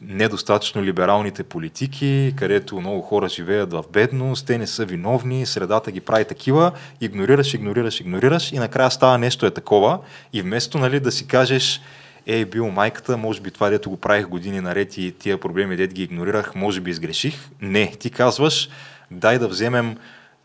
недостатъчно 0.00 0.82
либералните 0.82 1.42
политики, 1.42 2.34
където 2.36 2.80
много 2.80 3.02
хора 3.02 3.28
живеят 3.28 3.72
в 3.72 3.84
бедност, 3.92 4.46
те 4.46 4.58
не 4.58 4.66
са 4.66 4.84
виновни, 4.84 5.46
средата 5.46 5.90
ги 5.90 6.00
прави 6.00 6.24
такива, 6.24 6.72
игнорираш, 7.00 7.54
игнорираш, 7.54 8.00
игнорираш 8.00 8.52
и 8.52 8.58
накрая 8.58 8.90
става 8.90 9.18
нещо 9.18 9.46
е 9.46 9.50
такова 9.50 9.98
и 10.32 10.42
вместо 10.42 10.78
нали, 10.78 11.00
да 11.00 11.12
си 11.12 11.26
кажеш 11.26 11.80
ей, 12.26 12.44
бил 12.44 12.70
майката, 12.70 13.16
може 13.16 13.40
би 13.40 13.50
това, 13.50 13.70
дето 13.70 13.90
го 13.90 13.96
правих 13.96 14.26
години 14.26 14.60
наред 14.60 14.98
и 14.98 15.12
тия 15.12 15.40
проблеми, 15.40 15.76
дет 15.76 15.94
ги 15.94 16.02
игнорирах, 16.02 16.54
може 16.54 16.80
би 16.80 16.90
изгреших. 16.90 17.48
Не, 17.60 17.90
ти 17.90 18.10
казваш, 18.10 18.68
дай 19.10 19.38
да 19.38 19.48
вземем 19.48 19.96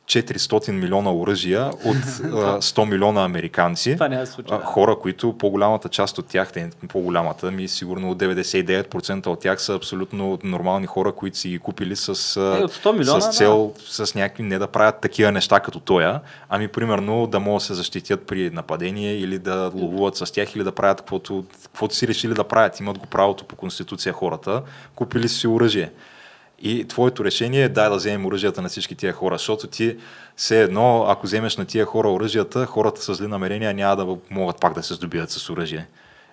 400 0.10 0.72
милиона 0.72 1.14
оръжия 1.14 1.72
от 1.86 1.96
а, 2.24 2.62
100 2.62 2.90
милиона 2.90 3.24
американци. 3.24 3.94
Това 3.94 4.08
няма 4.08 4.22
да 4.22 4.28
се 4.28 4.34
случи, 4.34 4.50
А, 4.54 4.58
да. 4.58 4.64
Хора, 4.64 4.96
които 5.02 5.38
по-голямата 5.38 5.90
част 5.90 6.18
от 6.18 6.28
тях, 6.28 6.52
по-голямата, 6.88 7.52
ми 7.52 7.68
сигурно 7.68 8.16
99% 8.16 9.28
от 9.28 9.40
тях 9.40 9.62
са 9.62 9.76
абсолютно 9.76 10.40
нормални 10.44 10.88
хора, 10.88 11.12
които 11.12 11.38
си 11.38 11.50
ги 11.50 11.60
купили 11.60 11.96
с, 11.96 12.10
Е, 12.10 12.14
от 12.64 12.74
100 12.74 12.98
милиона, 12.98 13.22
с 13.22 13.38
цел, 13.38 13.74
с 13.88 14.16
някакви 14.16 14.44
не 14.44 14.60
да 14.60 14.68
правят 14.68 14.96
такива 15.02 15.32
неща 15.32 15.60
като 15.60 15.80
тоя, 15.80 16.20
ами 16.50 16.68
примерно 16.68 17.28
да 17.28 17.40
могат 17.40 17.62
да 17.62 17.66
се 17.66 17.74
защитят 17.74 18.28
при 18.28 18.50
нападение 18.50 19.14
или 19.14 19.40
да 19.40 19.72
ловуват 19.76 20.16
с 20.16 20.32
тях 20.34 20.56
или 20.56 20.64
да 20.64 20.72
правят 20.72 20.98
каквото, 20.98 21.46
каквото 21.64 21.96
си 21.96 22.08
решили 22.08 22.34
да 22.34 22.44
правят. 22.44 22.80
Имат 22.80 22.98
го 22.98 23.06
правото 23.06 23.46
по 23.46 23.56
конституция 23.56 24.14
хората, 24.14 24.62
купили 24.96 25.30
си 25.30 25.48
оръжие. 25.48 25.92
И 26.62 26.88
твоето 26.88 27.26
решение 27.26 27.64
е 27.64 27.70
дай 27.70 27.90
да 27.90 27.96
вземем 27.96 28.26
оръжията 28.26 28.62
на 28.62 28.70
всички 28.70 28.96
тия 28.96 29.14
хора, 29.14 29.38
защото 29.38 29.68
ти 29.68 29.98
все 30.36 30.62
едно, 30.62 31.06
ако 31.08 31.26
вземеш 31.26 31.58
на 31.58 31.66
тия 31.66 31.86
хора 31.86 32.10
оръжията, 32.10 32.66
хората 32.66 33.02
с 33.02 33.14
зли 33.14 33.28
намерения 33.28 33.74
няма 33.74 33.96
да 33.96 34.18
могат 34.30 34.60
пак 34.60 34.74
да 34.74 34.84
се 34.84 34.94
здобият 34.94 35.30
с 35.30 35.50
оръжие. 35.50 35.88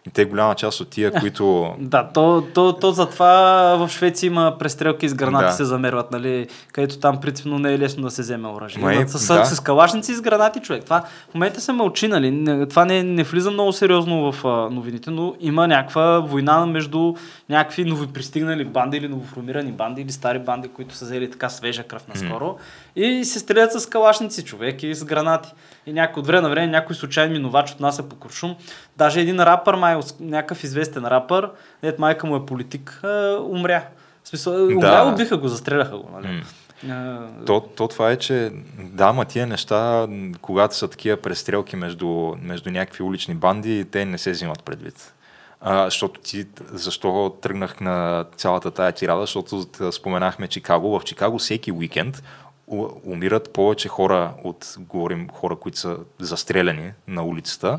И 0.06 0.10
те 0.10 0.24
голяма 0.24 0.54
част 0.54 0.80
от 0.80 0.88
тия, 0.88 1.12
които... 1.20 1.74
Да, 1.78 2.08
то, 2.14 2.44
то, 2.54 2.72
то 2.72 2.90
затова 2.90 3.30
в 3.76 3.88
Швеция 3.88 4.26
има 4.26 4.56
престрелки 4.58 5.08
с 5.08 5.14
гранати 5.14 5.44
Да. 5.44 5.52
се 5.52 5.64
замерват, 5.64 6.12
нали? 6.12 6.46
Където 6.72 6.98
там 6.98 7.20
принципно 7.20 7.58
не 7.58 7.74
е 7.74 7.78
лесно 7.78 8.02
да 8.02 8.10
се 8.10 8.22
вземе 8.22 8.48
оръжие. 8.48 8.82
Ма 8.82 8.94
е, 8.94 9.08
с, 9.08 9.34
да. 9.34 9.44
с, 9.44 9.60
калашници 9.60 10.12
и 10.12 10.14
с 10.14 10.20
гранати, 10.20 10.60
човек. 10.60 10.84
Това 10.84 11.04
в 11.30 11.34
момента 11.34 11.60
се 11.60 11.72
мълчи, 11.72 12.08
нали? 12.08 12.66
Това 12.68 12.84
не, 12.84 13.02
не 13.02 13.22
влиза 13.22 13.50
много 13.50 13.72
сериозно 13.72 14.32
в 14.32 14.44
а, 14.44 14.48
новините, 14.70 15.10
но 15.10 15.34
има 15.40 15.68
някаква 15.68 16.18
война 16.18 16.66
между 16.66 17.14
някакви 17.48 17.84
новопристигнали 17.84 18.64
банди 18.64 18.96
или 18.96 19.08
новоформирани 19.08 19.72
банди 19.72 20.02
или 20.02 20.12
стари 20.12 20.38
банди, 20.38 20.68
които 20.68 20.94
са 20.94 21.04
взели 21.04 21.30
така 21.30 21.48
свежа 21.48 21.82
кръв 21.82 22.08
наскоро 22.08 22.56
и 22.96 23.24
се 23.24 23.38
стрелят 23.38 23.72
с 23.72 23.86
калашници, 23.86 24.44
човек, 24.44 24.82
и 24.82 24.94
с 24.94 25.04
гранати. 25.04 25.52
И 25.86 25.92
някой 25.92 26.20
от 26.20 26.26
време 26.26 26.42
на 26.42 26.50
време 26.50 26.66
някой 26.66 26.96
случайен 26.96 27.32
минувач 27.32 27.72
отнася 27.72 28.02
по 28.02 28.16
куршум. 28.16 28.56
Даже 28.96 29.20
един 29.20 29.40
рапър, 29.40 29.74
май, 29.74 29.96
някакъв 30.20 30.64
известен 30.64 31.04
рапър, 31.04 31.50
дет 31.82 31.98
майка 31.98 32.26
му 32.26 32.36
е 32.36 32.46
политик, 32.46 33.00
умря. 33.40 33.84
В 34.24 34.28
смисъл, 34.28 34.66
умря, 34.66 35.12
убиха 35.12 35.36
го, 35.36 35.48
застреляха 35.48 35.98
го. 35.98 36.10
Нали? 36.12 36.42
То, 37.46 37.60
то 37.60 37.88
това 37.88 38.10
е, 38.10 38.16
че 38.16 38.52
да, 38.78 39.12
ма 39.12 39.24
тия 39.24 39.46
неща, 39.46 40.08
когато 40.40 40.76
са 40.76 40.88
такива 40.88 41.16
престрелки 41.16 41.76
между, 41.76 42.34
между 42.42 42.70
някакви 42.70 43.02
улични 43.02 43.34
банди, 43.34 43.84
те 43.90 44.04
не 44.04 44.18
се 44.18 44.30
взимат 44.30 44.64
предвид. 44.64 45.12
А, 45.60 45.84
защото 45.84 46.20
ти, 46.20 46.46
защо 46.72 47.36
тръгнах 47.42 47.80
на 47.80 48.24
цялата 48.36 48.70
тая 48.70 48.92
тирада, 48.92 49.20
защото 49.20 49.66
споменахме 49.92 50.48
Чикаго. 50.48 51.00
В 51.00 51.04
Чикаго 51.04 51.38
всеки 51.38 51.72
уикенд 51.72 52.22
умират 53.04 53.52
повече 53.52 53.88
хора 53.88 54.34
от, 54.44 54.76
говорим, 54.78 55.28
хора, 55.32 55.56
които 55.56 55.78
са 55.78 55.98
застреляни 56.18 56.92
на 57.08 57.24
улицата, 57.24 57.78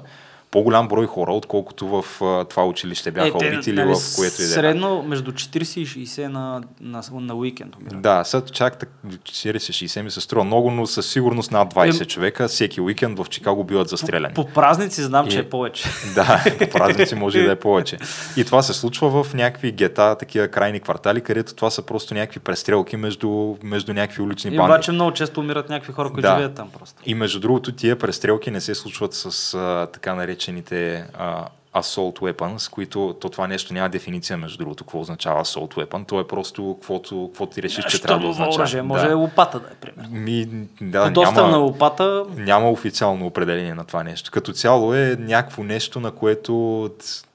по-голям 0.58 0.88
брой 0.88 1.06
хора, 1.08 1.34
отколкото 1.34 1.88
в 1.88 2.22
а, 2.22 2.44
това 2.44 2.66
училище 2.66 3.12
бяха 3.12 3.38
те, 3.38 3.48
убити 3.48 3.70
или 3.70 3.76
нали, 3.76 3.88
в 3.90 4.16
което 4.16 4.36
и 4.36 4.38
да 4.38 4.44
е. 4.44 4.48
Средно 4.48 5.04
между 5.04 5.32
40 5.32 5.80
и 5.80 5.86
60 6.08 6.28
на, 6.28 6.62
на, 6.82 7.04
на 7.14 7.36
уикенд. 7.36 7.76
Да, 7.94 8.24
сега 8.24 8.46
чак 8.46 8.80
так- 8.80 8.90
40-60 9.08 10.02
ми 10.02 10.12
се 10.12 10.22
струва 10.22 10.44
много, 10.44 10.72
но 10.72 10.88
със 10.88 11.08
сигурност 11.08 11.52
над 11.52 11.74
20 11.74 11.90
Ем- 11.92 12.08
човека 12.08 12.48
всеки 12.48 12.82
уикенд 12.82 13.20
в 13.20 13.26
Чикаго 13.30 13.64
биват 13.64 13.90
застреляни. 13.90 14.34
По 14.34 14.46
празници 14.46 15.02
знам, 15.04 15.28
че 15.28 15.38
И- 15.38 15.40
е 15.40 15.50
повече. 15.50 15.90
Да, 16.16 16.44
по 16.60 16.70
празници 16.70 17.16
може 17.16 17.40
и 17.40 17.44
да 17.44 17.52
е 17.52 17.56
повече. 17.56 17.98
И 18.38 18.46
това 18.46 18.62
се 18.62 18.74
случва 18.74 19.24
в 19.24 19.34
някакви 19.34 19.72
гета, 19.72 20.16
такива 20.16 20.48
крайни 20.48 20.80
квартали, 20.80 21.22
където 21.22 21.54
това 21.56 21.70
са 21.70 21.82
просто 21.82 22.14
някакви 22.14 22.40
престрелки 22.40 22.98
между, 22.98 23.30
между 23.64 23.94
някакви 23.94 24.22
улични 24.22 24.54
И 24.54 24.58
банди. 24.58 24.72
обаче 24.72 24.92
много 24.92 25.12
често 25.12 25.40
умират 25.40 25.70
някакви 25.70 25.94
хора, 25.94 26.10
които 26.10 26.22
Да. 26.22 26.34
живеят 26.34 26.56
там 26.56 26.70
просто. 26.70 27.02
И 27.06 27.14
между 27.14 27.40
другото, 27.40 27.72
тия 27.72 27.96
престрелки 27.96 28.52
не 28.52 28.62
се 28.62 28.76
случват 28.76 29.14
с 29.14 29.54
а, 29.54 29.88
така 29.94 30.16
наречените 30.48 31.06
а, 31.14 31.48
assault 31.76 32.20
weapons, 32.20 32.72
които 32.72 33.16
то 33.22 33.30
това 33.30 33.48
нещо 33.48 33.74
няма 33.74 33.90
дефиниция, 33.90 34.38
между 34.38 34.58
другото, 34.58 34.84
какво 34.84 35.00
означава 35.00 35.46
assault 35.46 35.74
weapon. 35.74 36.08
То 36.08 36.20
е 36.20 36.28
просто 36.28 36.78
каквото, 36.80 37.30
каквото 37.32 37.54
ти 37.54 37.64
решиш, 37.64 37.86
че 37.86 38.02
трябва 38.02 38.22
да 38.22 38.28
означава. 38.28 38.56
оръжие, 38.56 38.82
може 38.82 39.08
да. 39.08 39.16
лопата 39.16 39.60
да 39.60 39.68
е, 39.68 39.76
примерно. 39.76 40.16
Ми, 40.16 40.46
да, 40.82 41.12
няма, 41.12 41.48
на 41.48 41.58
лопата, 41.58 42.26
няма 42.36 42.72
официално 42.72 43.26
определение 43.26 43.74
на 43.74 43.86
това 43.86 44.04
нещо. 44.04 44.32
Като 44.32 44.54
цяло 44.54 44.94
е 44.94 45.16
някакво 45.20 45.64
нещо, 45.64 46.00
на 46.00 46.12
което 46.12 46.90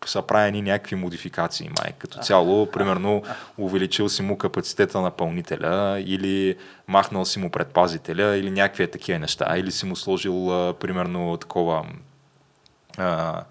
са 0.07 0.23
правени 0.23 0.63
някакви 0.63 0.97
модификации, 0.97 1.71
май. 1.83 1.93
Като 1.99 2.19
цяло, 2.19 2.67
примерно, 2.67 3.23
увеличил 3.59 4.09
си 4.09 4.23
му 4.23 4.39
капацитета 4.39 5.01
на 5.01 5.11
пълнителя 5.11 6.03
или 6.07 6.57
махнал 6.89 7.25
си 7.25 7.39
му 7.39 7.51
предпазителя 7.51 8.37
или 8.37 8.51
някакви 8.51 8.91
такива 8.91 9.19
неща. 9.19 9.55
Или 9.57 9.71
си 9.71 9.87
му 9.87 9.97
сложил, 9.97 10.69
а, 10.69 10.75
примерно, 10.75 11.37
такова 11.37 11.85
а, 12.99 13.43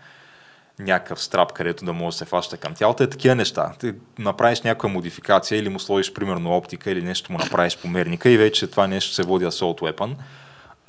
някакъв 0.79 1.23
страп, 1.23 1.51
където 1.53 1.85
да 1.85 1.93
може 1.93 2.13
да 2.13 2.17
се 2.17 2.25
фаща 2.25 2.57
към 2.57 2.73
тялото, 2.73 3.03
е 3.03 3.09
такива 3.09 3.35
неща. 3.35 3.71
Ти 3.79 3.93
направиш 4.19 4.61
някаква 4.61 4.89
модификация 4.89 5.59
или 5.59 5.69
му 5.69 5.79
сложиш 5.79 6.13
примерно 6.13 6.51
оптика 6.57 6.91
или 6.91 7.01
нещо 7.01 7.31
му 7.31 7.37
направиш 7.37 7.77
по 7.77 7.87
мерника 7.87 8.29
и 8.29 8.37
вече 8.37 8.67
това 8.67 8.87
нещо 8.87 9.13
се 9.13 9.23
води 9.23 9.45
assault 9.45 9.79
weapon. 9.93 10.13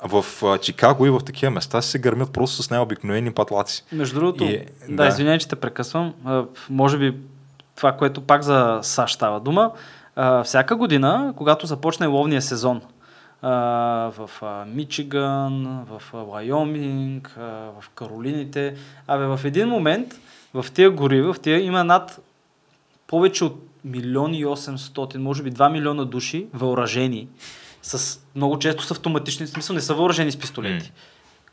В 0.05 0.25
Чикаго 0.61 1.05
и 1.05 1.09
в 1.09 1.19
такива 1.25 1.51
места 1.51 1.81
се 1.81 1.99
гърмят 1.99 2.33
просто 2.33 2.63
с 2.63 2.69
най-обикновени 2.69 3.31
патлаци. 3.31 3.83
между 3.91 4.15
другото, 4.19 4.43
И- 4.43 4.65
да, 4.89 4.95
да. 4.95 5.07
извинявай, 5.07 5.39
че 5.39 5.47
те 5.47 5.55
прекъсвам, 5.55 6.13
може 6.69 6.97
би 6.97 7.17
това, 7.75 7.91
което 7.91 8.21
пак 8.21 8.41
за 8.41 8.79
САЩ 8.81 9.15
става 9.15 9.39
дума, 9.39 9.71
всяка 10.43 10.75
година, 10.75 11.33
когато 11.37 11.65
започне 11.67 12.07
ловния 12.07 12.41
сезон, 12.41 12.81
в 13.43 14.29
Мичиган, 14.67 15.85
в 15.85 16.01
Лайоминг, 16.13 17.33
в 17.37 17.83
Каролините, 17.95 18.75
абе 19.07 19.25
в 19.25 19.39
един 19.43 19.67
момент 19.67 20.19
в 20.53 20.65
тия 20.73 20.91
гори, 20.91 21.21
в 21.21 21.35
тия 21.41 21.63
има 21.63 21.83
над 21.83 22.21
повече 23.07 23.43
от 23.43 23.67
милион 23.83 24.33
и 24.33 24.45
800, 24.45 25.17
може 25.17 25.43
би 25.43 25.51
2 25.51 25.71
милиона 25.71 26.05
души 26.05 26.47
въоръжени, 26.53 27.27
с, 27.81 28.19
много 28.35 28.59
често 28.59 28.83
с 28.83 28.91
автоматични, 28.91 29.47
смисъл 29.47 29.73
не 29.73 29.81
са 29.81 29.93
въоръжени 29.93 30.31
с 30.31 30.37
пистолети, 30.37 30.91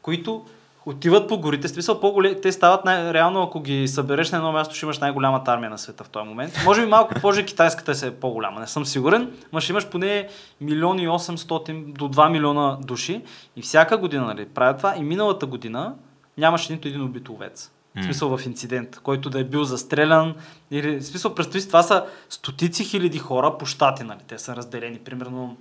които 0.02 0.44
отиват 0.86 1.28
по 1.28 1.38
горите, 1.38 1.68
смисъл 1.68 2.00
по-големи, 2.00 2.40
те 2.40 2.52
стават 2.52 2.84
най- 2.84 3.14
реално, 3.14 3.42
ако 3.42 3.60
ги 3.60 3.88
събереш 3.88 4.30
на 4.30 4.38
едно 4.38 4.52
място, 4.52 4.74
ще 4.74 4.86
имаш 4.86 4.98
най-голямата 4.98 5.52
армия 5.52 5.70
на 5.70 5.78
света 5.78 6.04
в 6.04 6.08
този 6.08 6.28
момент. 6.28 6.52
Може 6.64 6.80
би 6.80 6.86
малко 6.86 7.14
позже 7.20 7.44
китайската 7.44 7.94
се 7.94 8.06
е 8.06 8.10
по-голяма, 8.10 8.60
не 8.60 8.66
съм 8.66 8.86
сигурен, 8.86 9.30
но 9.52 9.60
ще 9.60 9.72
имаш 9.72 9.88
поне 9.88 10.28
милион 10.60 10.98
и 10.98 11.08
800 11.08 11.92
до 11.92 12.08
2 12.08 12.30
милиона 12.30 12.78
души 12.84 13.22
и 13.56 13.62
всяка 13.62 13.96
година 13.96 14.24
нали, 14.26 14.46
правят 14.46 14.76
това 14.76 14.94
и 14.96 15.02
миналата 15.02 15.46
година 15.46 15.94
нямаше 16.38 16.72
нито 16.72 16.88
един 16.88 17.02
убит 17.02 17.28
овец. 17.28 17.72
В 17.96 18.04
смисъл 18.04 18.36
в 18.36 18.46
инцидент, 18.46 19.00
който 19.02 19.30
да 19.30 19.40
е 19.40 19.44
бил 19.44 19.64
застрелян. 19.64 20.34
Или, 20.70 21.00
в 21.00 21.04
смисъл, 21.04 21.34
представи 21.34 21.60
си, 21.60 21.66
това 21.66 21.82
са 21.82 22.04
стотици 22.28 22.84
хиляди 22.84 23.18
хора 23.18 23.58
по 23.58 23.66
щати, 23.66 24.04
нали? 24.04 24.18
Те 24.28 24.38
са 24.38 24.56
разделени. 24.56 24.98
Примерно 24.98 25.56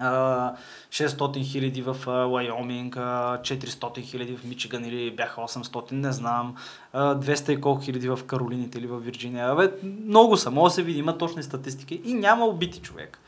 600 0.00 1.44
хиляди 1.44 1.82
в 1.82 1.96
Лайоминг, 2.06 2.96
а, 2.96 3.38
400 3.42 4.00
хиляди 4.02 4.36
в 4.36 4.44
Мичиган 4.44 4.84
или 4.84 5.10
бяха 5.10 5.40
800, 5.40 5.92
не 5.92 6.12
знам, 6.12 6.54
а, 6.92 7.14
200 7.14 7.52
и 7.52 7.60
колко 7.60 7.82
хиляди 7.82 8.08
в 8.08 8.18
Каролините 8.26 8.78
или 8.78 8.86
в 8.86 8.98
Вирджиния. 8.98 9.50
Абе, 9.52 9.70
много 10.06 10.36
са, 10.36 10.50
може 10.50 10.70
да 10.70 10.74
се 10.74 10.82
види, 10.82 10.98
има 10.98 11.18
точни 11.18 11.42
статистики 11.42 12.00
и 12.04 12.14
няма 12.14 12.44
убити 12.44 12.80
човек. 12.80 13.18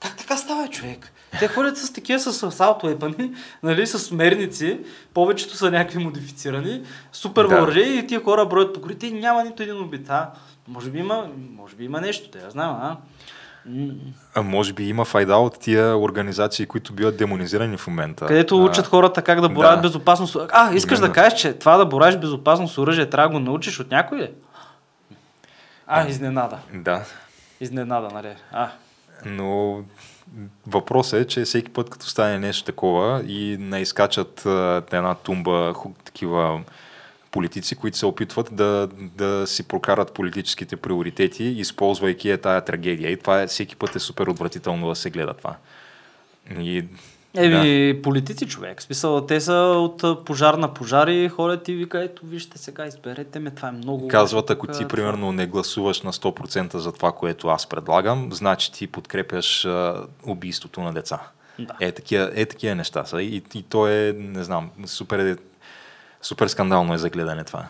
Как 0.00 0.16
така 0.16 0.36
става, 0.36 0.68
човек? 0.68 1.12
Те 1.38 1.48
ходят 1.48 1.78
с 1.78 1.92
такива 1.92 2.18
с 2.18 2.42
асалт 2.42 2.82
уепани, 2.82 3.32
нали, 3.62 3.86
с 3.86 4.10
мерници, 4.10 4.80
повечето 5.14 5.56
са 5.56 5.70
някакви 5.70 5.98
модифицирани, 6.04 6.82
супер 7.12 7.46
Да. 7.46 7.56
въоръжени 7.56 7.96
и 7.98 8.06
тия 8.06 8.22
хора 8.24 8.46
броят 8.46 8.74
по 8.74 8.80
горите 8.80 9.06
и 9.06 9.12
няма 9.12 9.44
нито 9.44 9.62
един 9.62 9.80
убит. 9.80 10.10
А, 10.10 10.30
може 10.68 10.90
би 10.90 10.98
има, 10.98 11.28
може 11.56 11.76
би 11.76 11.84
има 11.84 12.00
нещо, 12.00 12.30
те 12.30 12.38
я 12.38 12.50
знам, 12.50 12.70
а? 12.70 12.96
А 14.34 14.42
може 14.42 14.72
би 14.72 14.88
има 14.88 15.04
файда 15.04 15.36
от 15.36 15.60
тия 15.60 15.98
организации, 15.98 16.66
които 16.66 16.92
биват 16.92 17.16
демонизирани 17.16 17.76
в 17.76 17.86
момента. 17.86 18.26
Където 18.26 18.58
А, 18.58 18.62
учат 18.64 18.86
хората 18.86 19.22
как 19.22 19.40
да 19.40 19.48
боравят 19.48 19.78
да. 19.78 19.88
безопасно. 19.88 20.46
А, 20.52 20.74
искаш 20.74 20.98
Именно. 20.98 21.12
да 21.14 21.20
кажеш, 21.20 21.40
че 21.40 21.52
това 21.52 21.76
да 21.76 21.86
боравиш 21.86 22.16
безопасно 22.16 22.68
с 22.68 22.78
оръжие, 22.78 23.10
трябва 23.10 23.28
да 23.28 23.32
го 23.32 23.40
научиш 23.44 23.80
от 23.80 23.90
някой 23.90 24.18
ли? 24.18 24.30
А, 25.86 26.08
изненада. 26.08 26.58
Да. 26.74 27.04
Изненада, 27.60 28.08
нали? 28.14 28.28
А, 28.52 28.68
Но 29.24 29.80
въпросът 30.66 31.20
е, 31.20 31.26
че 31.26 31.44
всеки 31.44 31.72
път, 31.72 31.90
като 31.90 32.06
стане 32.06 32.38
нещо 32.38 32.64
такова 32.64 33.22
и 33.26 33.56
не 33.60 33.80
изкачат 33.80 34.46
а, 34.46 34.82
една 34.92 35.14
тумба 35.14 35.74
такива 36.04 36.60
политици, 37.30 37.76
които 37.76 37.98
се 37.98 38.06
опитват 38.06 38.48
да, 38.52 38.88
да 39.16 39.46
си 39.46 39.68
прокарат 39.68 40.12
политическите 40.12 40.76
приоритети, 40.76 41.44
използвайки 41.44 42.30
е 42.30 42.36
тая 42.36 42.60
трагедия. 42.60 43.10
И 43.10 43.16
това 43.16 43.42
е, 43.42 43.46
всеки 43.46 43.76
път 43.76 43.96
е 43.96 43.98
супер 43.98 44.26
отвратително 44.26 44.88
да 44.88 44.94
се 44.94 45.10
гледа 45.10 45.34
това. 45.34 45.56
И, 46.60 46.84
Еми, 47.36 47.92
да. 47.94 48.02
политици 48.02 48.46
човек. 48.46 48.82
Смисъл, 48.82 49.26
те 49.26 49.40
са 49.40 49.54
от 49.54 50.24
пожар 50.24 50.54
на 50.54 50.74
пожар 50.74 51.06
и 51.06 51.28
ходят 51.28 51.68
и 51.68 51.74
вика, 51.74 52.02
ето 52.02 52.26
вижте 52.26 52.58
сега, 52.58 52.86
изберете 52.86 53.38
ме, 53.38 53.50
това 53.50 53.68
е 53.68 53.72
много... 53.72 54.08
Казват, 54.08 54.50
ако 54.50 54.66
ти 54.66 54.88
примерно 54.88 55.32
не 55.32 55.46
гласуваш 55.46 56.02
на 56.02 56.12
100% 56.12 56.76
за 56.76 56.92
това, 56.92 57.12
което 57.12 57.48
аз 57.48 57.66
предлагам, 57.66 58.28
значи 58.32 58.72
ти 58.72 58.86
подкрепяш 58.86 59.64
а, 59.64 60.06
убийството 60.26 60.80
на 60.80 60.92
деца. 60.92 61.20
Да. 61.58 61.74
Е, 61.80 61.92
такива, 61.92 62.30
е, 62.34 62.46
такива 62.46 62.74
неща 62.74 63.04
са. 63.04 63.22
И, 63.22 63.42
и 63.54 63.62
то 63.62 63.88
е, 63.88 64.14
не 64.18 64.44
знам, 64.44 64.70
супер, 64.86 65.18
е- 65.18 65.36
супер 66.22 66.46
скандално 66.46 66.94
е 66.94 66.98
за 66.98 67.10
гледане 67.10 67.44
това. 67.44 67.66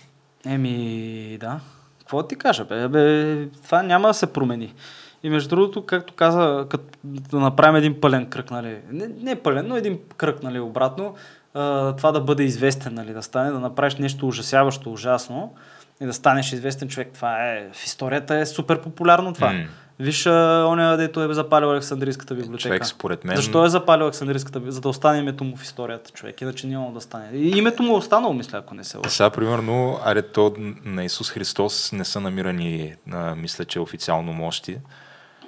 Еми, 0.47 1.37
да. 1.41 1.61
Какво 1.99 2.23
ти 2.23 2.37
кажа, 2.37 2.65
бе? 2.65 2.89
бе? 2.89 3.47
Това 3.65 3.83
няма 3.83 4.09
да 4.09 4.15
се 4.15 4.33
промени. 4.33 4.75
И 5.23 5.31
между 5.31 5.49
другото, 5.49 5.87
както 5.87 6.15
каза, 6.15 6.67
като 6.71 6.85
да 7.05 7.39
направим 7.39 7.77
един 7.77 8.01
пълен 8.01 8.27
кръг, 8.27 8.51
нали? 8.51 8.79
Не, 8.91 9.09
не 9.09 9.43
пълен, 9.43 9.69
но 9.69 9.77
един 9.77 9.99
кръг, 10.17 10.43
нали, 10.43 10.61
обратно. 10.61 11.15
А, 11.55 11.97
това 11.97 12.13
да 12.13 12.21
бъде 12.21 12.43
известен, 12.43 12.95
нали, 12.95 13.13
да 13.13 13.23
стане, 13.23 13.51
да 13.51 13.61
направиш 13.61 13.97
нещо 13.97 14.29
ужасяващо, 14.29 14.93
ужасно 14.93 15.55
и 16.01 16.07
да 16.07 16.13
станеш 16.13 16.53
известен 16.53 16.89
човек. 16.89 17.11
Това 17.15 17.45
е, 17.45 17.71
в 17.73 17.85
историята 17.85 18.37
е 18.37 18.47
супер 18.47 18.81
популярно 18.81 19.33
това. 19.33 19.53
М. 19.53 19.65
Виж, 20.01 20.27
оня, 20.27 20.97
дето 20.97 21.23
е 21.23 21.35
запалил 21.35 21.71
Александрийската 21.71 22.35
библиотека. 22.35 22.69
Човек, 22.69 22.87
според 22.87 23.25
мен... 23.25 23.37
Защо 23.37 23.65
е 23.65 23.69
запалил 23.69 24.05
Александрийската 24.05 24.59
библиотека? 24.59 24.75
За 24.75 24.81
да 24.81 24.89
остане 24.89 25.19
името 25.19 25.45
му 25.45 25.57
в 25.57 25.63
историята, 25.63 26.11
човек. 26.11 26.41
Иначе 26.41 26.67
няма 26.67 26.93
да 26.93 27.01
стане. 27.01 27.31
И 27.33 27.59
името 27.59 27.83
му 27.83 27.95
е 27.95 27.97
останало, 27.97 28.35
мисля, 28.35 28.59
ако 28.59 28.75
не 28.75 28.85
се 28.85 28.97
лъжа. 28.97 29.11
Сега, 29.11 29.31
примерно, 29.31 29.99
аре, 30.05 30.23
то 30.23 30.55
на 30.85 31.05
Исус 31.05 31.31
Христос 31.31 31.93
не 31.93 32.05
са 32.05 32.21
намирани, 32.21 32.95
а, 33.13 33.35
мисля, 33.35 33.65
че 33.65 33.81
официално 33.81 34.33
мощи. 34.33 34.79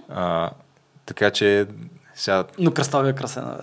А, 0.08 0.50
така 1.06 1.30
че 1.30 1.66
сега, 2.14 2.44
Но 2.58 2.70
кръста 2.70 3.02
ви 3.02 3.10
е 3.10 3.12
красена. 3.12 3.56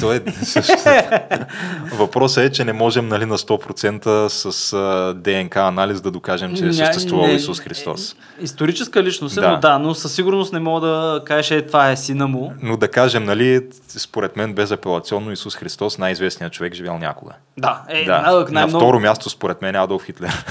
то 0.00 0.12
е 0.12 0.22
също. 0.42 0.72
Въпросът 1.92 2.44
е, 2.44 2.52
че 2.52 2.64
не 2.64 2.72
можем 2.72 3.08
нали, 3.08 3.26
на 3.26 3.38
100% 3.38 4.28
с 4.28 4.72
ДНК 5.14 5.56
анализ 5.56 6.00
да 6.00 6.10
докажем, 6.10 6.56
че 6.56 6.66
е 6.66 6.72
съществувал 6.72 7.26
не, 7.26 7.32
Исус 7.32 7.60
Христос. 7.60 8.12
е, 8.12 8.44
Историческа 8.44 9.02
личност 9.02 9.36
е, 9.36 9.40
Да. 9.40 9.50
но 9.50 9.56
да, 9.58 9.78
но 9.78 9.94
със 9.94 10.14
сигурност 10.14 10.52
не 10.52 10.58
мога 10.58 10.86
да 10.86 11.22
кажеш, 11.24 11.50
е, 11.50 11.66
това 11.66 11.90
е 11.90 11.96
сина 11.96 12.26
му. 12.26 12.52
Но 12.62 12.76
да 12.76 12.88
кажем, 12.88 13.24
нали, 13.24 13.60
според 13.88 14.36
мен 14.36 14.54
безапелационно 14.54 15.32
Исус 15.32 15.56
Христос 15.56 15.98
най-известният 15.98 16.52
човек 16.52 16.74
живял 16.74 16.98
някога. 16.98 17.32
Да, 17.58 17.82
е, 17.88 18.04
да. 18.04 18.22
най- 18.22 18.34
на 18.34 18.46
най-много... 18.50 18.84
второ 18.84 19.00
място 19.00 19.30
според 19.30 19.62
мен 19.62 19.74
е 19.74 19.78
Адолф 19.78 20.04
Хитлер. 20.04 20.44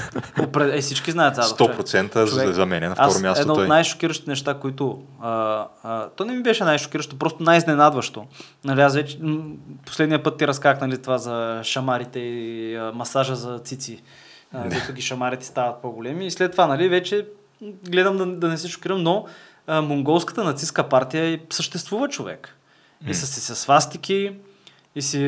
Е, 0.72 0.80
всички 0.80 1.10
знаят 1.10 1.34
за 1.34 1.40
Адолф, 1.42 1.56
човек. 1.58 1.76
100% 1.76 2.24
за, 2.24 2.30
Човек, 2.30 2.54
за 2.54 2.66
мен 2.66 2.82
е 2.82 2.88
на 2.88 2.94
второ 2.94 3.06
Аз 3.08 3.22
място 3.22 3.40
едно 3.40 3.54
той. 3.54 3.62
от 3.62 3.68
най-шокиращите 3.68 4.30
неща, 4.30 4.54
които... 4.54 4.98
А, 5.22 5.64
а, 5.84 6.08
то 6.08 6.24
не 6.24 6.32
ми 6.32 6.42
беше 6.42 6.64
най-шокиращо, 6.64 7.18
просто 7.18 7.35
най-изненадващо. 7.40 8.26
Нали, 8.64 8.80
аз 8.80 8.94
вече... 8.94 9.18
Последния 9.86 10.22
път 10.22 10.38
ти 10.38 10.46
разказах 10.46 10.80
нали, 10.80 11.02
това 11.02 11.18
за 11.18 11.60
шамарите 11.64 12.18
и 12.18 12.76
а, 12.76 12.92
масажа 12.94 13.36
за 13.36 13.58
цици. 13.58 14.02
Дето 14.70 14.92
ги 14.92 15.02
шамарите 15.02 15.46
стават 15.46 15.82
по-големи. 15.82 16.26
И 16.26 16.30
след 16.30 16.52
това, 16.52 16.66
нали, 16.66 16.88
вече 16.88 17.26
гледам 17.88 18.16
да, 18.16 18.26
да 18.26 18.48
не 18.48 18.58
се 18.58 18.68
шокирам, 18.68 19.02
но 19.02 19.26
а, 19.66 19.80
монголската 19.82 20.44
нацистска 20.44 20.88
партия 20.88 21.40
съществува 21.50 22.08
човек. 22.08 22.56
И 23.08 23.14
са 23.14 23.26
си 23.26 23.40
с 23.40 23.56
свастики, 23.56 24.32
и 24.94 25.02
си 25.02 25.18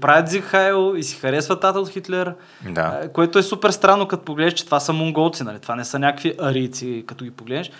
правят 0.00 0.28
Зихайл, 0.28 0.94
и 0.96 1.02
си 1.02 1.16
харесват 1.16 1.64
Адолф 1.64 1.90
Хитлер. 1.90 2.34
Да. 2.68 3.08
Което 3.12 3.38
е 3.38 3.42
супер 3.42 3.70
странно, 3.70 4.08
като 4.08 4.24
погледнеш, 4.24 4.54
че 4.54 4.64
това 4.64 4.80
са 4.80 4.92
монголци, 4.92 5.42
нали? 5.42 5.58
Това 5.58 5.76
не 5.76 5.84
са 5.84 5.98
някакви 5.98 6.34
арийци, 6.40 7.04
като 7.06 7.24
ги 7.24 7.30
погледнеш. 7.30 7.70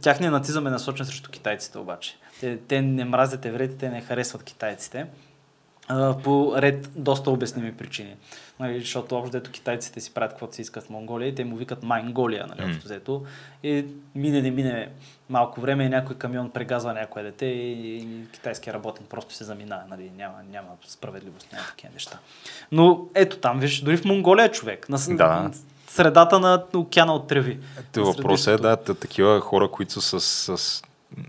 Тяхният 0.00 0.32
нацизъм 0.32 0.66
е 0.66 0.70
насочен 0.70 1.06
срещу 1.06 1.30
китайците 1.30 1.78
обаче. 1.78 2.16
Те, 2.40 2.56
те 2.56 2.82
не 2.82 3.04
мразят 3.04 3.44
евреите, 3.44 3.76
те 3.76 3.88
не 3.88 4.00
харесват 4.00 4.42
китайците. 4.42 5.06
По 6.24 6.52
ред 6.56 6.90
доста 6.96 7.30
обясними 7.30 7.72
причини. 7.76 8.16
Нали, 8.60 8.80
защото 8.80 9.16
общо 9.16 9.28
взето 9.28 9.50
китайците 9.50 10.00
си 10.00 10.14
правят 10.14 10.32
каквото 10.32 10.54
си 10.54 10.62
искат 10.62 10.84
в 10.84 10.90
Монголия 10.90 11.28
и 11.28 11.34
те 11.34 11.44
му 11.44 11.56
викат 11.56 11.82
Майнголия, 11.82 12.46
нали, 12.46 12.70
общо 12.70 12.84
взето. 12.84 13.24
И 13.62 13.84
мине 14.14 14.42
не 14.42 14.50
мине 14.50 14.88
малко 15.28 15.60
време 15.60 15.84
и 15.84 15.88
някой 15.88 16.16
камион 16.16 16.50
прегазва 16.50 16.94
някое 16.94 17.22
дете 17.22 17.46
и, 17.46 17.96
и 17.96 18.26
китайския 18.32 18.74
работен 18.74 19.06
просто 19.10 19.34
се 19.34 19.44
заминава. 19.44 19.82
Нали, 19.90 20.10
няма, 20.16 20.34
няма 20.50 20.68
справедливост, 20.86 21.48
няма 21.52 21.64
такива 21.66 21.92
неща. 21.92 22.18
Но 22.72 23.06
ето 23.14 23.38
там, 23.38 23.60
виж, 23.60 23.80
дори 23.80 23.96
в 23.96 24.04
Монголия 24.04 24.44
е 24.44 24.52
човек. 24.52 24.88
На 24.88 24.98
Да. 25.08 25.50
средата 25.88 26.40
на 26.40 26.64
океана 26.74 27.14
от 27.14 27.28
треви. 27.28 27.58
Въпросът 27.96 28.60
е 28.60 28.62
да, 28.62 28.76
такива 28.76 29.40
хора, 29.40 29.70
които 29.70 30.00
са 30.00 30.20
с, 30.20 30.58
с, 30.58 30.82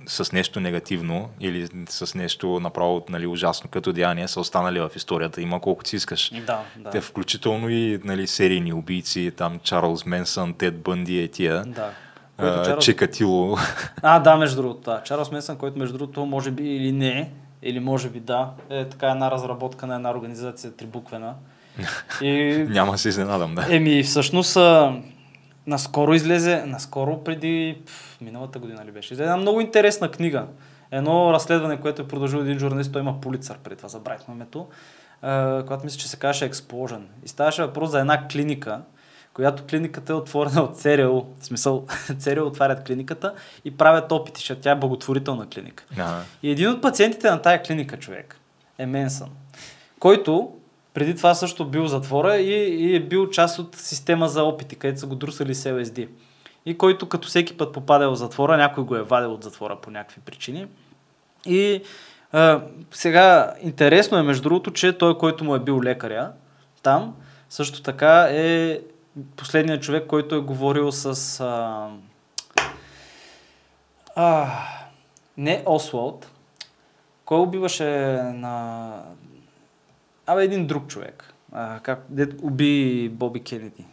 с 0.05 0.32
нещо 0.32 0.59
негативно 0.59 1.30
или 1.39 1.67
с 1.89 2.15
нещо 2.15 2.59
направо 2.59 3.05
нали, 3.09 3.27
ужасно 3.27 3.69
като 3.69 3.93
деяние, 3.93 4.27
са 4.27 4.39
останали 4.39 4.80
в 4.80 4.89
историята. 4.95 5.41
Има 5.41 5.59
колкото 5.59 5.89
си 5.89 5.95
искаш. 5.95 6.32
Да, 6.47 6.59
да. 6.77 6.89
Те 6.89 7.01
включително 7.01 7.69
и 7.69 7.99
нали, 8.03 8.27
серийни 8.27 8.73
убийци, 8.73 9.32
там 9.38 9.59
Чарлз 9.63 10.05
Менсън, 10.05 10.53
Тед 10.53 10.82
Бънди 10.82 11.19
е 11.23 11.27
тия. 11.27 11.63
да. 11.65 11.89
Който 12.38 12.69
Чарлз- 12.69 12.80
Чекатило. 12.80 13.57
А, 14.01 14.19
да, 14.19 14.36
между 14.38 14.61
другото. 14.61 14.82
Да. 14.91 15.03
Чарлз 15.03 15.32
Месън, 15.32 15.57
който 15.57 15.80
между 15.80 15.97
другото 15.97 16.25
може 16.25 16.51
би 16.51 16.63
или 16.75 16.91
не, 16.91 17.32
или 17.63 17.80
може 17.80 18.09
би 18.09 18.19
да, 18.19 18.49
е 18.69 18.86
така 18.86 19.07
една 19.07 19.32
разработка 19.32 19.88
на 19.88 19.95
една 19.95 20.11
организация 20.11 20.71
трибуквена. 20.75 21.34
И, 22.21 22.65
Няма 22.69 22.97
се 22.97 23.09
изненадам, 23.09 23.55
да. 23.55 23.75
еми, 23.75 24.03
всъщност, 24.03 24.57
наскоро 25.68 26.14
излезе, 26.14 26.64
наскоро 26.66 27.24
преди 27.24 27.82
пф, 27.86 28.22
миналата 28.22 28.60
година 28.60 28.86
ли 28.86 28.91
беше, 28.91 29.14
излезе 29.14 29.24
една 29.24 29.38
много 29.38 29.62
интересна 29.62 30.12
книга. 30.12 30.45
Едно 30.91 31.34
разследване, 31.34 31.82
което 31.82 32.01
е 32.01 32.07
продължил 32.07 32.38
един 32.38 32.60
журналист, 32.60 32.91
той 32.91 33.01
има 33.01 33.22
полицар 33.22 33.57
преди 33.57 33.76
това, 33.76 33.89
забравихме 33.89 34.34
името, 34.34 34.68
която 35.68 35.86
мисля, 35.86 35.99
че 35.99 36.07
се 36.10 36.18
казваше 36.18 36.51
Explosion. 36.51 37.01
И 37.26 37.28
ставаше 37.28 37.62
въпрос 37.62 37.89
за 37.89 37.99
една 37.99 38.28
клиника, 38.28 38.82
която 39.34 39.64
клиниката 39.70 40.14
е 40.14 40.16
отворена 40.16 40.62
от 40.62 40.80
ЦРУ. 40.80 41.22
В 41.39 41.45
смисъл, 41.45 41.86
ЦРУ 42.20 42.45
отварят 42.45 42.84
клиниката 42.84 43.34
и 43.66 43.78
правят 43.78 44.12
опити, 44.12 44.39
защото 44.39 44.62
тя 44.62 44.72
е 44.72 44.76
благотворителна 44.76 45.49
клиника. 45.49 45.84
Ага. 45.93 46.22
И 46.43 46.51
един 46.51 46.70
от 46.70 46.82
пациентите 46.82 47.30
на 47.30 47.41
тая 47.41 47.64
клиника, 47.64 47.99
човек, 47.99 48.39
е 48.78 48.86
Менсън, 48.86 49.30
който 49.99 50.51
преди 50.99 51.15
това 51.15 51.35
също 51.35 51.65
бил 51.65 51.87
затвора 51.87 52.37
и, 52.37 52.53
и 52.85 52.95
е 52.95 52.99
бил 52.99 53.29
част 53.29 53.59
от 53.59 53.75
система 53.75 54.27
за 54.27 54.43
опити, 54.43 54.75
където 54.75 54.99
са 54.99 55.07
го 55.07 55.15
друсали 55.15 55.55
с 55.55 55.69
LSD. 55.69 56.07
И 56.65 56.77
който 56.77 57.09
като 57.09 57.27
всеки 57.27 57.57
път 57.57 57.73
попада 57.73 58.09
в 58.09 58.15
затвора, 58.15 58.57
някой 58.57 58.83
го 58.83 58.95
е 58.95 59.03
вадил 59.03 59.33
от 59.33 59.43
затвора 59.43 59.75
по 59.75 59.91
някакви 59.91 60.21
причини. 60.21 60.67
И 61.45 61.81
а, 62.31 62.61
сега 62.91 63.53
интересно 63.61 64.17
е 64.17 64.23
между 64.23 64.43
другото, 64.43 64.71
че 64.71 64.97
той, 64.97 65.17
който 65.17 65.43
му 65.43 65.55
е 65.55 65.59
бил 65.59 65.81
лекаря 65.81 66.31
там, 66.83 67.15
също 67.49 67.81
така 67.81 68.27
е 68.31 68.79
последният 69.35 69.83
човек, 69.83 70.07
който 70.07 70.35
е 70.35 70.39
говорил 70.39 70.91
с... 70.91 71.39
А, 71.39 71.87
а, 74.15 74.47
не 75.37 75.63
Освалд. 75.65 76.31
Кой 77.25 77.39
убиваше 77.39 77.89
на... 78.33 78.93
Абе, 80.30 80.43
един 80.43 80.67
друг 80.67 80.88
човек. 80.88 81.34
А, 81.51 81.80
как, 81.80 82.05
дет 82.09 82.34
уби 82.41 83.09
Боби 83.09 83.39
Кенеди. 83.39 83.86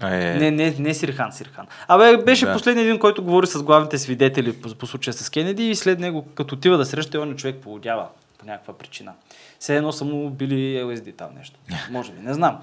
А, 0.00 0.14
е, 0.14 0.34
Не, 0.34 0.50
не, 0.50 0.74
не 0.78 0.94
Сирхан, 0.94 1.32
Сирхан. 1.32 1.66
Абе, 1.88 2.16
беше 2.16 2.46
Да. 2.46 2.52
последният 2.52 2.86
един, 2.86 2.98
който 2.98 3.24
говори 3.24 3.46
с 3.46 3.62
главните 3.62 3.98
свидетели 3.98 4.52
по, 4.52 4.74
по 4.74 4.86
случая 4.86 5.14
с 5.14 5.30
Кенеди 5.30 5.70
и 5.70 5.74
след 5.74 5.98
него, 5.98 6.26
като 6.34 6.54
отива 6.54 6.76
да 6.76 6.84
среща, 6.84 7.20
он 7.20 7.36
човек 7.36 7.56
полудява 7.56 8.06
по 8.38 8.46
някаква 8.46 8.78
причина. 8.78 9.12
Все 9.58 9.76
едно 9.76 9.92
са 9.92 10.04
му 10.04 10.30
били 10.30 10.82
LSD 10.82 11.16
там 11.16 11.28
нещо. 11.38 11.58
Може 11.90 12.12
би, 12.12 12.22
не 12.22 12.34
знам. 12.34 12.60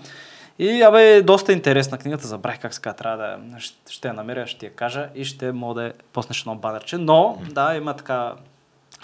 И, 0.59 0.81
абе, 0.81 1.21
доста 1.21 1.53
интересна 1.53 1.97
книгата, 1.97 2.27
забравих 2.27 2.59
как 2.59 2.81
казва, 2.81 2.97
трябва 2.97 3.17
да 3.17 3.59
ще, 3.59 3.93
ще 3.93 4.07
я 4.07 4.13
намеря, 4.13 4.47
ще 4.47 4.65
я 4.65 4.73
кажа 4.73 5.09
и 5.15 5.25
ще 5.25 5.51
мога 5.51 5.81
да 5.81 5.93
поснеш 6.13 6.39
едно 6.39 6.55
банерче. 6.55 6.97
Но, 6.97 7.41
да, 7.51 7.75
има 7.75 7.95
така 7.95 8.33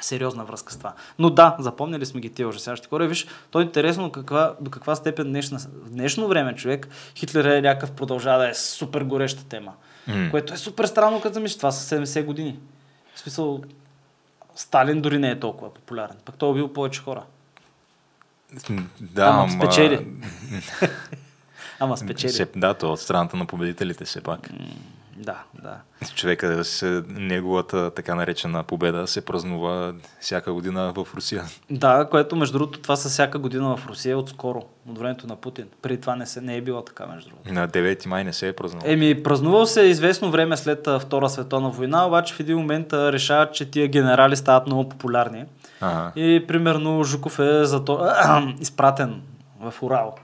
сериозна 0.01 0.45
връзка 0.45 0.73
с 0.73 0.77
това. 0.77 0.93
Но 1.19 1.29
да, 1.29 1.55
запомнили 1.59 2.05
сме 2.05 2.21
ги 2.21 2.29
тия 2.29 2.47
ужасяващи 2.47 2.87
хора. 2.87 3.07
Виж, 3.07 3.27
то 3.51 3.59
е 3.59 3.63
интересно 3.63 4.11
каква, 4.11 4.55
до 4.61 4.71
каква 4.71 4.95
степен 4.95 5.27
днешна, 5.27 5.59
в 5.59 5.89
днешно 5.89 6.27
време 6.27 6.55
човек 6.55 6.87
Хитлер 7.15 7.45
е 7.45 7.61
някакъв 7.61 7.91
продължава 7.91 8.39
да 8.39 8.49
е 8.49 8.53
супер 8.53 9.01
гореща 9.01 9.43
тема. 9.43 9.73
М. 10.07 10.27
Което 10.31 10.53
е 10.53 10.57
супер 10.57 10.85
странно, 10.85 11.21
като 11.21 11.33
замислиш. 11.33 11.57
Това 11.57 11.71
са 11.71 11.95
70 11.95 12.25
години. 12.25 12.59
В 13.15 13.19
смисъл, 13.19 13.61
Сталин 14.55 15.01
дори 15.01 15.17
не 15.17 15.31
е 15.31 15.39
толкова 15.39 15.73
популярен. 15.73 16.15
Пък 16.25 16.35
той 16.35 16.49
е 16.49 16.51
убил 16.51 16.73
повече 16.73 17.01
хора. 17.01 17.23
Да, 19.01 19.25
Ама 19.25 19.43
ама... 19.43 19.51
спечели. 19.51 20.07
Ама 21.79 21.97
спечели. 21.97 22.45
Да, 22.55 22.73
то 22.73 22.87
е 22.87 22.89
от 22.89 22.99
страната 22.99 23.37
на 23.37 23.45
победителите 23.45 24.05
все 24.05 24.21
пак. 24.21 24.49
Да, 25.21 25.43
да. 25.63 25.77
Човека, 26.15 26.63
се, 26.63 27.03
неговата 27.07 27.91
така 27.91 28.15
наречена 28.15 28.63
победа 28.63 29.07
се 29.07 29.25
празнува 29.25 29.93
всяка 30.19 30.53
година 30.53 30.93
в 30.95 31.07
Русия. 31.15 31.43
Да, 31.69 32.07
което 32.11 32.35
между 32.35 32.57
другото 32.57 32.79
това 32.79 32.95
са 32.95 33.09
всяка 33.09 33.39
година 33.39 33.77
в 33.77 33.87
Русия 33.87 34.17
отскоро, 34.17 34.63
от 34.89 34.97
времето 34.97 35.27
на 35.27 35.35
Путин. 35.35 35.65
Преди 35.81 36.01
това 36.01 36.15
не, 36.15 36.25
се, 36.25 36.41
не 36.41 36.55
е 36.55 36.61
било 36.61 36.81
така, 36.81 37.05
между 37.05 37.29
другото. 37.29 37.53
На 37.53 37.67
9 37.67 38.05
май 38.05 38.23
не 38.23 38.33
се 38.33 38.47
е 38.47 38.53
празнувал. 38.53 38.91
Еми, 38.91 39.23
празнувал 39.23 39.65
се 39.65 39.81
известно 39.81 40.31
време 40.31 40.57
след 40.57 40.87
Втора 40.99 41.29
световна 41.29 41.69
война, 41.69 42.07
обаче 42.07 42.33
в 42.33 42.39
един 42.39 42.57
момент 42.57 42.93
решават, 42.93 43.53
че 43.53 43.71
тия 43.71 43.87
генерали 43.87 44.35
стават 44.35 44.67
много 44.67 44.89
популярни. 44.89 45.45
Ага. 45.81 46.11
И 46.15 46.45
примерно 46.47 47.03
Жуков 47.03 47.39
е 47.39 47.65
зато... 47.65 48.09
изпратен 48.59 49.21
в 49.59 49.73
Урал. 49.81 50.15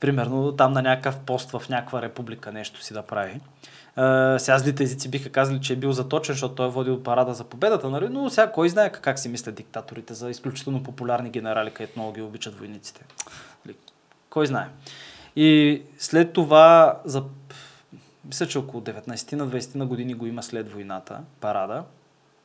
Примерно 0.00 0.52
там 0.52 0.72
на 0.72 0.82
някакъв 0.82 1.18
пост 1.18 1.50
в 1.50 1.68
някаква 1.68 2.02
република 2.02 2.52
нещо 2.52 2.82
си 2.82 2.94
да 2.94 3.02
прави. 3.02 3.40
Сега 4.38 4.58
злите 4.58 4.82
езици 4.82 5.10
биха 5.10 5.30
казали, 5.30 5.60
че 5.60 5.72
е 5.72 5.76
бил 5.76 5.92
заточен, 5.92 6.32
защото 6.32 6.54
той 6.54 6.66
е 6.66 6.70
водил 6.70 7.02
парада 7.02 7.34
за 7.34 7.44
победата, 7.44 7.90
нали? 7.90 8.08
но 8.08 8.30
сега 8.30 8.52
кой 8.52 8.68
знае 8.68 8.92
как, 8.92 9.18
си 9.18 9.28
мислят 9.28 9.54
диктаторите 9.54 10.14
за 10.14 10.30
изключително 10.30 10.82
популярни 10.82 11.30
генерали, 11.30 11.70
където 11.70 11.98
много 11.98 12.12
ги 12.12 12.22
обичат 12.22 12.58
войниците. 12.58 13.04
Нали? 13.66 13.76
Кой 14.30 14.46
знае. 14.46 14.68
И 15.36 15.82
след 15.98 16.32
това, 16.32 16.96
за, 17.04 17.22
мисля, 18.24 18.46
че 18.46 18.58
около 18.58 18.82
19 18.82 19.32
на 19.32 19.48
20 19.48 19.74
на 19.74 19.86
години 19.86 20.14
го 20.14 20.26
има 20.26 20.42
след 20.42 20.72
войната, 20.72 21.20
парада, 21.40 21.84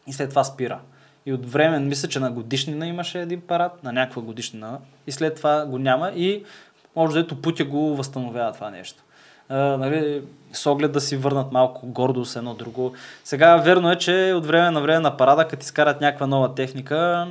и 0.08 0.14
след 0.14 0.30
това 0.30 0.44
спира. 0.44 0.80
И 1.26 1.34
от 1.34 1.52
време, 1.52 1.80
мисля, 1.80 2.08
че 2.08 2.20
на 2.20 2.32
годишнина 2.32 2.88
имаше 2.88 3.22
един 3.22 3.42
парад, 3.42 3.84
на 3.84 3.92
някаква 3.94 4.22
годишнина, 4.22 4.80
и 5.08 5.12
след 5.12 5.36
това 5.36 5.66
го 5.66 5.78
няма 5.80 6.10
и 6.10 6.44
може 6.96 7.22
дето 7.22 7.42
Путя 7.42 7.66
го 7.66 7.96
възстановява 7.96 8.54
това 8.54 8.70
нещо. 8.70 9.04
А, 9.52 9.78
нали, 9.78 10.22
с 10.54 10.66
оглед 10.68 10.92
да 10.92 11.02
си 11.02 11.18
върнат 11.18 11.52
малко 11.52 11.88
гордост 11.88 12.36
едно 12.36 12.54
друго. 12.54 12.94
Сега 13.24 13.58
верно 13.58 13.92
е, 13.92 13.96
че 13.96 14.34
от 14.36 14.46
време 14.46 14.72
на 14.72 14.82
време 14.82 15.00
на 15.00 15.18
парада, 15.18 15.48
като 15.48 15.64
изкарат 15.64 16.02
някаква 16.02 16.28
нова 16.28 16.56
техника 16.56 17.28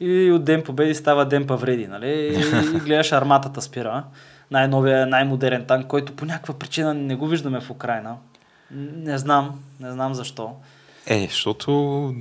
и 0.00 0.32
от 0.32 0.44
ден 0.44 0.62
победи 0.62 0.94
става 0.94 1.24
ден 1.24 1.46
павреди, 1.46 1.86
нали? 1.86 2.10
И, 2.10 2.76
и 2.76 2.80
гледаш 2.80 3.12
арматата 3.12 3.62
спира. 3.62 4.04
Най-новия, 4.50 5.06
най-модерен 5.06 5.64
танк, 5.64 5.86
който 5.86 6.16
по 6.16 6.24
някаква 6.24 6.54
причина 6.54 6.94
не 6.94 7.16
го 7.16 7.26
виждаме 7.26 7.60
в 7.60 7.70
Украина. 7.70 8.16
Не 8.70 9.18
знам, 9.18 9.60
не 9.80 9.92
знам 9.92 10.14
защо. 10.14 10.50
Е, 11.10 11.26
защото 11.30 12.14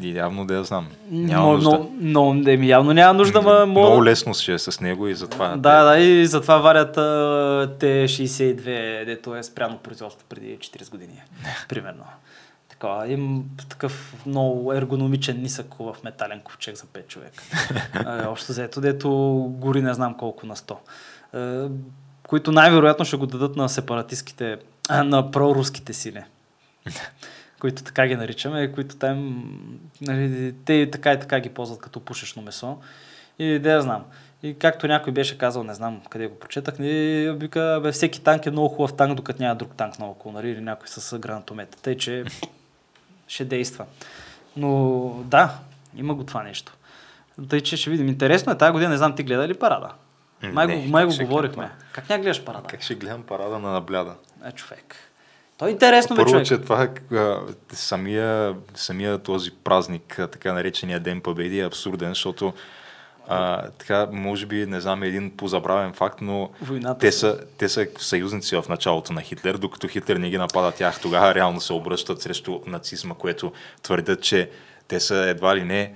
явно 0.00 0.46
да 0.46 0.54
я 0.54 0.64
знам. 0.64 0.88
Няма 1.10 1.46
но, 1.46 1.52
нужда. 1.52 1.70
но, 1.70 1.90
но, 2.00 2.34
не, 2.34 2.56
ми 2.56 2.68
явно 2.68 2.92
няма 2.92 3.14
нужда, 3.14 3.42
ма, 3.42 3.66
Много 3.66 4.04
лесно 4.04 4.34
ще 4.34 4.52
е 4.52 4.58
с 4.58 4.80
него 4.80 5.08
и 5.08 5.14
затова... 5.14 5.56
Да, 5.56 5.84
да, 5.84 5.98
и 5.98 6.26
затова 6.26 6.56
варят 6.56 6.96
а, 6.96 7.76
Т-62, 7.80 8.64
дето 9.04 9.36
е 9.36 9.42
спряно 9.42 9.78
производство 9.78 10.26
преди 10.28 10.58
40 10.58 10.90
години, 10.90 11.22
примерно. 11.68 12.04
Така, 12.68 13.04
им 13.06 13.44
такъв 13.68 14.14
много 14.26 14.72
ергономичен 14.72 15.42
нисък 15.42 15.74
в 15.78 15.96
метален 16.04 16.40
ковчег 16.40 16.76
за 16.76 16.84
5 16.84 17.06
човека. 17.06 17.44
А, 18.06 18.28
Общо 18.28 18.52
взето, 18.52 18.80
дето 18.80 19.10
гори 19.48 19.82
не 19.82 19.94
знам 19.94 20.14
колко 20.14 20.46
на 20.46 20.56
100. 20.56 20.76
А, 21.32 21.68
които 22.28 22.52
най-вероятно 22.52 23.04
ще 23.04 23.16
го 23.16 23.26
дадат 23.26 23.56
на 23.56 23.68
сепаратистските, 23.68 24.58
на 24.90 25.30
проруските 25.30 25.92
сили 25.92 26.22
които 27.62 27.82
така 27.82 28.06
ги 28.06 28.16
наричаме, 28.16 28.72
които 28.72 28.96
там, 28.96 29.44
нали, 30.00 30.54
те 30.64 30.90
така 30.90 31.12
и 31.12 31.20
така 31.20 31.40
ги 31.40 31.48
ползват 31.48 31.80
като 31.80 32.00
пушечно 32.00 32.42
месо. 32.42 32.78
И 33.38 33.58
да 33.58 33.70
я 33.70 33.82
знам. 33.82 34.04
И 34.42 34.58
както 34.58 34.86
някой 34.86 35.12
беше 35.12 35.38
казал, 35.38 35.64
не 35.64 35.74
знам 35.74 36.00
къде 36.10 36.26
го 36.26 36.38
прочетах, 36.38 36.74
и 36.78 37.32
вика, 37.36 37.80
бе, 37.82 37.92
всеки 37.92 38.20
танк 38.20 38.46
е 38.46 38.50
много 38.50 38.68
хубав 38.68 38.96
танк, 38.96 39.14
докато 39.14 39.42
няма 39.42 39.54
друг 39.54 39.74
танк 39.76 39.98
наоколо, 39.98 40.32
нали, 40.32 40.50
или 40.50 40.60
някой 40.60 40.88
с 40.88 41.18
гранатомета. 41.18 41.78
Тъй, 41.82 41.96
че 41.96 42.24
ще 43.28 43.44
действа. 43.44 43.86
Но 44.56 45.22
да, 45.24 45.58
има 45.96 46.14
го 46.14 46.24
това 46.24 46.42
нещо. 46.42 46.72
Тъй, 47.48 47.60
че 47.60 47.76
ще 47.76 47.90
видим. 47.90 48.08
Интересно 48.08 48.52
е, 48.52 48.58
тази 48.58 48.72
година 48.72 48.90
не 48.90 48.96
знам, 48.96 49.16
ти 49.16 49.22
гледа 49.22 49.48
ли 49.48 49.54
парада? 49.54 49.88
Май 50.42 50.66
Не, 50.66 50.76
го, 50.76 50.88
май 50.88 51.04
го 51.04 51.12
говорихме. 51.20 51.64
гледам 51.64 51.78
Как 51.92 52.08
ня 52.08 52.18
гледаш 52.18 52.44
парада? 52.44 52.68
Как 52.68 52.82
ще 52.82 52.94
гледам 52.94 53.22
парада 53.22 53.58
на 53.58 53.70
набляда? 53.70 54.14
Е, 54.44 54.52
човек. 54.52 55.11
То 55.62 55.68
е 55.68 55.70
интересно, 55.70 56.16
Първо, 56.16 56.30
човек. 56.30 56.46
че 56.46 56.58
това 56.58 56.82
е 56.82 56.88
самия, 57.72 58.54
самия 58.74 59.18
този 59.18 59.50
празник, 59.64 60.14
така 60.16 60.52
наречения 60.52 61.00
Ден 61.00 61.20
Победи 61.20 61.60
е 61.60 61.66
абсурден, 61.66 62.08
защото 62.08 62.52
а, 63.28 63.62
така, 63.78 64.06
може 64.12 64.46
би, 64.46 64.66
не 64.66 64.80
знам, 64.80 65.02
един 65.02 65.36
позабравен 65.36 65.92
факт, 65.92 66.18
но 66.20 66.50
Войната 66.62 66.98
те 66.98 67.12
са, 67.12 67.40
те 67.58 67.68
са 67.68 67.86
съюзници 67.98 68.56
в 68.56 68.64
началото 68.68 69.12
на 69.12 69.20
Хитлер, 69.20 69.54
докато 69.54 69.88
Хитлер 69.88 70.16
не 70.16 70.30
ги 70.30 70.38
напада 70.38 70.72
тях, 70.72 71.00
тогава 71.00 71.34
реално 71.34 71.60
се 71.60 71.72
обръщат 71.72 72.22
срещу 72.22 72.60
нацизма, 72.66 73.14
което 73.14 73.52
твърдят, 73.82 74.22
че 74.22 74.50
те 74.88 75.00
са 75.00 75.16
едва 75.16 75.56
ли 75.56 75.64
не 75.64 75.94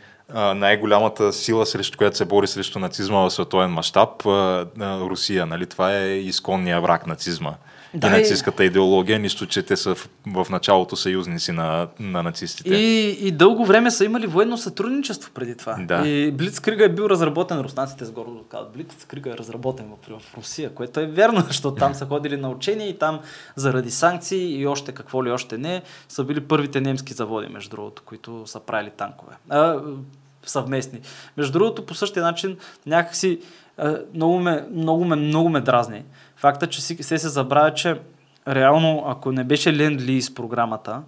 най-голямата 0.54 1.32
сила, 1.32 1.66
срещу 1.66 1.98
която 1.98 2.16
се 2.16 2.24
бори 2.24 2.46
срещу 2.46 2.78
нацизма 2.78 3.18
в 3.18 3.30
световен 3.30 3.70
мащаб, 3.70 4.22
Русия. 4.80 5.46
Нали? 5.46 5.66
Това 5.66 5.96
е 5.96 6.18
изконния 6.18 6.80
враг 6.80 7.06
нацизма. 7.06 7.54
Да, 7.96 8.06
и 8.06 8.10
нацистската 8.10 8.64
идеология, 8.64 9.18
нищо, 9.18 9.46
че 9.46 9.62
те 9.62 9.76
са 9.76 9.94
в, 9.94 10.08
в 10.26 10.46
началото 10.50 10.96
съюзници 10.96 11.52
на, 11.52 11.88
на 12.00 12.22
нацистите. 12.22 12.74
И, 12.74 13.10
и 13.28 13.30
дълго 13.30 13.64
време 13.64 13.90
са 13.90 14.04
имали 14.04 14.26
военно 14.26 14.58
сътрудничество 14.58 15.30
преди 15.34 15.56
това. 15.56 15.76
Да. 15.80 16.08
И 16.08 16.32
Блицкрига 16.32 16.84
е 16.84 16.88
бил 16.88 17.04
разработен, 17.04 17.60
руснаците 17.60 18.04
с 18.04 18.10
гордо 18.10 18.44
казват, 18.48 18.72
Блицкрига 18.72 19.30
е 19.30 19.38
разработен 19.38 19.86
в, 19.86 20.18
в 20.18 20.36
Русия, 20.36 20.70
което 20.70 21.00
е 21.00 21.06
вярно, 21.06 21.40
защото 21.46 21.76
там 21.76 21.94
са 21.94 22.06
ходили 22.06 22.36
на 22.36 22.50
учения 22.50 22.88
и 22.88 22.98
там 22.98 23.20
заради 23.56 23.90
санкции 23.90 24.60
и 24.60 24.66
още 24.66 24.92
какво 24.92 25.24
ли 25.24 25.30
още 25.30 25.58
не, 25.58 25.82
са 26.08 26.24
били 26.24 26.40
първите 26.40 26.80
немски 26.80 27.12
заводи, 27.12 27.48
между 27.48 27.70
другото, 27.70 28.02
които 28.06 28.42
са 28.46 28.60
правили 28.60 28.90
танкове. 28.96 29.32
А, 29.48 29.80
съвместни. 30.46 31.00
Между 31.36 31.52
другото, 31.52 31.86
по 31.86 31.94
същия 31.94 32.22
начин, 32.22 32.56
някакси 32.86 33.40
много 34.14 34.38
ме, 34.38 34.64
много 34.72 35.04
ме, 35.04 35.16
много 35.16 35.48
ме 35.48 35.60
дразни. 35.60 36.02
Факта, 36.36 36.66
че 36.66 36.82
се 36.82 37.02
се 37.02 37.28
забравя, 37.28 37.74
че 37.74 38.00
реално, 38.48 39.04
ако 39.06 39.32
не 39.32 39.44
беше 39.44 39.76
Ленд 39.76 40.00
Лиз 40.00 40.34
програмата, 40.34 41.02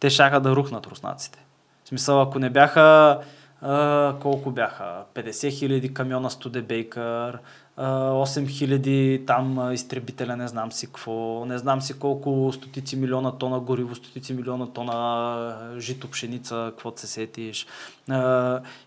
те 0.00 0.10
щяха 0.10 0.40
да 0.40 0.56
рухнат 0.56 0.86
руснаците. 0.86 1.44
В 1.84 1.88
смисъл, 1.88 2.22
ако 2.22 2.38
не 2.38 2.50
бяха, 2.50 3.18
а, 3.62 4.14
колко 4.22 4.50
бяха? 4.50 5.02
50 5.14 5.58
хиляди 5.58 5.94
камиона 5.94 6.30
Студебейкър, 6.30 7.38
а, 7.76 8.10
8 8.10 8.48
хиляди 8.48 9.22
там 9.26 9.58
а, 9.58 9.74
изтребителя, 9.74 10.36
не 10.36 10.48
знам 10.48 10.72
си 10.72 10.86
какво, 10.86 11.44
не 11.44 11.58
знам 11.58 11.82
си 11.82 11.98
колко 11.98 12.52
стотици 12.54 12.96
милиона 12.96 13.32
тона 13.32 13.60
гориво, 13.60 13.94
стотици 13.94 14.34
милиона 14.34 14.66
тона 14.66 15.56
жито, 15.78 16.08
пшеница, 16.10 16.66
какво 16.70 16.92
се 16.96 17.06
сетиш. 17.06 17.66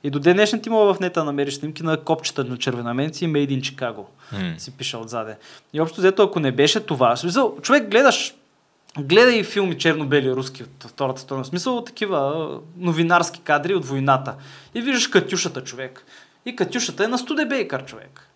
И 0.03 0.09
до 0.09 0.19
днешен 0.19 0.61
ти 0.61 0.69
мога 0.69 0.93
в 0.93 0.99
нета 0.99 1.23
намериш 1.23 1.55
снимки 1.55 1.83
на 1.83 1.97
копчета 1.97 2.43
на 2.43 2.57
червенаменци 2.57 3.25
и 3.25 3.27
Made 3.27 3.59
in 3.59 3.61
Chicago. 3.61 4.05
М. 4.31 4.53
Си 4.57 4.71
пише 4.71 4.97
отзаде. 4.97 5.37
И 5.73 5.81
общо 5.81 6.01
взето, 6.01 6.23
ако 6.23 6.39
не 6.39 6.51
беше 6.51 6.79
това, 6.79 7.15
смисъл, 7.15 7.57
човек 7.61 7.91
гледаш 7.91 8.35
Гледай 8.99 9.43
филми 9.43 9.77
черно-бели 9.77 10.31
руски 10.31 10.63
от 10.63 10.83
Втората 10.83 11.19
световна. 11.19 11.43
В 11.43 11.47
смисъл 11.47 11.83
такива 11.83 12.49
новинарски 12.77 13.41
кадри 13.41 13.75
от 13.75 13.85
войната. 13.85 14.35
И 14.75 14.81
виждаш 14.81 15.07
Катюшата, 15.07 15.63
човек. 15.63 16.05
И 16.45 16.55
Катюшата 16.55 17.03
е 17.03 17.07
на 17.07 17.17
Студебейкър, 17.17 17.85
човек. 17.85 18.26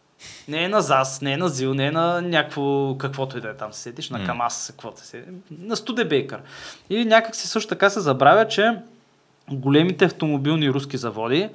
Не 0.48 0.64
е 0.64 0.70
на 0.70 0.82
ЗАС, 0.82 1.22
не 1.22 1.34
е 1.34 1.38
на 1.38 1.50
ЗИЛ, 1.50 1.74
не 1.74 1.86
е 1.86 1.92
на 1.92 2.22
някакво, 2.22 2.96
каквото 2.98 3.38
и 3.38 3.42
да 3.42 3.50
е 3.50 3.54
там 3.54 3.74
се 3.74 3.82
седиш, 3.82 4.10
на 4.10 4.20
М. 4.20 4.26
КАМАС, 4.26 4.68
каквото 4.72 5.00
се 5.00 5.06
седиш. 5.06 5.28
На 5.52 5.76
Студебейкър. 5.76 6.42
И 6.90 7.06
някак 7.06 7.36
си 7.36 7.48
също 7.48 7.70
така 7.70 7.90
се 7.90 8.00
забравя, 8.00 8.48
че 8.48 8.78
големите 9.52 10.06
автомобилни 10.06 10.70
руски 10.70 10.98
заводи 10.98 11.50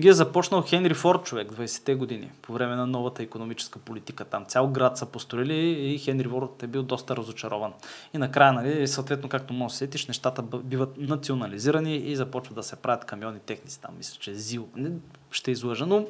ги 0.00 0.08
е 0.08 0.12
започнал 0.12 0.62
Хенри 0.62 0.94
Форд, 0.94 1.24
човек, 1.24 1.52
20-те 1.52 1.94
години, 1.94 2.30
по 2.42 2.52
време 2.52 2.76
на 2.76 2.86
новата 2.86 3.22
економическа 3.22 3.78
политика. 3.78 4.24
Там 4.24 4.44
цял 4.44 4.68
град 4.68 4.98
са 4.98 5.06
построили 5.06 5.54
и 5.94 5.98
Хенри 5.98 6.28
Форд 6.28 6.62
е 6.62 6.66
бил 6.66 6.82
доста 6.82 7.16
разочарован. 7.16 7.72
И 8.14 8.18
накрая, 8.18 8.52
нали, 8.52 8.88
съответно, 8.88 9.28
както 9.28 9.52
може 9.52 9.72
да 9.72 9.74
се 9.74 9.78
сетиш, 9.78 10.06
нещата 10.06 10.42
биват 10.42 10.98
национализирани 10.98 11.96
и 11.96 12.16
започват 12.16 12.54
да 12.54 12.62
се 12.62 12.76
правят 12.76 13.04
камиони 13.04 13.38
техници. 13.38 13.80
Там 13.80 13.90
мисля, 13.98 14.16
че 14.20 14.34
ЗИЛ. 14.34 14.68
Не, 14.76 14.90
ще 15.30 15.50
излъжа, 15.50 15.86
но 15.86 16.06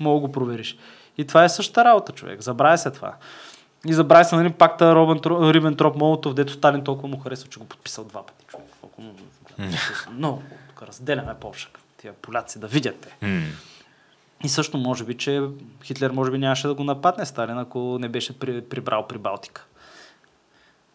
мога 0.00 0.20
го 0.20 0.32
провериш. 0.32 0.76
И 1.18 1.26
това 1.26 1.44
е 1.44 1.48
същата 1.48 1.84
работа, 1.84 2.12
човек. 2.12 2.40
Забравя 2.40 2.78
се 2.78 2.90
това. 2.90 3.14
И 3.86 3.92
забравя 3.92 4.24
се, 4.24 4.36
нали, 4.36 4.52
пакта 4.52 4.94
Робен- 4.94 5.52
Рибентроп 5.52 5.96
Молотов, 5.96 6.34
дето 6.34 6.52
Сталин 6.52 6.84
толкова 6.84 7.08
му 7.08 7.18
харесва, 7.20 7.48
че 7.48 7.58
го 7.60 7.66
подписал 7.66 8.04
два 8.04 8.26
пъти. 8.26 8.44
Човек. 8.46 8.66
Колко 8.80 9.02
му... 9.02 9.14
Много. 10.12 10.42
Тук 10.68 10.82
разделяме 10.82 11.34
Полша. 11.40 11.68
Тия 11.96 12.12
поляци 12.12 12.58
да 12.58 12.66
видят 12.66 13.00
те. 13.00 13.16
И 14.44 14.48
също 14.48 14.78
може 14.78 15.04
би, 15.04 15.16
че 15.16 15.42
Хитлер 15.84 16.10
може 16.10 16.30
би 16.30 16.38
нямаше 16.38 16.66
да 16.68 16.74
го 16.74 16.84
нападне 16.84 17.26
Сталин, 17.26 17.58
ако 17.58 17.98
не 18.00 18.08
беше 18.08 18.38
при, 18.38 18.64
прибрал 18.64 19.06
при 19.06 19.18
Балтика. 19.18 19.64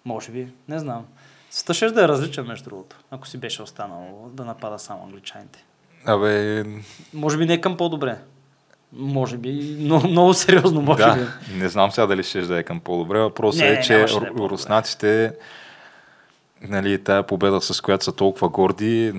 Може 0.05 0.31
би, 0.31 0.47
не 0.67 0.79
знам. 0.79 1.05
Света 1.51 1.73
ще 1.73 1.91
да 1.91 2.03
е 2.03 2.07
различен, 2.07 2.45
между 2.45 2.69
другото, 2.69 2.95
ако 3.11 3.27
си 3.27 3.37
беше 3.37 3.61
останал 3.61 4.29
да 4.33 4.45
напада 4.45 4.79
само 4.79 5.03
англичаните. 5.03 5.63
Абе, 6.05 6.63
Може 7.13 7.37
би 7.37 7.45
не 7.45 7.61
към 7.61 7.77
по-добре. 7.77 8.17
Може 8.95 9.37
би, 9.37 9.77
много, 9.79 10.07
много 10.07 10.33
сериозно 10.33 10.81
може 10.81 11.03
би. 11.03 11.19
да, 11.19 11.27
не 11.55 11.69
знам 11.69 11.91
сега 11.91 12.07
дали 12.07 12.23
ще 12.23 12.41
да 12.41 12.59
е 12.59 12.63
към 12.63 12.79
по-добре. 12.79 13.19
Въпросът 13.19 13.61
Не, 13.61 13.67
е, 13.67 13.71
не, 13.71 13.81
че 13.81 13.93
нямаше 13.93 14.19
да 14.19 14.25
е 14.25 14.49
руснаците, 14.49 15.33
нали, 16.61 17.03
тая 17.03 17.23
победа, 17.23 17.61
с 17.61 17.81
която 17.81 18.05
са 18.05 18.11
толкова 18.11 18.49
горди, 18.49 19.13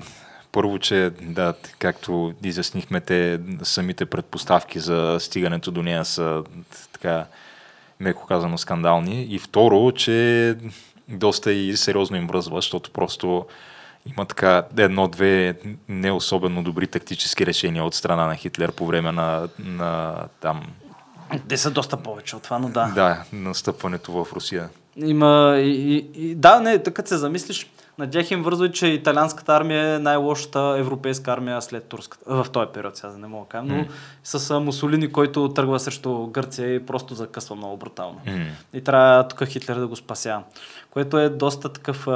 първо, 0.51 0.79
че, 0.79 1.11
да, 1.21 1.53
както 1.79 2.33
изяснихме, 2.43 3.01
те 3.01 3.39
самите 3.63 4.05
предпоставки 4.05 4.79
за 4.79 5.17
стигането 5.19 5.71
до 5.71 5.83
нея 5.83 6.05
са 6.05 6.43
така, 6.93 7.25
меко 7.99 8.25
казано, 8.25 8.57
скандални. 8.57 9.27
И 9.29 9.39
второ, 9.39 9.91
че 9.91 10.55
доста 11.07 11.51
и 11.51 11.77
сериозно 11.77 12.17
им 12.17 12.27
връзва, 12.27 12.57
защото 12.57 12.91
просто 12.91 13.45
има 14.05 14.25
така 14.25 14.63
едно-две 14.77 15.59
не 15.89 16.11
особено 16.11 16.63
добри 16.63 16.87
тактически 16.87 17.45
решения 17.45 17.83
от 17.83 17.95
страна 17.95 18.27
на 18.27 18.35
Хитлер 18.35 18.71
по 18.71 18.87
време 18.87 19.11
на, 19.11 19.47
на 19.59 20.15
там, 20.41 20.63
Те 21.47 21.57
са 21.57 21.71
доста 21.71 21.97
повече 21.97 22.35
от 22.35 22.43
това, 22.43 22.59
но 22.59 22.69
да. 22.69 22.91
да, 22.95 23.23
настъпването 23.33 24.11
в 24.11 24.33
Русия. 24.33 24.69
Има 24.97 25.55
и, 25.57 25.69
и, 25.69 26.29
и 26.29 26.35
да, 26.35 26.59
не, 26.59 26.83
така 26.83 27.05
се 27.05 27.17
замислиш, 27.17 27.67
на 27.97 28.09
тях 28.09 28.31
им 28.31 28.43
вързва, 28.43 28.71
че 28.71 28.87
италианската 28.87 29.55
армия 29.55 29.95
е 29.95 29.99
най-лошата 29.99 30.75
европейска 30.77 31.31
армия 31.31 31.61
след 31.61 31.83
турската. 31.83 32.43
В 32.43 32.49
този 32.51 32.67
период, 32.73 32.97
сега 32.97 33.13
не 33.17 33.27
мога 33.27 33.45
да 33.45 33.49
кажа, 33.49 33.63
но 33.63 33.75
М. 33.75 33.85
с 34.23 34.59
Мусолини, 34.59 35.11
който 35.11 35.49
тръгва 35.49 35.79
срещу 35.79 36.27
Гърция 36.27 36.75
и 36.75 36.85
просто 36.85 37.15
закъсва 37.15 37.55
много 37.55 37.77
брутално. 37.77 38.21
М. 38.25 38.45
И 38.73 38.81
трябва 38.81 39.27
тук 39.27 39.47
Хитлер 39.47 39.75
да 39.75 39.87
го 39.87 39.95
спася. 39.95 40.39
Което 40.91 41.17
е 41.17 41.29
доста 41.29 41.73
такъв 41.73 42.07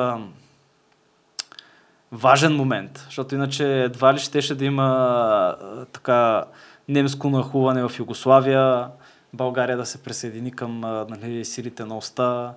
важен 2.12 2.56
момент, 2.56 3.04
защото 3.06 3.36
иначе 3.36 3.84
едва 3.84 4.14
ли 4.14 4.20
щеше 4.20 4.56
да 4.56 4.66
има 4.66 5.56
така 5.94 6.46
немско 6.88 7.30
нахуване 7.30 7.88
в 7.88 8.00
Югославия, 8.00 8.88
България 9.34 9.78
да 9.78 9.86
се 9.86 10.04
присъедини 10.04 10.52
към 10.52 10.80
нали, 11.10 11.46
силите 11.46 11.86
на 11.86 11.98
оста 11.98 12.54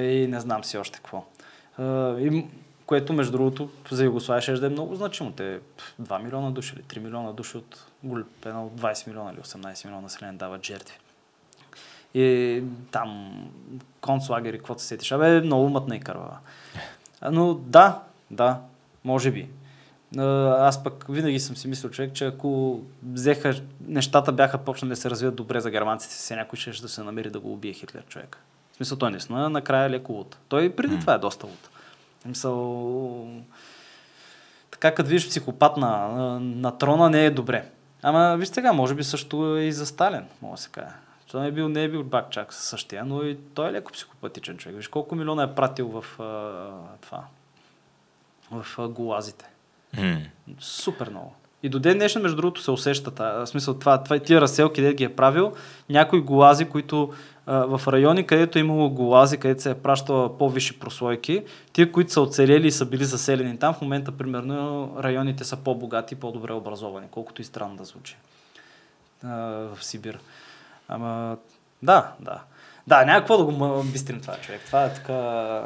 и 0.00 0.26
не 0.28 0.40
знам 0.40 0.64
си 0.64 0.78
още 0.78 0.98
какво. 0.98 1.24
И, 2.18 2.46
което, 2.86 3.12
между 3.12 3.32
другото, 3.32 3.70
за 3.90 4.04
Югославия 4.04 4.42
ще 4.42 4.52
да 4.52 4.66
е 4.66 4.70
много 4.70 4.94
значимо. 4.94 5.32
Те 5.32 5.60
2 6.02 6.22
милиона 6.22 6.50
души 6.50 6.74
или 6.76 6.82
3 6.82 6.98
милиона 6.98 7.32
души 7.32 7.56
от 7.56 7.86
едно 8.46 8.66
от 8.66 8.80
20 8.80 9.08
милиона 9.08 9.32
или 9.32 9.40
18 9.40 9.84
милиона 9.84 10.02
население 10.02 10.38
дават 10.38 10.66
жертви. 10.66 10.98
И 12.14 12.62
там 12.90 13.32
концлагери, 14.00 14.58
каквото 14.58 14.82
се 14.82 14.86
сетиш. 14.86 15.12
Абе, 15.12 15.40
много 15.40 15.68
мътна 15.68 15.96
и 15.96 16.00
кървава. 16.00 16.38
Но 17.30 17.54
да, 17.54 18.02
да, 18.30 18.60
може 19.04 19.30
би. 19.30 19.48
Аз 20.16 20.84
пък 20.84 21.04
винаги 21.08 21.40
съм 21.40 21.56
си 21.56 21.68
мислил, 21.68 21.90
човек, 21.90 22.12
че 22.12 22.26
ако 22.26 22.80
взеха, 23.02 23.54
нещата 23.86 24.32
бяха 24.32 24.58
почнали 24.58 24.90
да 24.90 24.96
се 24.96 25.10
развият 25.10 25.34
добре 25.34 25.60
за 25.60 25.70
германците, 25.70 26.14
се 26.14 26.36
някой 26.36 26.58
ще 26.58 26.70
да 26.70 26.88
се 26.88 27.02
намери 27.02 27.30
да 27.30 27.40
го 27.40 27.52
убие 27.52 27.72
Хитлер 27.72 28.04
човек. 28.06 28.38
В 28.72 28.76
смисъл, 28.76 28.98
той 28.98 29.10
наистина 29.10 29.50
накрая 29.50 29.86
е 29.86 29.90
леко 29.90 30.12
луд. 30.12 30.36
Той 30.48 30.76
преди 30.76 30.94
mm. 30.94 31.00
това 31.00 31.14
е 31.14 31.18
доста 31.18 31.46
луд. 31.46 31.70
Мисъл, 32.26 33.28
така 34.70 34.94
като 34.94 35.08
видиш 35.08 35.28
психопат 35.28 35.76
на, 35.76 36.08
на, 36.08 36.40
на 36.40 36.78
трона 36.78 37.10
не 37.10 37.24
е 37.24 37.30
добре. 37.30 37.70
Ама 38.02 38.36
виж 38.38 38.48
сега, 38.48 38.72
може 38.72 38.94
би 38.94 39.04
също 39.04 39.56
е 39.56 39.62
и 39.62 39.72
за 39.72 39.86
Сталин, 39.86 40.22
мога 40.42 40.56
да 40.56 40.62
се 40.62 40.70
каже. 40.70 40.94
Той 41.30 41.40
не 41.40 41.46
е 41.46 41.52
бил, 41.52 41.68
не 41.68 41.84
е 41.84 41.88
бил 41.88 42.04
бак 42.04 42.30
чак 42.30 42.52
същия, 42.52 43.04
но 43.04 43.22
и 43.22 43.38
той 43.54 43.68
е 43.68 43.72
леко 43.72 43.92
психопатичен 43.92 44.58
човек. 44.58 44.76
Виж 44.76 44.88
колко 44.88 45.14
милиона 45.14 45.42
е 45.42 45.54
пратил 45.54 45.88
в 45.88 46.20
а, 46.20 46.96
това, 47.00 47.24
в 48.50 48.66
а, 48.78 48.88
голазите. 48.88 49.44
Mm. 49.96 50.26
Супер 50.58 51.10
много. 51.10 51.34
И 51.62 51.68
до 51.68 51.78
ден 51.78 51.98
днешен, 51.98 52.22
между 52.22 52.36
другото, 52.36 52.60
се 52.60 52.70
усеща. 52.70 53.10
В 53.10 53.46
смисъл, 53.46 53.74
това, 53.74 54.02
това, 54.02 54.18
тия 54.18 54.40
разселки, 54.40 54.80
къде 54.80 54.94
ги 54.94 55.04
е 55.04 55.16
правил, 55.16 55.52
някои 55.88 56.20
голази, 56.20 56.64
които 56.64 57.12
в 57.46 57.80
райони, 57.88 58.26
където 58.26 58.58
е 58.58 58.60
имало 58.60 58.90
голази, 58.90 59.36
където 59.36 59.62
се 59.62 59.70
е 59.70 59.74
пращала 59.74 60.38
по-висши 60.38 60.78
прослойки, 60.78 61.44
тия, 61.72 61.92
които 61.92 62.12
са 62.12 62.20
оцелели 62.20 62.66
и 62.66 62.72
са 62.72 62.86
били 62.86 63.04
заселени 63.04 63.58
там, 63.58 63.74
в 63.74 63.80
момента, 63.80 64.12
примерно, 64.12 64.92
районите 64.98 65.44
са 65.44 65.56
по-богати 65.56 66.14
и 66.14 66.18
по-добре 66.18 66.52
образовани, 66.52 67.06
колкото 67.10 67.42
и 67.42 67.44
странно 67.44 67.76
да 67.76 67.84
звучи 67.84 68.16
в 69.22 69.78
Сибир. 69.80 70.18
Ама, 70.88 71.36
да, 71.82 72.12
да. 72.20 72.40
Да, 72.86 73.04
някакво 73.04 73.38
да 73.38 73.44
го 73.44 73.82
бистрим 73.82 74.20
това 74.20 74.36
човек. 74.36 74.60
Това 74.66 74.84
е 74.84 74.94
така 74.94 75.62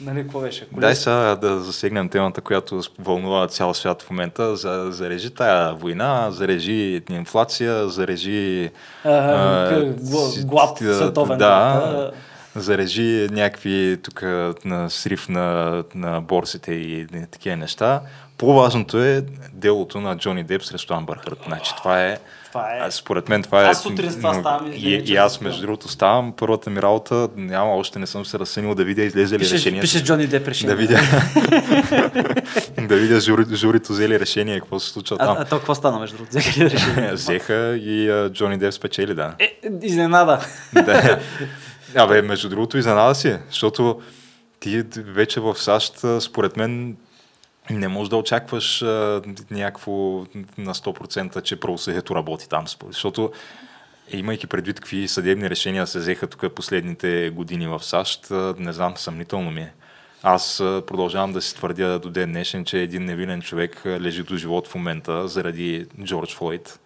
Нали, 0.00 0.22
какво 0.22 0.40
беше? 0.40 0.66
Дай 0.72 0.94
сега 0.94 1.36
да 1.36 1.60
засегнем 1.60 2.08
темата, 2.08 2.40
която 2.40 2.82
вълнува 2.98 3.48
цял 3.48 3.74
свят 3.74 4.02
в 4.02 4.10
момента. 4.10 4.56
За, 4.56 4.86
зарежи 4.90 5.30
тая 5.30 5.74
война, 5.74 6.30
зарежи 6.30 7.02
инфлация, 7.10 7.88
зарежи... 7.88 8.70
глад 10.44 10.78
световен. 10.78 11.38
Да, 11.38 12.10
зарежи 12.56 13.28
някакви 13.30 13.98
тук 14.02 14.22
на 14.64 14.90
срив 14.90 15.28
на, 15.28 15.84
на 15.94 16.20
борсите 16.20 16.72
и, 16.72 17.00
и 17.00 17.26
такива 17.30 17.56
неща. 17.56 18.00
По-важното 18.38 19.02
е 19.02 19.24
делото 19.52 20.00
на 20.00 20.16
Джони 20.16 20.44
Деп 20.44 20.64
срещу 20.64 20.94
Амбър 20.94 21.18
Хърт. 21.18 21.38
Значи, 21.46 21.72
това 21.76 22.02
е 22.02 22.18
това 22.48 22.86
е... 22.86 22.90
Според 22.90 23.28
мен 23.28 23.42
това 23.42 23.62
е... 23.62 23.66
Аз 23.66 23.82
сутрин 23.82 24.10
с 24.10 24.16
това 24.16 24.34
ставам. 24.34 24.72
И, 24.72 24.76
и, 24.76 25.12
и 25.12 25.16
аз, 25.16 25.40
между 25.40 25.60
другото, 25.62 25.88
ставам. 25.88 26.32
Първата 26.36 26.70
ми 26.70 26.82
работа, 26.82 27.28
няма, 27.36 27.76
още 27.76 27.98
не 27.98 28.06
съм 28.06 28.24
се 28.24 28.38
разсънил 28.38 28.74
да 28.74 28.84
видя 28.84 29.02
излезе 29.02 29.34
ли 29.34 29.38
пише, 29.38 29.54
решение. 29.54 29.80
Пише 29.80 30.04
Джони 30.04 30.26
Деп 30.26 30.48
решение. 30.48 30.74
Да 30.74 30.80
видя. 30.80 31.00
да 32.88 32.96
видя 32.96 33.20
жури, 33.20 33.56
журито 33.56 33.92
взели 33.92 34.20
решение, 34.20 34.60
какво 34.60 34.80
се 34.80 34.90
случва 34.90 35.16
а, 35.20 35.26
там. 35.26 35.36
А, 35.40 35.44
то 35.44 35.56
какво 35.56 35.74
стана, 35.74 35.98
между 35.98 36.16
другото? 36.16 36.30
Взеха 36.38 36.60
ли 36.60 36.70
решение? 36.70 37.12
Взеха 37.12 37.76
и 37.76 38.10
uh, 38.10 38.32
Джони 38.32 38.58
Деп 38.58 38.74
спечели, 38.74 39.14
да. 39.14 39.34
Е, 39.38 39.58
изненада. 39.82 40.40
да. 40.72 41.20
Абе, 41.94 42.22
между 42.22 42.48
другото, 42.48 42.78
изненада 42.78 43.14
си, 43.14 43.36
защото 43.48 44.00
ти 44.60 44.84
вече 44.96 45.40
в 45.40 45.54
САЩ, 45.58 46.04
според 46.20 46.56
мен, 46.56 46.96
не 47.70 47.88
можеш 47.88 48.08
да 48.08 48.16
очакваш 48.16 48.82
а, 48.82 49.22
някакво 49.50 49.92
на 50.58 50.74
100%, 50.74 51.42
че 51.42 51.60
правосъдието 51.60 52.14
работи 52.14 52.48
там, 52.48 52.64
защото 52.86 53.32
имайки 54.12 54.46
предвид 54.46 54.80
какви 54.80 55.08
съдебни 55.08 55.50
решения 55.50 55.86
се 55.86 55.98
взеха 55.98 56.26
тук 56.26 56.54
последните 56.54 57.30
години 57.30 57.66
в 57.66 57.84
САЩ, 57.84 58.26
не 58.58 58.72
знам, 58.72 58.96
съмнително 58.96 59.50
ми 59.50 59.60
е. 59.60 59.72
Аз 60.22 60.56
продължавам 60.58 61.32
да 61.32 61.42
си 61.42 61.54
твърдя 61.54 61.98
до 61.98 62.10
ден 62.10 62.30
днешен, 62.30 62.64
че 62.64 62.78
един 62.78 63.04
невинен 63.04 63.42
човек 63.42 63.82
лежи 63.86 64.22
до 64.22 64.36
живот 64.36 64.68
в 64.68 64.74
момента 64.74 65.28
заради 65.28 65.86
Джордж 66.04 66.34
Флойд. 66.34 66.80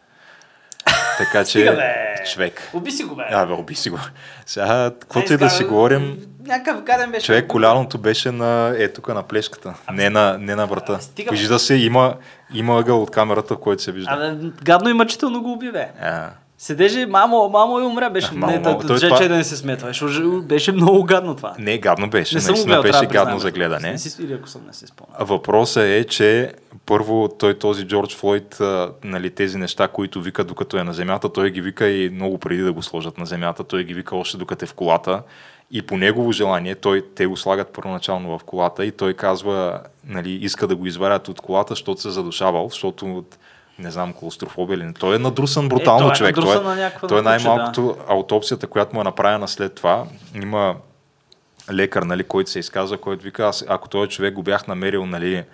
Така 1.18 1.44
че, 1.44 1.50
Стига, 1.50 1.94
човек. 2.32 2.70
Уби 2.72 2.90
си 2.90 3.04
го, 3.04 3.16
бе. 3.16 3.22
А, 3.30 3.46
бе, 3.46 3.52
уби 3.52 3.74
си 3.74 3.90
го. 3.90 3.98
Сега, 4.46 4.90
каквото 5.00 5.32
и 5.32 5.36
да 5.36 5.50
си 5.50 5.64
говорим, 5.64 6.18
някакъв 6.46 6.82
гаден 6.82 7.10
беше. 7.10 7.26
Човек, 7.26 7.46
коляното 7.46 7.98
беше 7.98 8.30
на, 8.30 8.74
е 8.78 8.92
тук 8.92 9.08
на 9.08 9.22
плешката, 9.22 9.74
а, 9.86 9.92
не 9.92 10.10
на, 10.10 10.38
не 10.38 10.54
на 10.54 10.66
врата. 10.66 10.98
Вижда 11.30 11.58
се, 11.58 11.74
има, 11.74 12.14
има 12.54 12.78
ъгъл 12.78 13.02
от 13.02 13.10
камерата, 13.10 13.54
в 13.54 13.58
който 13.58 13.82
се 13.82 13.92
вижда. 13.92 14.10
Абе, 14.12 14.50
гадно 14.62 14.88
и 14.88 14.92
мъчително 14.92 15.42
го 15.42 15.52
уби, 15.52 15.72
бе. 15.72 15.88
А. 16.02 16.30
Седеше, 16.62 17.06
мамо, 17.06 17.48
мамо 17.48 17.80
и 17.80 17.82
умря, 17.82 18.10
беше. 18.10 18.34
мамо, 18.34 18.52
не, 18.52 18.58
мамо, 18.58 18.98
че, 18.98 19.06
това... 19.06 19.18
че 19.18 19.28
да 19.28 19.36
не 19.36 19.44
се 19.44 19.56
сметва. 19.56 19.88
Беше, 19.88 20.04
беше 20.42 20.72
много 20.72 21.04
гадно 21.04 21.36
това. 21.36 21.54
Не, 21.58 21.78
гадно 21.78 22.10
беше. 22.10 22.34
Не 22.34 22.40
съм 22.40 22.52
Наистина 22.52 22.82
гледал, 22.82 23.00
беше 23.00 23.06
гадно 23.12 23.38
за 23.38 23.50
гледане. 23.50 23.90
Не 23.90 23.98
си, 23.98 24.22
или 24.22 24.32
ако 24.32 24.48
съм 24.48 24.62
не 24.66 24.72
си 24.72 24.86
спомням. 24.86 25.26
Въпросът 25.26 25.82
е, 25.82 26.04
че 26.04 26.52
първо 26.86 27.28
той 27.38 27.58
този 27.58 27.84
Джордж 27.84 28.16
Флойд, 28.16 28.58
нали, 29.04 29.30
тези 29.30 29.58
неща, 29.58 29.88
които 29.88 30.20
вика 30.22 30.44
докато 30.44 30.76
е 30.76 30.84
на 30.84 30.92
земята, 30.92 31.32
той 31.32 31.50
ги 31.50 31.60
вика 31.60 31.88
и 31.88 32.10
много 32.10 32.38
преди 32.38 32.62
да 32.62 32.72
го 32.72 32.82
сложат 32.82 33.18
на 33.18 33.26
земята, 33.26 33.64
той 33.64 33.84
ги 33.84 33.94
вика 33.94 34.16
още 34.16 34.36
докато 34.36 34.64
е 34.64 34.68
в 34.68 34.74
колата. 34.74 35.22
И 35.70 35.82
по 35.82 35.96
негово 35.96 36.32
желание, 36.32 36.74
той, 36.74 37.04
те 37.14 37.26
го 37.26 37.36
слагат 37.36 37.72
първоначално 37.72 38.38
в 38.38 38.44
колата 38.44 38.84
и 38.84 38.92
той 38.92 39.14
казва, 39.14 39.80
нали, 40.06 40.32
иска 40.32 40.66
да 40.66 40.76
го 40.76 40.86
изварят 40.86 41.28
от 41.28 41.40
колата, 41.40 41.72
защото 41.72 42.00
се 42.00 42.10
задушавал, 42.10 42.68
защото 42.68 43.24
не 43.78 43.90
знам, 43.90 44.12
клаустрофобия 44.12 44.74
или 44.74 44.84
не. 44.84 44.92
Той 44.92 45.16
е 45.16 45.18
надрусан 45.18 45.68
брутално 45.68 46.06
е, 46.06 46.06
той 46.06 46.12
е 46.12 46.16
човек. 46.16 46.34
Той 46.34 46.56
е, 46.56 46.60
на 46.60 46.92
той 47.08 47.18
е 47.18 47.22
най-малкото 47.22 47.82
да. 47.82 48.12
аутопсията, 48.12 48.66
която 48.66 48.94
му 48.94 49.00
е 49.00 49.04
направена 49.04 49.48
след 49.48 49.74
това. 49.74 50.04
Има 50.34 50.76
лекар, 51.72 52.02
нали, 52.02 52.24
който 52.24 52.50
се 52.50 52.58
изказва, 52.58 52.98
който 52.98 53.24
вика, 53.24 53.46
аз, 53.46 53.64
ако 53.68 53.88
този 53.88 54.10
човек 54.10 54.34
го 54.34 54.42
бях 54.42 54.66
намерил 54.66 55.06
нали, 55.06 55.44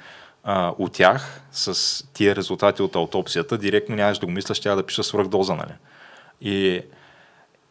а, 0.45 0.73
от 0.79 0.93
тях 0.93 1.41
с 1.53 2.05
тия 2.13 2.37
резултати 2.37 2.83
от 2.83 2.97
аутопсията, 2.97 3.59
директно 3.59 3.97
нямаш 3.97 4.19
да 4.19 4.27
го 4.27 4.33
мисля, 4.33 4.55
ще 4.55 4.69
да 4.69 4.83
пиша 4.83 5.05
свръхдоза. 5.05 5.55
Нали. 5.55 5.73
И 6.41 6.83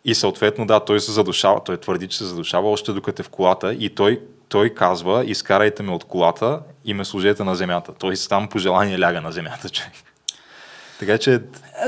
и 0.06 0.16
съответно, 0.16 0.66
да, 0.66 0.80
той 0.80 1.00
се 1.00 1.12
задушава, 1.12 1.64
той 1.64 1.78
твърди, 1.78 2.08
че 2.08 2.18
се 2.18 2.26
задушава 2.26 2.70
още 2.70 2.92
докато 2.92 3.22
е 3.22 3.26
в 3.26 3.30
колата 3.30 3.74
и 3.74 3.90
той, 3.90 4.22
той 4.50 4.70
казва, 4.70 5.26
изкарайте 5.26 5.84
ме 5.84 5.92
от 5.92 6.04
колата 6.04 6.62
и 6.86 6.94
ме 6.94 7.06
служете 7.06 7.44
на 7.44 7.56
земята. 7.56 7.94
Той 8.00 8.16
там 8.30 8.48
по 8.48 8.60
желание 8.60 9.00
ляга 9.00 9.22
на 9.22 9.32
земята, 9.32 9.70
човек. 9.70 9.92
Така 11.00 11.18
че 11.18 11.34
е, 11.34 11.40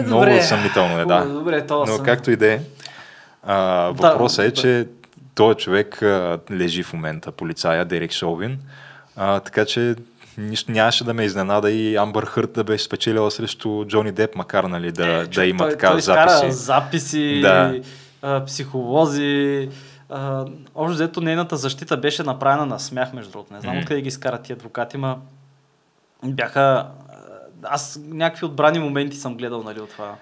много 0.04 0.20
добре, 0.20 0.42
съмнително 0.42 1.00
е, 1.00 1.06
да. 1.06 1.26
Добре, 1.26 1.68
то 1.68 1.80
Но 1.80 1.96
съм... 1.96 2.06
както 2.06 2.32
и 2.32 2.36
да 2.36 2.54
е, 2.54 2.60
въпросът 3.92 4.46
е, 4.46 4.54
че 4.54 4.88
този 5.36 5.58
човек 5.58 6.02
а, 6.02 6.40
лежи 6.52 6.84
в 6.84 6.94
момента, 6.94 7.32
полицая 7.32 7.86
Дерек 7.86 8.12
Шовин, 8.12 8.60
а, 9.16 9.40
така 9.40 9.66
че 9.66 9.96
нищо 10.38 10.72
нямаше 10.72 11.04
да 11.04 11.14
ме 11.14 11.24
изненада 11.24 11.72
и 11.72 11.96
Амбър 11.96 12.26
Хърт 12.26 12.54
да 12.54 12.64
беше 12.64 12.84
спечелила 12.84 13.32
срещу 13.32 13.86
Джони 13.86 14.12
Деп, 14.12 14.36
макар 14.36 14.64
нали, 14.64 14.92
да, 14.92 15.08
е, 15.08 15.26
да 15.26 15.46
има 15.46 15.64
той, 15.64 15.72
така 15.72 15.92
той 15.92 16.02
записи. 16.02 16.52
записи, 16.52 17.40
да. 17.42 17.82
а, 18.22 18.46
психолози. 18.46 19.70
А, 20.10 20.46
общо 20.76 20.94
взето 20.94 21.22
нейната 21.22 21.58
защита 21.58 21.98
беше 21.98 22.24
направена 22.24 22.66
на 22.66 22.80
смях, 22.80 23.14
между 23.14 23.32
другото. 23.32 23.54
Не 23.54 23.62
знам 23.62 23.76
mm. 23.76 23.80
откъде 23.82 24.02
ги 24.02 24.08
изкарат 24.08 24.44
ти 24.44 24.54
адвокати, 24.54 24.98
ма 24.98 25.18
бяха... 26.26 26.88
Аз 27.64 28.00
някакви 28.08 28.46
отбрани 28.46 28.80
моменти 28.80 29.18
съм 29.18 29.38
гледал 29.38 29.64
нали, 29.64 29.80
от 29.80 29.90
това. 29.90 30.16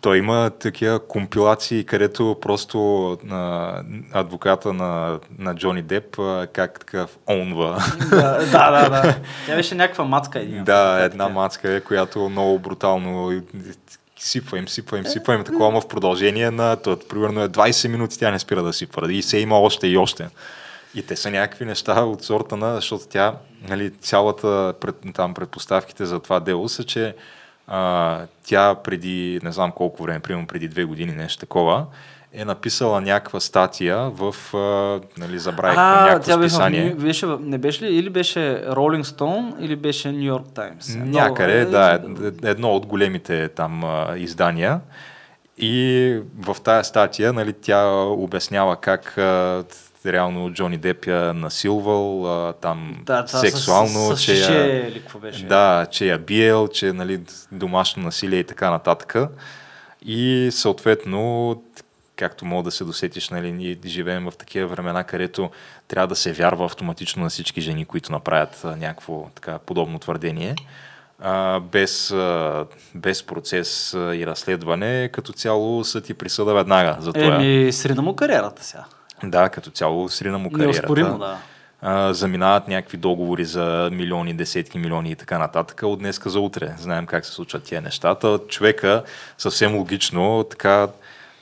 Той 0.00 0.18
има 0.18 0.50
такива 0.60 1.06
компилации, 1.06 1.84
където 1.84 2.36
просто 2.40 3.10
а, 3.30 3.82
адвоката 4.12 4.72
на, 4.72 5.18
на 5.38 5.54
Джони 5.54 5.82
Деп 5.82 6.16
как 6.52 6.80
такъв 6.80 7.18
онва. 7.28 7.78
Да, 8.10 8.38
да, 8.38 8.70
да, 8.70 8.90
да. 8.90 9.16
Тя 9.46 9.56
беше 9.56 9.74
някаква 9.74 10.04
мацка. 10.04 10.40
Един, 10.40 10.64
да, 10.64 11.00
една 11.04 11.28
мацка, 11.28 11.72
е, 11.72 11.80
която 11.80 12.28
много 12.28 12.58
брутално 12.58 13.42
сипва 14.20 14.58
им, 14.58 14.68
сипва 14.68 14.98
им, 14.98 15.06
сипва 15.06 15.34
им, 15.34 15.44
такова, 15.44 15.68
ама 15.68 15.80
в 15.80 15.88
продължение 15.88 16.50
на, 16.50 16.76
това, 16.76 16.96
примерно 17.08 17.42
е 17.42 17.48
20 17.48 17.88
минути 17.88 18.18
тя 18.18 18.30
не 18.30 18.38
спира 18.38 18.62
да 18.62 18.72
сипва. 18.72 19.12
И 19.12 19.22
се 19.22 19.38
има 19.38 19.58
още 19.58 19.86
и 19.86 19.96
още. 19.96 20.28
И 20.94 21.02
те 21.02 21.16
са 21.16 21.30
някакви 21.30 21.64
неща 21.64 22.04
от 22.04 22.24
сорта 22.24 22.56
на, 22.56 22.74
защото 22.74 23.04
тя, 23.08 23.34
нали, 23.68 23.90
цялата 23.90 24.74
пред, 24.80 24.96
там 25.14 25.34
предпоставките 25.34 26.06
за 26.06 26.20
това 26.20 26.40
дело 26.40 26.68
са, 26.68 26.84
че 26.84 27.14
а, 27.66 28.20
тя 28.44 28.74
преди, 28.74 29.40
не 29.42 29.52
знам 29.52 29.72
колко 29.72 30.02
време, 30.02 30.20
примерно 30.20 30.46
преди 30.46 30.68
две 30.68 30.84
години, 30.84 31.12
нещо 31.12 31.40
такова, 31.40 31.86
е 32.32 32.44
написала 32.44 33.00
някаква 33.00 33.40
статия 33.40 34.10
в, 34.10 34.54
а, 34.54 35.00
нали, 35.20 35.38
забравих 35.38 35.78
а, 35.78 36.04
някакво 36.04 36.26
тя 36.26 36.38
списание. 36.38 36.94
Беше, 36.94 37.26
не 37.26 37.58
беше 37.58 37.84
ли, 37.84 37.94
или 37.94 38.10
беше 38.10 38.40
Rolling 38.68 39.02
Stone, 39.02 39.60
или 39.60 39.76
беше 39.76 40.08
New 40.08 40.32
York 40.32 40.48
Times? 40.48 41.04
Някъде, 41.04 41.64
Но, 41.64 41.70
да, 41.70 42.00
е, 42.44 42.50
едно 42.50 42.70
от 42.70 42.86
големите 42.86 43.48
там 43.48 43.84
а, 43.84 44.14
издания. 44.16 44.80
И 45.58 46.16
в 46.38 46.56
тая 46.64 46.84
статия 46.84 47.32
нали, 47.32 47.52
тя 47.52 47.86
обяснява 48.02 48.76
как 48.76 49.18
а, 49.18 49.64
реално 50.06 50.52
Джони 50.52 50.78
Деп 50.78 51.06
я 51.06 51.34
насилвал, 51.34 52.26
а, 52.26 52.52
там 52.52 52.96
Да, 53.06 53.24
това 53.24 53.38
сексуално, 53.38 54.16
с, 54.16 54.16
с, 54.16 54.20
с 54.20 54.24
че 54.24 54.52
я... 54.52 54.88
или 54.88 55.00
какво 55.00 55.18
беше? 55.18 55.44
Да, 55.44 55.86
че 55.90 56.06
я 56.06 56.18
биел, 56.18 56.68
че 56.68 56.92
нали, 56.92 57.20
домашно 57.52 58.02
насилие 58.02 58.38
и 58.38 58.44
така 58.44 58.70
нататък. 58.70 59.16
И 60.02 60.48
съответно, 60.52 61.62
както 62.16 62.44
мога 62.44 62.62
да 62.62 62.70
се 62.70 62.84
досетиш, 62.84 63.28
нали, 63.28 63.52
ние 63.52 63.78
живеем 63.84 64.24
в 64.24 64.36
такива 64.38 64.68
времена, 64.68 65.04
където 65.04 65.50
трябва 65.88 66.08
да 66.08 66.16
се 66.16 66.32
вярва 66.32 66.64
автоматично 66.64 67.22
на 67.22 67.28
всички 67.28 67.60
жени, 67.60 67.84
които 67.84 68.12
направят 68.12 68.60
а, 68.64 68.76
някакво 68.76 69.28
така 69.34 69.58
подобно 69.58 69.98
твърдение. 69.98 70.54
А, 71.18 71.60
без, 71.60 72.10
а, 72.10 72.66
без 72.94 73.22
процес 73.22 73.94
а, 73.94 74.16
и 74.16 74.26
разследване, 74.26 75.08
като 75.12 75.32
цяло 75.32 75.84
съд 75.84 76.10
и 76.10 76.14
присъда 76.14 76.54
веднага 76.54 76.96
за 77.00 77.12
това. 77.12 77.34
Еми, 77.34 77.72
срина 77.72 78.02
му 78.02 78.16
кариерата 78.16 78.64
сега. 78.64 78.84
Да, 79.24 79.48
като 79.48 79.70
цяло 79.70 80.08
срина 80.08 80.38
му 80.38 80.50
кариерата. 80.50 80.78
Неоспоримо, 80.78 81.18
да. 81.18 81.38
А, 81.82 82.12
заминават 82.12 82.68
някакви 82.68 82.96
договори 82.96 83.44
за 83.44 83.88
милиони, 83.92 84.34
десетки 84.34 84.78
милиони 84.78 85.10
и 85.10 85.16
така 85.16 85.38
нататък 85.38 85.82
от 85.84 85.98
днеска 85.98 86.30
за 86.30 86.40
утре. 86.40 86.74
Знаем 86.78 87.06
как 87.06 87.26
се 87.26 87.32
случват 87.32 87.62
тия 87.62 87.82
нещата. 87.82 88.38
Човека 88.48 89.02
съвсем 89.38 89.76
логично, 89.76 90.44
така, 90.50 90.88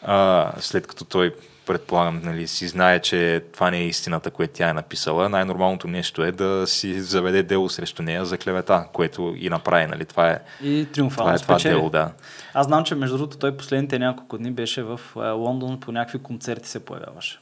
а, 0.02 0.52
след 0.60 0.86
като 0.86 1.04
той 1.04 1.34
предполагам, 1.68 2.20
нали, 2.24 2.48
си 2.48 2.68
знае, 2.68 3.00
че 3.00 3.44
това 3.52 3.70
не 3.70 3.78
е 3.78 3.86
истината, 3.86 4.30
която 4.30 4.54
тя 4.54 4.68
е 4.68 4.72
написала. 4.72 5.28
Най-нормалното 5.28 5.88
нещо 5.88 6.22
е 6.22 6.32
да 6.32 6.66
си 6.66 7.00
заведе 7.00 7.42
дело 7.42 7.68
срещу 7.68 8.02
нея 8.02 8.24
за 8.24 8.38
клевета, 8.38 8.84
което 8.92 9.34
и 9.38 9.50
направи. 9.50 9.86
Нали. 9.86 10.04
Това 10.04 10.30
е, 10.30 10.38
И 10.62 10.86
триумфално 10.92 11.38
това, 11.38 11.54
е 11.54 11.58
това 11.58 11.70
дело, 11.70 11.90
да. 11.90 12.10
Аз 12.54 12.66
знам, 12.66 12.84
че 12.84 12.94
между 12.94 13.16
другото 13.16 13.38
той 13.38 13.56
последните 13.56 13.98
няколко 13.98 14.38
дни 14.38 14.50
беше 14.50 14.82
в 14.82 15.00
е, 15.16 15.30
Лондон 15.30 15.80
по 15.80 15.92
някакви 15.92 16.18
концерти 16.18 16.68
се 16.68 16.84
появяваше. 16.84 17.38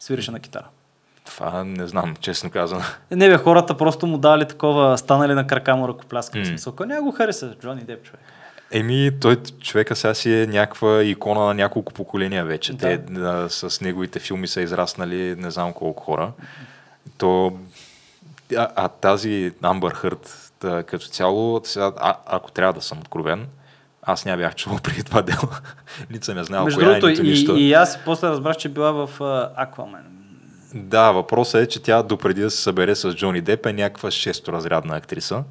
Свиреше 0.00 0.30
на 0.30 0.40
китара. 0.40 0.66
Това 1.24 1.64
не 1.64 1.86
знам, 1.86 2.16
честно 2.20 2.50
казано. 2.50 2.82
Е, 3.10 3.16
Не 3.16 3.28
бе, 3.28 3.36
хората 3.36 3.76
просто 3.76 4.06
му 4.06 4.18
дали 4.18 4.48
такова, 4.48 4.98
станали 4.98 5.34
на 5.34 5.46
крака 5.46 5.76
му 5.76 5.88
ръкопляскане. 5.88 6.40
М. 6.40 6.46
Mm. 6.46 6.48
Смисъл, 6.48 6.72
кой 6.72 6.86
няма 6.86 7.02
го 7.02 7.12
хареса, 7.12 7.54
Джони 7.60 7.82
Деп, 7.82 8.02
човек. 8.02 8.20
Еми, 8.72 9.10
той 9.20 9.36
човека 9.36 9.96
сега 9.96 10.14
си 10.14 10.34
е 10.34 10.46
някаква 10.46 11.02
икона 11.02 11.40
на 11.40 11.54
няколко 11.54 11.92
поколения 11.92 12.44
вече. 12.44 12.72
Да. 12.72 12.78
Те 12.78 12.96
да, 12.98 13.46
с 13.48 13.80
неговите 13.80 14.18
филми 14.18 14.48
са 14.48 14.60
израснали 14.60 15.36
не 15.38 15.50
знам 15.50 15.72
колко 15.72 16.02
хора. 16.02 16.32
То, 17.18 17.58
а, 18.56 18.68
а 18.76 18.88
тази 18.88 19.52
Амбър 19.62 19.92
Хърт 19.92 20.52
като 20.60 21.06
цяло, 21.06 21.60
сега, 21.64 21.92
а, 21.96 22.16
ако 22.26 22.52
трябва 22.52 22.72
да 22.72 22.82
съм 22.82 22.98
откровен, 22.98 23.46
аз 24.12 24.24
няма 24.24 24.36
бях 24.36 24.54
чувал 24.54 24.78
преди 24.82 25.02
това 25.04 25.22
дело. 25.22 25.48
нито 26.10 26.24
съм 26.24 26.38
я 26.38 26.44
знал 26.44 26.64
Между 26.64 26.80
е, 26.80 26.84
другото, 26.84 27.06
нито 27.08 27.22
и, 27.22 27.28
нищо. 27.28 27.56
и 27.56 27.72
аз 27.72 27.98
после 28.04 28.28
разбрах, 28.28 28.56
че 28.56 28.68
била 28.68 28.92
в 28.92 29.08
Аквамен. 29.56 30.04
Да, 30.74 31.12
въпросът 31.12 31.62
е, 31.62 31.66
че 31.66 31.82
тя 31.82 32.02
допреди 32.02 32.40
да 32.40 32.50
се 32.50 32.62
събере 32.62 32.94
с 32.94 33.14
Джони 33.14 33.40
Деп 33.40 33.66
е 33.66 33.72
някаква 33.72 34.10
шесторазрядна 34.10 34.96
актриса, 34.96 35.42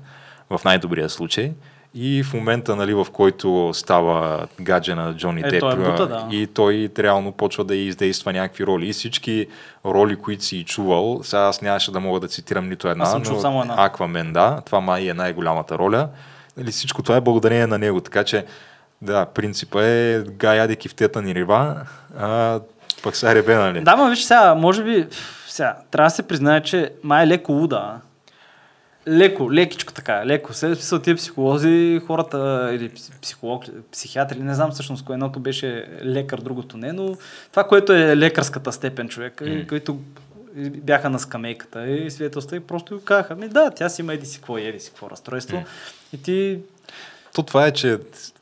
в 0.50 0.62
най-добрия 0.66 1.10
случай. 1.10 1.52
И 1.94 2.24
в 2.24 2.34
момента, 2.34 2.76
нали, 2.76 2.94
в 2.94 3.08
който 3.14 3.72
става 3.74 4.48
гадже 4.62 4.96
на 4.96 5.16
Джони 5.16 5.42
Е, 5.42 5.50
Деп 5.50 5.60
той 5.60 5.74
е 5.74 5.76
бута, 5.76 6.08
да. 6.08 6.28
и 6.32 6.48
той 6.48 6.90
реално 7.00 7.32
почва 7.32 7.64
да 7.64 7.76
издейства 7.76 8.34
някакви 8.34 8.66
роли. 8.66 8.90
И 8.90 8.94
всички 8.94 9.48
роли, 9.86 10.16
които 10.16 10.44
си 10.44 10.64
чувал, 10.64 11.20
сега 11.24 11.42
аз 11.42 11.62
нямаше 11.62 11.92
да 11.92 12.00
мога 12.00 12.20
да 12.20 12.28
цитирам 12.28 12.70
нито 12.70 12.88
една, 12.88 13.04
Аз 13.04 13.30
но 13.30 13.40
само 13.40 13.62
една. 13.62 13.76
Аквамен, 13.78 14.34
да, 14.34 14.62
това 14.66 14.80
май 14.80 15.10
е 15.10 15.14
най-голямата 15.14 15.78
роля. 15.78 16.10
Нали, 16.60 16.72
всичко 16.72 17.04
това 17.04 17.18
е 17.18 17.22
благодарение 17.22 17.68
на 17.68 17.78
него, 17.78 18.02
така 18.02 18.24
че 18.24 18.46
да, 19.02 19.26
принципа 19.26 19.86
е 19.86 20.20
гай 20.22 20.58
яде 20.58 20.76
кифтета 20.76 21.22
ни 21.22 21.36
риба, 21.36 21.76
а 22.18 22.60
пък 23.04 23.16
сега 23.16 23.36
ребе, 23.36 23.56
нали? 23.56 23.82
Да, 23.82 23.96
ма 23.96 24.10
виж 24.10 24.24
сега, 24.24 24.56
може 24.56 24.84
би, 24.84 25.08
сега, 25.48 25.78
трябва 25.92 26.08
да 26.08 26.16
се 26.16 26.28
признае, 26.28 26.64
че 26.64 26.92
май 27.04 27.24
е 27.24 27.28
леко 27.28 27.52
луда. 27.52 27.96
Леко, 29.08 29.54
лекичко 29.54 29.94
така, 29.94 30.26
леко. 30.26 30.54
След 30.54 30.78
смисъл 30.78 31.00
тия 31.00 31.16
психолози, 31.16 32.02
хората 32.08 32.70
или 32.74 32.90
пс- 32.90 33.22
психолог, 33.22 33.64
психиатри, 33.92 34.40
не 34.40 34.54
знам 34.54 34.72
всъщност 34.72 35.06
кое 35.06 35.14
едното 35.14 35.40
беше 35.40 35.86
лекар, 36.04 36.40
другото 36.40 36.78
не, 36.78 36.94
но 36.94 37.16
това, 37.52 37.64
което 37.64 37.94
е 37.94 38.18
лекарската 38.18 38.72
степен 38.72 39.10
човек, 39.10 39.42
mm. 39.42 39.70
които 39.70 40.00
бяха 40.58 41.10
на 41.10 41.20
скамейката 41.20 41.88
и 41.88 42.12
свидетелства 42.12 42.58
и 42.58 42.60
просто 42.60 43.02
казаха, 43.06 43.36
ми 43.36 43.48
да, 43.48 43.72
тя 43.72 43.90
си 43.90 44.02
има 44.02 44.14
еди 44.14 44.26
си 44.26 44.38
какво, 44.38 44.58
еди 44.58 44.80
си 44.80 44.90
какво 44.90 45.10
разстройство. 45.10 45.58
М. 45.58 45.66
И 46.14 46.22
ти 46.22 46.60
То 47.36 47.44
това 47.44 47.68
е, 47.68 47.72
че 47.72 48.00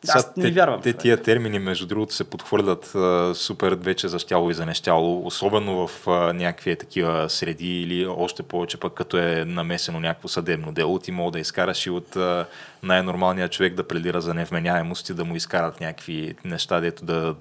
Аз 0.08 0.36
не 0.38 0.44
те, 0.44 0.52
вярвам 0.52 0.82
те 0.82 0.94
тия 0.94 1.22
термини, 1.22 1.60
между 1.60 1.86
другото, 1.86 2.14
се 2.14 2.24
подхвърлят 2.24 2.96
а, 2.96 3.32
супер 3.36 3.74
вече 3.74 4.08
за 4.08 4.20
щяло 4.20 4.52
и 4.52 4.54
за 4.54 4.66
нещяло, 4.66 5.28
особено 5.28 5.88
в 5.88 6.08
а, 6.08 6.34
някакви 6.34 6.76
такива 6.76 7.30
среди 7.30 7.82
или 7.82 8.08
още 8.08 8.44
повече 8.44 8.78
пък 8.78 8.94
като 8.94 9.18
е 9.18 9.46
намесено 9.46 10.00
някакво 10.00 10.28
съдебно 10.28 10.72
дело, 10.72 11.00
ти 11.00 11.12
мога 11.12 11.32
да 11.32 11.40
изкараш 11.40 11.86
и 11.86 11.90
от 11.90 12.16
а, 12.16 12.46
най-нормалния 12.84 13.50
човек 13.50 13.74
да 13.74 13.88
пледира 13.88 14.22
за 14.22 14.34
невменяемост 14.34 15.10
и 15.10 15.14
да 15.14 15.26
му 15.26 15.36
изкарат 15.36 15.82
някакви 15.82 16.36
неща, 16.46 16.80
дето 16.80 17.06
да 17.06 17.36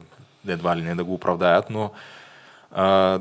едва 0.49 0.77
ли 0.77 0.83
не 0.83 0.95
да 0.95 1.05
го 1.05 1.15
оправдаят, 1.15 1.71
но 1.71 1.91
а, 2.73 3.21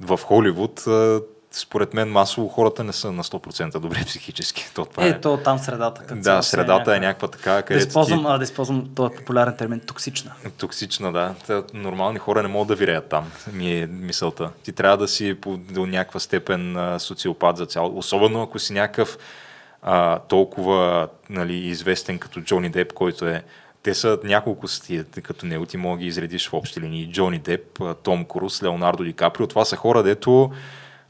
в 0.00 0.20
Холивуд 0.22 0.86
а, 0.86 1.20
според 1.56 1.94
мен 1.94 2.08
масово 2.08 2.48
хората 2.48 2.84
не 2.84 2.92
са 2.92 3.12
на 3.12 3.24
100% 3.24 3.78
добре 3.78 4.04
психически. 4.06 4.66
То, 4.74 4.84
това 4.84 5.06
е, 5.06 5.20
то 5.20 5.36
там 5.36 5.58
средата. 5.58 6.02
като 6.02 6.20
да, 6.20 6.42
средата 6.42 6.96
е 6.96 7.00
някаква 7.00 7.28
така, 7.28 7.52
Да 7.52 7.62
където 7.62 7.88
използвам, 7.88 8.20
ти... 8.20 8.26
а, 8.28 8.38
да 8.38 8.44
използвам 8.44 8.90
този 8.94 9.16
популярен 9.16 9.56
термин 9.56 9.80
токсична. 9.80 10.32
Токсична, 10.58 11.12
да. 11.12 11.34
Нормални 11.74 12.18
хора 12.18 12.42
не 12.42 12.48
могат 12.48 12.68
да 12.68 12.74
виреят 12.74 13.08
там, 13.08 13.32
ми 13.52 13.78
е 13.78 13.86
мисълта. 13.86 14.50
Ти 14.62 14.72
трябва 14.72 14.96
да 14.96 15.08
си 15.08 15.34
по, 15.40 15.56
до 15.56 15.86
някаква 15.86 16.20
степен 16.20 16.96
социопат 16.98 17.56
за 17.56 17.66
цяло. 17.66 17.98
Особено 17.98 18.42
ако 18.42 18.58
си 18.58 18.72
някакъв 18.72 19.18
а, 19.82 20.18
толкова 20.18 21.08
нали, 21.30 21.54
известен 21.54 22.18
като 22.18 22.40
Джони 22.40 22.70
Деп, 22.70 22.92
който 22.92 23.26
е 23.26 23.44
те 23.82 23.94
са 23.94 24.18
няколко 24.24 24.68
са 24.68 24.82
тия, 24.82 25.04
като 25.04 25.46
него 25.46 25.66
ти 25.66 25.76
мога 25.76 25.96
да 25.96 26.00
ги 26.00 26.06
изредиш 26.06 26.48
в 26.48 26.54
общи 26.54 26.80
линии. 26.80 27.12
Джони 27.12 27.38
Деп, 27.38 27.80
Том 28.02 28.24
Круз, 28.24 28.62
Леонардо 28.62 29.04
Ди 29.04 29.12
Каприо. 29.12 29.46
Това 29.46 29.64
са 29.64 29.76
хора, 29.76 30.02
дето 30.02 30.50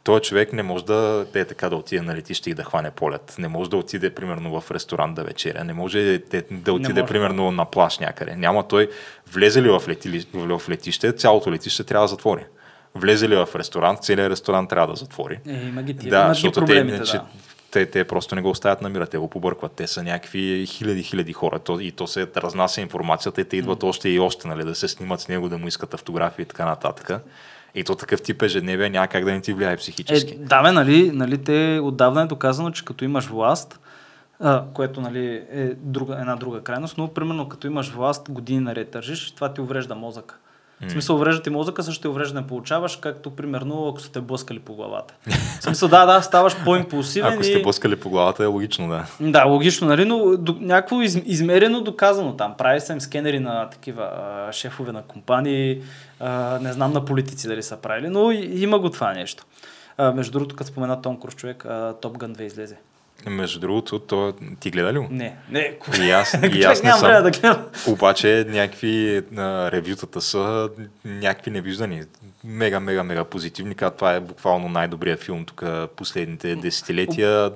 този 0.06 0.22
човек 0.22 0.52
не 0.52 0.62
може 0.62 0.84
да 0.84 1.26
те 1.32 1.44
така 1.44 1.68
да 1.68 1.76
отиде 1.76 2.02
на 2.02 2.14
летище 2.14 2.50
и 2.50 2.54
да 2.54 2.64
хване 2.64 2.90
полет. 2.90 3.34
Не 3.38 3.48
може 3.48 3.70
да 3.70 3.76
отиде 3.76 4.10
примерно 4.10 4.60
в 4.60 4.70
ресторант 4.70 5.14
да 5.14 5.24
вечеря. 5.24 5.64
Не 5.64 5.72
може 5.72 6.18
да, 6.30 6.42
да 6.50 6.72
отиде 6.72 7.00
може. 7.00 7.12
примерно 7.12 7.50
на 7.50 7.64
плаж 7.64 7.98
някъде. 7.98 8.36
Няма 8.36 8.68
той 8.68 8.90
влезе 9.32 9.62
ли 9.62 9.68
в, 9.68 9.82
лети, 9.88 10.26
в 10.34 10.62
летище, 10.68 11.12
цялото 11.12 11.52
летище 11.52 11.84
трябва 11.84 12.04
да 12.04 12.08
затвори. 12.08 12.44
Влезе 12.94 13.28
ли 13.28 13.36
в 13.36 13.48
ресторант, 13.54 14.02
целият 14.02 14.30
ресторант 14.30 14.70
трябва 14.70 14.86
да 14.86 14.96
затвори. 14.96 15.38
Е, 15.48 15.52
има 15.52 15.82
ги 15.82 15.96
тия. 15.96 16.10
Да, 16.10 16.16
имат 16.16 16.28
ги 16.28 16.34
защото 16.34 16.64
те, 16.64 16.74
иначе, 16.74 17.12
да. 17.12 17.24
те, 17.70 17.86
те 17.86 18.04
просто 18.04 18.34
не 18.34 18.42
го 18.42 18.50
оставят 18.50 18.82
на 18.82 18.88
мира, 18.88 19.06
те 19.06 19.18
го 19.18 19.30
побъркват. 19.30 19.72
Те 19.72 19.86
са 19.86 20.02
някакви 20.02 20.66
хиляди, 20.66 21.02
хиляди 21.02 21.32
хора. 21.32 21.58
То, 21.58 21.80
и 21.80 21.92
то 21.92 22.06
се 22.06 22.26
разнася 22.36 22.80
информацията 22.80 23.40
и 23.40 23.44
те 23.44 23.56
идват 23.56 23.82
още 23.82 24.08
и 24.08 24.18
още, 24.20 24.48
нали, 24.48 24.64
да 24.64 24.74
се 24.74 24.88
снимат 24.88 25.20
с 25.20 25.28
него, 25.28 25.48
да 25.48 25.58
му 25.58 25.68
искат 25.68 25.94
автографии 25.94 26.42
и 26.42 26.46
така 26.46 26.64
нататък. 26.64 27.22
И 27.76 27.84
то 27.84 27.94
такъв 27.94 28.22
тип 28.22 28.42
ежедневие 28.42 28.90
няма 28.90 29.08
как 29.08 29.24
да 29.24 29.32
не 29.32 29.40
ти 29.40 29.52
влияе 29.52 29.76
психически. 29.76 30.34
Е, 30.34 30.36
да, 30.38 30.62
бе, 30.62 30.72
нали, 30.72 31.10
нали, 31.14 31.38
те 31.38 31.80
отдавна 31.82 32.22
е 32.22 32.26
доказано, 32.26 32.70
че 32.70 32.84
като 32.84 33.04
имаш 33.04 33.26
власт, 33.26 33.80
а, 34.40 34.64
което 34.74 35.00
нали, 35.00 35.42
е 35.50 35.74
друга, 35.74 36.16
една 36.20 36.36
друга 36.36 36.60
крайност, 36.60 36.98
но 36.98 37.08
примерно 37.08 37.48
като 37.48 37.66
имаш 37.66 37.90
власт, 37.90 38.28
години 38.30 38.60
наред 38.60 38.90
държиш, 38.90 39.30
това 39.30 39.52
ти 39.52 39.60
уврежда 39.60 39.94
мозъка. 39.94 40.34
В 40.80 40.90
смисъл, 40.90 41.16
уврежда 41.16 41.42
ти 41.42 41.50
мозъка, 41.50 41.82
също 41.82 42.10
увреждане 42.10 42.46
получаваш, 42.46 42.96
както 42.96 43.30
примерно 43.30 43.88
ако 43.88 44.00
са 44.00 44.12
те 44.12 44.20
блъскали 44.20 44.58
по 44.58 44.74
главата. 44.74 45.14
В 45.60 45.62
смисъл, 45.62 45.88
да, 45.88 46.06
да, 46.06 46.22
ставаш 46.22 46.64
по-импулсивен 46.64 47.32
Ако 47.32 47.44
сте 47.44 47.62
блъскали 47.62 47.96
по 47.96 48.10
главата, 48.10 48.42
е 48.44 48.46
логично, 48.46 48.88
да. 48.88 49.06
Да, 49.20 49.44
логично, 49.44 49.88
нали, 49.88 50.04
но 50.04 50.36
до, 50.36 50.56
някакво 50.60 51.02
из, 51.02 51.22
измерено 51.26 51.80
доказано 51.80 52.36
там. 52.36 52.54
Прави 52.58 52.80
се 52.80 52.92
им 52.92 53.00
скенери 53.00 53.40
на 53.40 53.70
такива 53.70 54.10
а, 54.12 54.52
шефове 54.52 54.92
на 54.92 55.02
компании, 55.02 55.82
а, 56.20 56.58
не 56.62 56.72
знам 56.72 56.92
на 56.92 57.04
политици 57.04 57.48
дали 57.48 57.62
са 57.62 57.76
правили, 57.76 58.08
но 58.08 58.30
има 58.30 58.78
го 58.78 58.90
това 58.90 59.12
нещо. 59.12 59.44
А, 59.98 60.12
между 60.12 60.32
другото, 60.32 60.56
като 60.56 60.70
спомена 60.70 61.02
Том 61.02 61.20
Круз 61.20 61.34
човек, 61.34 61.66
Топ 62.00 62.18
Гън 62.18 62.34
2 62.34 62.40
излезе. 62.42 62.76
Между 63.26 63.60
другото, 63.60 63.98
то, 63.98 64.34
ти 64.60 64.70
гледа 64.70 64.92
ли 64.92 64.98
го? 64.98 65.08
Не, 65.10 65.36
не, 65.50 65.78
И 66.00 66.10
аз, 66.10 66.36
и 66.52 66.62
аз 66.64 66.82
не 66.82 66.92
съм. 66.92 67.22
да 67.22 67.30
гледам. 67.30 67.66
Обаче 67.88 68.46
някакви 68.48 69.22
а, 69.36 69.70
ревютата 69.70 70.20
са 70.20 70.68
някакви 71.04 71.50
невиждани. 71.50 72.02
Мега, 72.44 72.80
мега, 72.80 73.02
мега 73.02 73.24
позитивни. 73.24 73.74
Казват, 73.74 73.96
това 73.96 74.14
е 74.14 74.20
буквално 74.20 74.68
най-добрият 74.68 75.20
филм 75.20 75.44
тук 75.44 75.64
последните 75.96 76.56
десетилетия. 76.56 77.50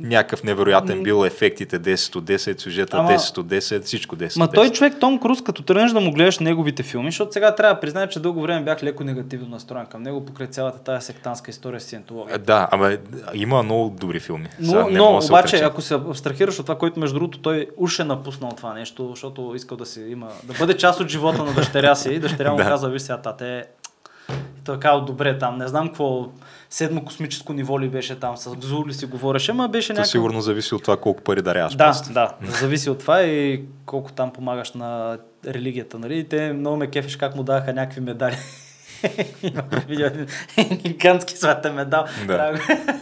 Някакъв 0.00 0.42
невероятен 0.42 1.02
бил 1.02 1.24
ефектите 1.26 1.80
10 1.80 2.16
от 2.16 2.24
10, 2.24 2.60
сюжета 2.60 2.96
Ама- 2.96 3.10
10 3.10 3.38
от 3.38 3.46
10, 3.46 3.82
всичко 3.82 4.16
10 4.16 4.38
Ма 4.38 4.44
от 4.44 4.50
10. 4.50 4.54
той 4.54 4.70
човек 4.70 4.94
Том 5.00 5.18
Круз, 5.18 5.42
като 5.42 5.62
тръгнеш 5.62 5.92
да 5.92 6.00
му 6.00 6.12
гледаш 6.12 6.38
неговите 6.38 6.82
филми, 6.82 7.10
защото 7.10 7.32
сега 7.32 7.54
трябва 7.54 7.74
да 7.74 7.80
призная, 7.80 8.08
че 8.08 8.20
дълго 8.20 8.42
време 8.42 8.64
бях 8.64 8.82
леко 8.82 9.04
негативно 9.04 9.48
настроен 9.48 9.86
към 9.86 10.02
него, 10.02 10.24
покрай 10.24 10.46
цялата 10.46 10.78
тази 10.78 11.06
сектантска 11.06 11.50
история 11.50 11.80
с 11.80 11.84
А, 11.84 11.88
сиентология. 11.88 12.38
Да, 12.38 12.68
ама 12.70 12.96
има 13.34 13.62
много 13.62 13.96
добри 14.00 14.20
филми. 14.20 14.48
Но, 14.60 14.70
Сега 14.70 14.84
не 14.84 14.90
но 14.90 15.22
се 15.22 15.32
обаче, 15.32 15.56
ако 15.56 15.80
се 15.82 15.94
абстрахираш 15.94 16.58
от 16.58 16.66
това, 16.66 16.78
което 16.78 17.00
между 17.00 17.14
другото 17.14 17.38
той 17.38 17.66
уж 17.76 17.98
е 17.98 18.04
напуснал 18.04 18.50
това 18.50 18.74
нещо, 18.74 19.08
защото 19.10 19.52
искал 19.56 19.76
да 19.76 19.86
си 19.86 20.00
има, 20.00 20.28
да 20.44 20.52
бъде 20.58 20.76
част 20.76 21.00
от 21.00 21.08
живота 21.08 21.44
на 21.44 21.52
дъщеря 21.54 21.94
си 21.94 22.18
дъщеря 22.18 22.50
му 22.50 22.56
Да. 22.56 22.64
казва, 22.64 22.88
виж 22.88 23.02
сега, 23.02 23.16
тате, 23.18 23.64
казал, 24.80 25.04
добре 25.04 25.38
там, 25.38 25.58
не 25.58 25.68
знам 25.68 25.86
какво, 25.86 26.28
седмо 26.70 27.04
космическо 27.04 27.52
ниво 27.52 27.80
ли 27.80 27.88
беше 27.88 28.20
там, 28.20 28.36
с 28.36 28.56
Гзур 28.56 28.88
ли 28.88 28.94
си 28.94 29.06
говореше, 29.06 29.52
ма 29.52 29.68
беше 29.68 29.88
То 29.88 29.92
някакъв... 29.92 30.10
сигурно 30.10 30.40
зависи 30.40 30.74
от 30.74 30.82
това 30.82 30.96
колко 30.96 31.22
пари 31.22 31.42
даряваш. 31.42 31.74
Да, 31.74 31.84
просто. 31.84 32.12
да, 32.12 32.34
зависи 32.60 32.90
от 32.90 32.98
това 32.98 33.22
и 33.22 33.64
колко 33.86 34.12
там 34.12 34.32
помагаш 34.32 34.72
на 34.72 35.18
религията, 35.46 35.98
нали? 35.98 36.24
Те 36.28 36.52
много 36.52 36.76
ме 36.76 36.86
кефиш 36.86 37.16
как 37.16 37.36
му 37.36 37.42
даваха 37.42 37.72
някакви 37.72 38.00
медали. 38.00 38.36
Видео 39.88 40.06
един 40.56 40.78
гигантски 40.78 41.36
златен 41.36 41.74
медал. 41.74 42.04
Да. 42.26 42.52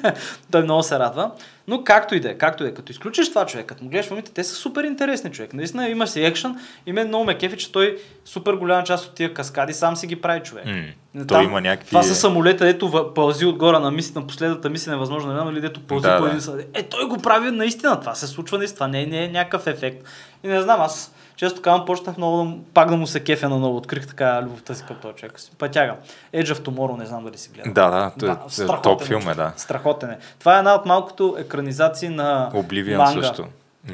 Той 0.50 0.62
много 0.62 0.82
се 0.82 0.98
радва. 0.98 1.30
Но 1.68 1.84
както 1.84 2.14
и 2.14 2.20
да 2.20 2.30
е, 2.30 2.34
както 2.34 2.62
и 2.62 2.66
да 2.66 2.70
е, 2.70 2.74
като 2.74 2.92
изключиш 2.92 3.28
това 3.28 3.46
човек, 3.46 3.66
като 3.66 3.84
му 3.84 3.90
гледаш 3.90 4.06
филмите, 4.06 4.32
те 4.32 4.44
са 4.44 4.54
супер 4.54 4.84
интересни 4.84 5.32
човек. 5.32 5.54
Наистина 5.54 5.88
има 5.88 6.06
си 6.06 6.24
екшен 6.24 6.56
и 6.86 6.92
мен 6.92 7.08
много 7.08 7.24
ме 7.24 7.38
кефи, 7.38 7.56
че 7.56 7.72
той 7.72 7.98
супер 8.24 8.52
голяма 8.52 8.84
част 8.84 9.06
от 9.08 9.14
тия 9.14 9.34
каскади 9.34 9.72
сам 9.72 9.96
си 9.96 10.06
ги 10.06 10.16
прави 10.16 10.40
човек. 10.40 10.64
М, 10.66 10.72
Там- 11.14 11.26
Той 11.26 11.44
има 11.44 11.60
някакви... 11.60 11.88
Това 11.88 12.02
са 12.02 12.14
самолета, 12.14 12.68
ето 12.68 13.12
пълзи 13.14 13.46
отгоре 13.46 13.78
на, 13.78 13.90
мис... 13.90 14.14
на 14.14 14.26
последната 14.26 14.70
мисия, 14.70 14.92
невъзможно, 14.92 15.32
не 15.32 15.38
знам 15.40 15.54
ли, 15.54 15.60
дето 15.60 15.80
пълзи 15.80 16.02
Да, 16.02 16.16
по 16.16 16.22
да. 16.22 16.28
един 16.28 16.40
съд. 16.40 16.70
Е, 16.74 16.82
той 16.82 17.08
го 17.08 17.18
прави 17.18 17.50
наистина, 17.50 18.00
това 18.00 18.14
се 18.14 18.26
случва 18.26 18.58
наистина, 18.58 18.76
това 18.76 18.88
не 18.88 19.02
е, 19.02 19.06
не 19.06 19.24
е 19.24 19.28
някакъв 19.28 19.66
ефект. 19.66 20.06
И 20.42 20.48
не 20.48 20.62
знам, 20.62 20.80
аз 20.80 21.14
често 21.36 21.62
казвам, 21.62 21.86
почнах 21.86 22.16
много 22.16 22.44
да, 22.44 22.56
пак 22.74 22.90
да 22.90 22.96
му 22.96 23.06
се 23.06 23.24
кефя 23.24 23.48
на 23.48 23.58
ново, 23.58 23.76
открих 23.76 24.06
така 24.06 24.42
любовта 24.42 24.74
си 24.74 24.84
към 24.88 24.96
този 24.96 25.14
човек. 25.14 25.40
Пътягам. 25.58 25.96
Edge 26.34 26.44
of 26.54 26.58
Tomorrow, 26.58 26.98
не 26.98 27.06
знам 27.06 27.24
дали 27.24 27.38
си 27.38 27.50
гледал. 27.54 27.72
Да, 27.72 27.90
да, 27.90 28.12
той- 28.18 28.36
той 28.66 28.78
е 28.78 28.80
топ 28.82 29.02
филм 29.02 29.28
е, 29.28 29.34
да. 29.34 29.52
Страхотен 29.56 30.10
е. 30.10 30.18
Това 30.38 30.56
е 30.56 30.58
една 30.58 30.74
от 30.74 30.86
малкото 30.86 31.36
екранизации 31.38 32.08
на 32.08 32.50
Oblivion 32.54 32.96
манга, 32.96 33.22
също. 33.22 33.46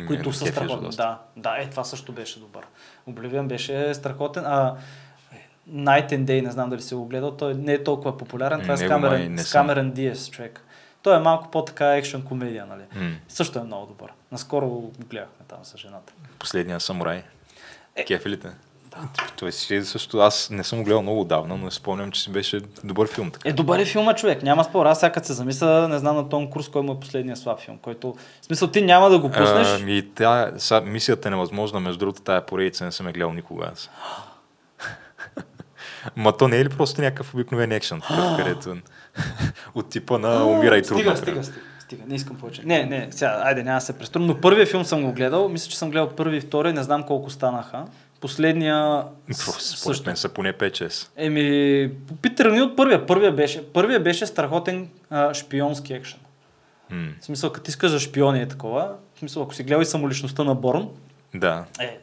Които 0.06 0.32
са 0.32 0.46
страхотни. 0.46 0.88
Да, 0.88 1.18
да, 1.36 1.56
е, 1.58 1.66
това 1.70 1.84
също 1.84 2.12
беше 2.12 2.40
добър. 2.40 2.62
Oblivion 3.10 3.46
беше 3.46 3.94
страхотен. 3.94 4.44
А, 4.46 4.74
Night 5.72 6.12
and 6.12 6.24
Day, 6.24 6.42
не 6.42 6.50
знам 6.50 6.70
дали 6.70 6.82
си 6.82 6.94
го 6.94 7.04
гледал, 7.04 7.30
той 7.30 7.54
не 7.54 7.72
е 7.72 7.84
толкова 7.84 8.18
популярен. 8.18 8.60
Това 8.60 8.74
е 8.74 8.76
с. 8.76 9.52
Камерен 9.52 9.90
Диес, 9.90 10.30
човек. 10.30 10.64
Той 11.02 11.16
е 11.16 11.20
малко 11.20 11.50
по-така 11.50 11.96
екшен 11.96 12.22
комедия, 12.22 12.66
нали? 12.66 12.82
М, 12.94 13.16
Също 13.28 13.58
е 13.58 13.62
много 13.62 13.86
добър. 13.86 14.12
Наскоро 14.32 14.68
го 14.68 14.92
гледахме 15.10 15.46
там 15.48 15.58
с 15.62 15.76
жената. 15.76 16.12
Последния 16.38 16.80
самурай. 16.80 17.22
Е, 17.96 18.04
Кефи 18.04 18.28
ли 18.28 18.40
те? 18.40 18.48
Той 19.36 19.52
си 19.52 19.84
също, 19.84 20.18
аз 20.18 20.50
не 20.50 20.64
съм 20.64 20.78
го 20.78 20.84
гледал 20.84 21.02
много 21.02 21.20
отдавна, 21.20 21.56
но 21.56 21.70
спомням, 21.70 22.10
че 22.10 22.22
си 22.22 22.30
беше 22.30 22.60
добър 22.84 23.08
филм. 23.08 23.30
Така. 23.30 23.48
Е, 23.48 23.52
добър 23.52 23.78
е 23.78 23.84
филма, 23.84 24.14
човек. 24.14 24.42
Няма 24.42 24.64
спор. 24.64 24.86
Аз 24.86 25.00
сега 25.00 25.22
се 25.22 25.32
замисля, 25.32 25.88
не 25.88 25.98
знам 25.98 26.16
на 26.16 26.28
Том 26.28 26.50
Круз, 26.50 26.68
кой 26.68 26.82
му 26.82 26.92
е 26.92 27.00
последния 27.00 27.36
слаб 27.36 27.60
филм, 27.60 27.78
който... 27.78 28.16
В 28.42 28.44
смисъл, 28.44 28.68
ти 28.68 28.82
няма 28.82 29.10
да 29.10 29.18
го 29.18 29.30
пуснеш. 29.30 29.68
Ами, 29.80 30.08
тя, 30.14 30.52
са, 30.58 30.80
мисията 30.80 31.28
е 31.28 31.30
невъзможна, 31.30 31.80
между 31.80 31.98
другото, 31.98 32.22
тая 32.22 32.46
поредица 32.46 32.84
не 32.84 32.92
съм 32.92 33.06
я 33.06 33.12
гледал 33.12 33.32
никога 33.32 33.70
аз. 33.72 33.90
Ма 36.16 36.36
то 36.36 36.48
не 36.48 36.56
е 36.56 36.64
ли 36.64 36.68
просто 36.68 37.00
някакъв 37.00 37.34
обикновен 37.34 37.72
екшен, 37.72 38.02
където 38.36 38.76
от 39.74 39.90
типа 39.90 40.18
на 40.18 40.44
умирай 40.46 40.82
трудно. 40.82 40.98
Стига, 41.02 41.16
стига, 41.16 41.44
стига, 41.44 41.60
стига. 41.80 42.02
Не 42.06 42.14
искам 42.14 42.36
повече. 42.36 42.62
Не, 42.64 42.84
не, 42.84 43.08
сега, 43.10 43.40
айде, 43.44 43.62
няма 43.62 43.80
се 43.80 43.92
преструвам. 43.92 44.26
Но 44.28 44.40
първия 44.40 44.66
филм 44.66 44.84
съм 44.84 45.02
го 45.02 45.12
гледал. 45.12 45.48
Мисля, 45.48 45.70
че 45.70 45.78
съм 45.78 45.90
гледал 45.90 46.08
първи 46.08 46.36
и 46.36 46.40
втори. 46.40 46.72
Не 46.72 46.82
знам 46.82 47.02
колко 47.02 47.30
станаха. 47.30 47.84
Последния... 48.20 49.04
Според 49.58 50.06
мен 50.06 50.16
са 50.16 50.28
поне 50.28 50.52
5-6. 50.52 51.08
Еми, 51.16 51.90
тръгни 52.36 52.62
от 52.62 52.76
първия. 52.76 53.06
Първия 53.06 53.32
беше, 53.32 53.72
първия 53.72 54.00
беше 54.00 54.26
страхотен 54.26 54.88
а, 55.10 55.34
шпионски 55.34 55.92
екшен. 55.94 56.18
М, 56.90 57.08
В 57.20 57.24
смисъл, 57.24 57.52
като 57.52 57.70
искаш 57.70 57.90
за 57.90 58.00
шпиони 58.00 58.40
е 58.40 58.48
такова. 58.48 58.88
В 59.14 59.18
смисъл, 59.18 59.42
ако 59.42 59.54
си 59.54 59.62
гледал 59.62 59.82
и 59.82 59.86
самоличността 59.86 60.44
на 60.44 60.54
Борн, 60.54 60.88
Да. 61.34 61.64
е, 61.80 61.98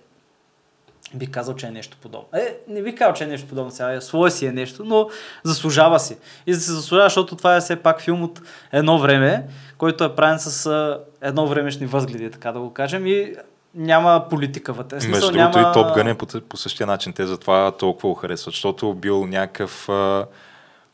би 1.14 1.28
казал, 1.28 1.56
че 1.56 1.68
е 1.68 1.72
нещо 1.72 1.98
подобно. 2.02 2.28
Е, 2.34 2.58
не 2.68 2.82
би 2.84 2.96
казал, 2.96 3.14
че 3.14 3.24
е 3.24 3.28
нещо 3.28 3.48
подобно 3.48 3.72
сега. 3.72 3.94
Е, 3.94 4.02
свое 4.02 4.32
си 4.32 4.46
е 4.46 4.52
нещо, 4.52 4.84
но 4.86 5.10
заслужава 5.44 6.00
си. 6.00 6.18
И 6.48 6.52
да 6.52 6.60
се 6.60 6.72
заслужава, 6.72 7.06
защото 7.06 7.36
това 7.36 7.56
е 7.56 7.62
все 7.62 7.76
пак 7.76 8.02
филм 8.02 8.24
от 8.24 8.42
едно 8.72 9.00
време, 9.00 9.48
който 9.78 10.04
е 10.04 10.16
правен 10.16 10.40
с 10.40 11.00
едно 11.22 11.48
времешни 11.48 11.86
възгледи, 11.86 12.32
така 12.32 12.52
да 12.52 12.60
го 12.60 12.74
кажем. 12.74 13.08
И 13.08 13.36
няма 13.76 14.26
политика 14.30 14.74
вътре. 14.74 15.02
Смисъл, 15.02 15.12
Между 15.12 15.32
другото 15.32 15.58
няма... 15.58 15.70
и 15.70 15.74
Топ 15.74 15.96
Гън 15.96 16.08
е 16.08 16.18
по, 16.18 16.26
по 16.50 16.58
същия 16.58 16.88
начин. 16.88 17.14
Те 17.14 17.26
затова 17.26 17.72
толкова 17.72 18.10
го 18.10 18.16
харесват, 18.16 18.54
защото 18.54 18.94
бил 18.94 19.26
някакъв 19.26 19.90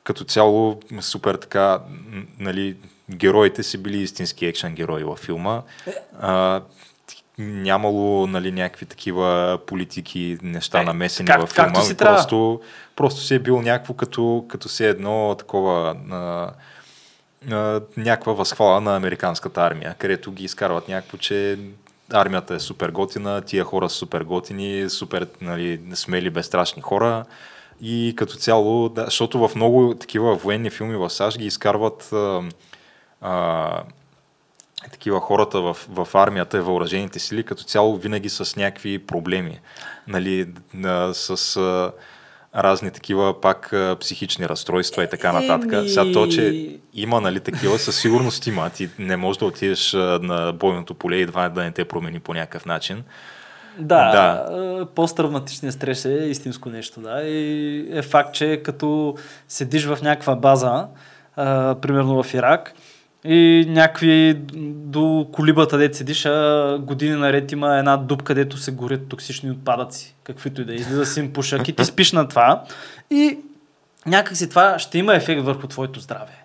като 0.03 0.23
цяло 0.23 0.79
супер 1.01 1.35
така, 1.35 1.79
нали, 2.39 2.75
героите 3.11 3.63
си 3.63 3.77
били 3.77 3.97
истински 3.97 4.45
екшен 4.45 4.75
герои 4.75 5.03
във 5.03 5.19
филма. 5.19 5.61
А, 6.19 6.61
нямало 7.37 8.27
нали, 8.27 8.51
някакви 8.51 8.85
такива 8.85 9.59
политики, 9.67 10.37
неща 10.43 10.81
Е, 10.81 10.85
намесени 10.85 11.27
как- 11.27 11.41
във 11.41 11.49
филма. 11.49 11.67
както 11.67 11.85
си 11.85 11.97
просто, 11.97 12.61
просто 12.95 13.21
си 13.21 13.35
е 13.35 13.39
бил 13.39 13.61
някакво 13.61 13.93
като, 13.93 14.45
като 14.49 14.69
си 14.69 14.85
едно 14.85 15.35
такова 15.39 15.95
а, 16.11 16.51
а, 17.51 17.81
някаква 17.97 18.33
възхвала 18.33 18.81
на 18.81 18.95
американската 18.95 19.61
армия, 19.61 19.95
където 19.99 20.31
ги 20.31 20.43
изкарват 20.43 20.87
някакво, 20.87 21.17
че 21.17 21.59
армията 22.13 22.55
е 22.55 22.59
супер 22.59 22.89
готина, 22.89 23.41
тия 23.41 23.63
хора 23.63 23.89
са 23.89 23.95
супер 23.95 24.21
готини, 24.21 24.89
супер 24.89 25.27
нали, 25.41 25.81
смели, 25.93 26.29
безстрашни 26.29 26.81
хора. 26.81 27.25
И 27.81 28.13
като 28.17 28.35
цяло, 28.35 28.89
да, 28.89 29.05
защото 29.05 29.47
в 29.47 29.55
много 29.55 29.95
такива 29.99 30.35
военни 30.35 30.69
филми 30.69 30.95
в 30.95 31.09
САЩ 31.09 31.37
ги 31.37 31.45
изкарват 31.45 32.09
а, 32.13 32.41
а, 33.21 33.83
такива 34.91 35.19
хората 35.19 35.61
в, 35.61 35.77
в 35.89 36.07
армията 36.13 36.57
и 36.57 36.61
въоръжените 36.61 37.19
сили, 37.19 37.43
като 37.43 37.63
цяло 37.63 37.97
винаги 37.97 38.29
с 38.29 38.55
някакви 38.55 38.99
проблеми. 38.99 39.59
Нали, 40.07 40.47
с 41.13 41.57
а, 41.57 41.91
разни 42.55 42.91
такива 42.91 43.41
пак 43.41 43.73
а, 43.73 43.97
психични 43.99 44.49
разстройства 44.49 45.03
и 45.03 45.09
така 45.09 45.31
нататък. 45.31 45.73
Еми. 45.73 45.89
Сега 45.89 46.11
то, 46.13 46.27
че 46.27 46.69
има 46.93 47.21
нали, 47.21 47.39
такива, 47.39 47.79
със 47.79 47.99
сигурност 47.99 48.47
има. 48.47 48.69
Ти 48.69 48.89
не 48.99 49.17
можеш 49.17 49.37
да 49.39 49.45
отидеш 49.45 49.93
а, 49.93 50.19
на 50.21 50.53
бойното 50.53 50.93
поле 50.93 51.15
и 51.15 51.27
това 51.27 51.49
да 51.49 51.63
не 51.63 51.71
те 51.71 51.85
промени 51.85 52.19
по 52.19 52.33
някакъв 52.33 52.65
начин. 52.65 53.03
Да, 53.77 54.11
Да. 54.11 54.53
да. 54.53 54.85
посттравматичният 54.85 55.75
стрес 55.75 56.05
е 56.05 56.09
истинско 56.09 56.69
нещо, 56.69 57.01
да. 57.01 57.21
И 57.21 57.87
е 57.97 58.01
факт, 58.01 58.33
че 58.33 58.61
като 58.63 59.15
седиш 59.47 59.85
в 59.85 59.99
някаква 60.01 60.35
база, 60.35 60.87
а, 61.35 61.75
примерно 61.75 62.23
в 62.23 62.33
Ирак, 62.33 62.73
и 63.25 63.65
някакви 63.69 64.33
до 64.63 65.27
колибата, 65.31 65.77
дето 65.77 65.97
седиш, 65.97 66.25
а 66.25 66.77
години 66.81 67.15
наред 67.15 67.51
има 67.51 67.77
една 67.77 67.97
дупка, 67.97 68.25
където 68.25 68.57
се 68.57 68.71
горят 68.71 69.07
токсични 69.07 69.51
отпадъци, 69.51 70.15
каквито 70.23 70.61
и 70.61 70.65
да 70.65 70.73
е. 70.73 70.75
излиза 70.75 71.05
си 71.05 71.19
им 71.19 71.33
пушак 71.33 71.67
и 71.67 71.73
ти 71.73 71.85
спиш 71.85 72.11
на 72.11 72.27
това. 72.27 72.63
И 73.11 73.39
някакси 74.05 74.49
това 74.49 74.79
ще 74.79 74.97
има 74.97 75.15
ефект 75.15 75.41
върху 75.41 75.67
твоето 75.67 75.99
здраве. 75.99 76.43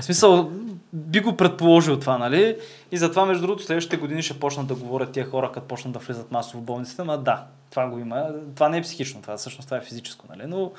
В 0.00 0.04
смисъл, 0.04 0.50
би 0.92 1.20
го 1.20 1.36
предположил 1.36 1.98
това, 1.98 2.18
нали? 2.18 2.56
И 2.92 2.96
затова, 2.96 3.26
между 3.26 3.42
другото, 3.42 3.62
следващите 3.62 3.96
години 3.96 4.22
ще 4.22 4.40
почнат 4.40 4.66
да 4.66 4.74
говорят 4.74 5.12
тия 5.12 5.26
хора, 5.26 5.50
като 5.54 5.66
почнат 5.66 5.92
да 5.92 5.98
влизат 5.98 6.32
масово 6.32 6.60
в 6.62 6.64
болниците, 6.64 7.04
но 7.04 7.16
да, 7.16 7.44
това 7.70 7.88
го 7.88 7.98
има. 7.98 8.26
Това 8.54 8.68
не 8.68 8.78
е 8.78 8.82
психично, 8.82 9.22
това 9.22 9.36
всъщност 9.36 9.68
това 9.68 9.76
е 9.76 9.80
физическо, 9.80 10.26
нали? 10.30 10.42
Но 10.46 10.72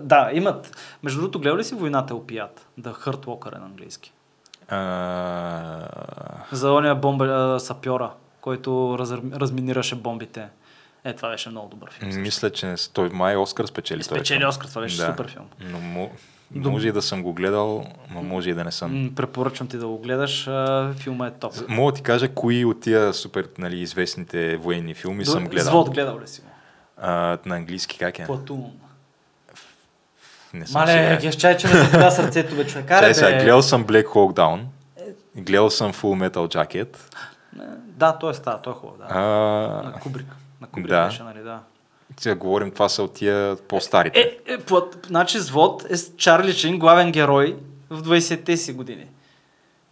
да, 0.00 0.30
имат. 0.32 0.76
Между 1.02 1.20
другото, 1.20 1.40
гледал 1.40 1.58
ли 1.58 1.64
си 1.64 1.74
войната 1.74 2.14
е 2.14 2.16
опият? 2.16 2.66
The 2.80 2.94
Hurt 3.04 3.24
Walker 3.24 3.56
е 3.56 3.58
на 3.58 3.66
английски. 3.66 4.12
А, 4.70 5.86
За 6.52 6.72
ония 6.72 6.94
бомба 6.94 7.24
а, 7.24 7.60
сапьора, 7.60 8.10
който 8.40 8.96
раз, 8.98 9.12
разминираше 9.12 9.94
бомбите. 9.94 10.48
Е, 11.04 11.12
това 11.12 11.30
беше 11.30 11.48
много 11.48 11.68
добър 11.68 11.90
филм. 11.90 12.10
също. 12.12 12.22
мисля, 12.22 12.50
че 12.50 12.66
не, 12.66 12.76
той 12.92 13.08
май 13.08 13.36
Оскар 13.36 13.66
спечели. 13.66 14.02
Спечели. 14.02 14.46
Оскар, 14.46 14.68
това 14.68 14.80
беше 14.82 14.96
супер 14.96 15.28
филм. 15.28 15.46
Но 15.60 15.80
му, 15.80 16.10
може 16.50 16.88
и 16.88 16.92
да 16.92 17.02
съм 17.02 17.22
го 17.22 17.32
гледал, 17.32 17.84
но 18.14 18.22
може 18.22 18.50
и 18.50 18.54
да 18.54 18.64
не 18.64 18.72
съм. 18.72 19.12
Препоръчвам 19.16 19.68
ти 19.68 19.76
да 19.76 19.86
го 19.86 19.98
гледаш. 19.98 20.48
Филма 20.94 21.26
е 21.26 21.30
топ. 21.30 21.54
Мога 21.68 21.92
да 21.92 21.96
ти 21.96 22.02
кажа 22.02 22.28
кои 22.28 22.64
от 22.64 22.80
тия 22.80 23.14
супер 23.14 23.48
нали, 23.58 23.80
известните 23.80 24.56
военни 24.56 24.94
филми 24.94 25.26
съм 25.26 25.44
гледал. 25.44 25.70
Звод 25.70 25.90
гледал 25.90 26.20
ли 26.20 26.26
си 26.28 26.40
го? 26.40 26.46
А, 26.96 27.38
на 27.46 27.56
английски 27.56 27.98
как 27.98 28.18
е? 28.18 28.26
Платун. 28.26 28.72
Не 30.54 30.66
съм 30.66 30.80
Мале, 30.80 30.92
сигурен. 30.92 31.18
гещай, 31.18 31.56
че 31.56 31.66
ме 31.66 31.72
запада 31.74 32.10
сърцето, 32.10 32.56
бе, 32.56 32.66
човек. 32.66 32.90
Аре, 32.90 33.00
Чай 33.04 33.14
сега, 33.14 33.32
гледал 33.42 33.62
съм 33.62 33.84
Black 33.84 34.06
Hawk 34.06 34.36
Down, 34.36 34.60
гледал 35.36 35.70
съм 35.70 35.92
Full 35.92 36.28
Metal 36.30 36.56
Jacket. 36.56 36.96
Да, 37.86 38.18
той 38.18 38.30
е 38.30 38.34
става, 38.34 38.62
той 38.62 38.72
е 38.72 38.76
хубав, 38.76 38.98
да. 38.98 39.04
А, 39.08 39.18
На 39.84 39.92
Кубрик. 40.02 40.26
На 40.60 40.66
Кубрик 40.66 40.90
да. 40.90 41.06
беше, 41.06 41.22
нали, 41.22 41.42
да. 41.42 41.58
сега 42.20 42.34
говорим, 42.34 42.70
това 42.70 42.88
са 42.88 43.02
от 43.02 43.14
тия 43.14 43.56
по-старите. 43.56 44.20
Е, 44.46 44.52
е, 44.52 44.58
плат, 44.58 45.06
значи 45.06 45.38
Звод 45.38 45.86
е 45.90 45.94
Чарли 46.16 46.54
Чин, 46.54 46.78
главен 46.78 47.12
герой 47.12 47.56
в 47.90 48.02
20-те 48.02 48.56
си 48.56 48.72
години. 48.72 49.06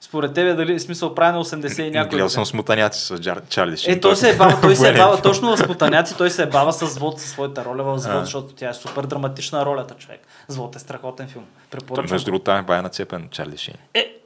Според 0.00 0.34
тебе, 0.34 0.54
дали, 0.54 0.80
смисъл, 0.80 1.14
прави 1.14 1.32
на 1.32 1.44
80 1.44 1.82
и 1.82 1.90
някой. 1.90 2.10
гледал 2.10 2.28
съм 2.28 2.46
смутаняци 2.46 3.00
с 3.00 3.18
Джар... 3.18 3.40
Чарли 3.48 3.76
Шин. 3.76 3.92
Е, 3.92 4.00
той 4.00 4.16
се 4.16 4.30
е 4.30 4.36
бава, 4.36 4.60
той 4.60 4.76
се 4.76 4.88
е 4.88 4.92
бава 4.96 5.22
точно 5.22 5.56
в 5.56 5.58
Спотаняци, 5.58 6.16
той 6.16 6.30
се 6.30 6.42
е 6.42 6.46
бава 6.46 6.72
с 6.72 6.86
Звод, 6.86 7.20
със 7.20 7.30
своята 7.30 7.64
роля 7.64 7.82
в 7.82 7.98
Звод, 7.98 8.14
А. 8.14 8.24
защото 8.24 8.54
тя 8.54 8.68
е 8.68 8.74
супер 8.74 9.02
драматична 9.02 9.66
ролята, 9.66 9.94
човек. 9.94 10.20
Звод 10.48 10.76
е 10.76 10.78
страхотен 10.78 11.28
филм. 11.28 11.44
Препоръчвам. 11.70 12.14
Между 12.14 12.24
другото, 12.24 12.44
там 12.44 12.58
е 12.58 12.62
бая 12.62 12.82
нацепен 12.82 13.28
Чарли 13.30 13.58
Шин. 13.58 13.74
Е, 13.94 14.16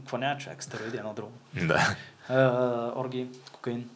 какво 0.00 0.18
няма 0.18 0.38
човек, 0.38 0.62
стероиди, 0.62 0.96
едно 0.96 1.12
друго. 1.12 1.32
Да. 1.54 1.96
Uh, 2.30 2.96
орги, 2.96 3.26
кокаин. 3.52 3.88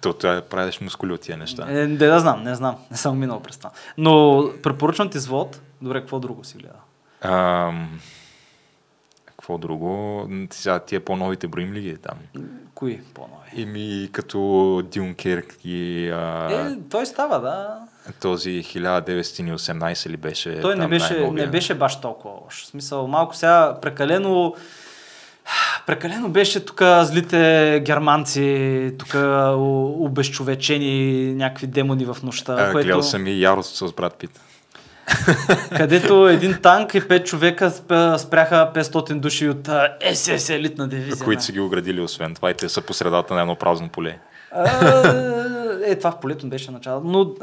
То 0.00 0.12
това 0.12 0.42
правиш 0.42 0.80
мускули 0.80 1.12
от 1.12 1.20
тия 1.20 1.36
неща. 1.36 1.66
Е, 1.68 1.72
не 1.72 1.96
да 1.96 2.20
знам, 2.20 2.42
не 2.42 2.54
знам. 2.54 2.76
Не 2.90 2.96
съм 2.96 3.18
минал 3.18 3.40
през 3.40 3.56
това. 3.58 3.70
Но 3.98 4.44
препоръчвам 4.62 5.10
ти 5.10 5.18
звод. 5.18 5.60
Добре, 5.82 6.00
какво 6.00 6.20
друго 6.20 6.44
си 6.44 6.58
гледа? 6.58 6.74
Ам, 7.20 8.00
какво 9.42 9.58
друго? 9.58 10.28
Сега 10.50 10.78
тия 10.78 11.04
по-новите 11.04 11.48
броим 11.48 11.72
ли 11.72 11.80
ги 11.80 11.96
там? 11.96 12.44
Кои 12.74 13.00
по-нови? 13.14 13.62
Ими 13.62 14.08
като 14.12 14.82
Дюнкерк 14.94 15.56
и 15.64 16.08
а, 16.10 16.48
Е, 16.52 16.76
той 16.90 17.06
става, 17.06 17.40
да. 17.40 17.78
този 18.20 18.50
1918 18.50 20.08
ли 20.08 20.16
беше? 20.16 20.60
Той 20.60 20.76
не 20.76 20.88
беше, 20.88 21.30
не 21.30 21.46
беше 21.46 21.74
баш 21.74 22.00
толкова 22.00 22.34
лош. 22.44 22.62
В 22.62 22.66
смисъл, 22.66 23.06
малко 23.06 23.36
сега 23.36 23.78
прекалено 23.82 24.54
Прекалено 25.86 26.28
беше 26.28 26.64
тук 26.64 26.82
злите 27.02 27.82
германци, 27.86 28.94
тук 28.98 29.14
обезчовечени 29.98 31.34
някакви 31.34 31.66
демони 31.66 32.04
в 32.04 32.16
нощта. 32.22 32.56
А, 32.58 32.72
което... 32.72 32.86
Гледал 32.86 33.02
съм 33.02 33.26
и 33.26 33.40
Ярост 33.40 33.76
с 33.76 33.92
брат 33.92 34.14
Пит. 34.18 34.40
където 35.76 36.28
един 36.28 36.58
танк 36.62 36.94
и 36.94 37.08
пет 37.08 37.26
човека 37.26 37.70
спряха 38.18 38.70
500 38.74 39.20
души 39.20 39.48
от 39.48 39.68
СС 40.14 40.54
елитна 40.54 40.88
дивизия. 40.88 41.24
които 41.24 41.42
са 41.42 41.52
ги 41.52 41.60
оградили 41.60 42.00
освен 42.00 42.34
това 42.34 42.50
и 42.50 42.54
те 42.54 42.68
са 42.68 42.82
по 42.82 42.94
средата 42.94 43.34
на 43.34 43.40
едно 43.40 43.56
празно 43.56 43.88
поле. 43.88 44.18
Е, 45.84 45.98
това 45.98 46.10
в 46.10 46.20
полето 46.20 46.46
беше 46.46 46.70
начало. 46.70 47.00
Но, 47.04 47.34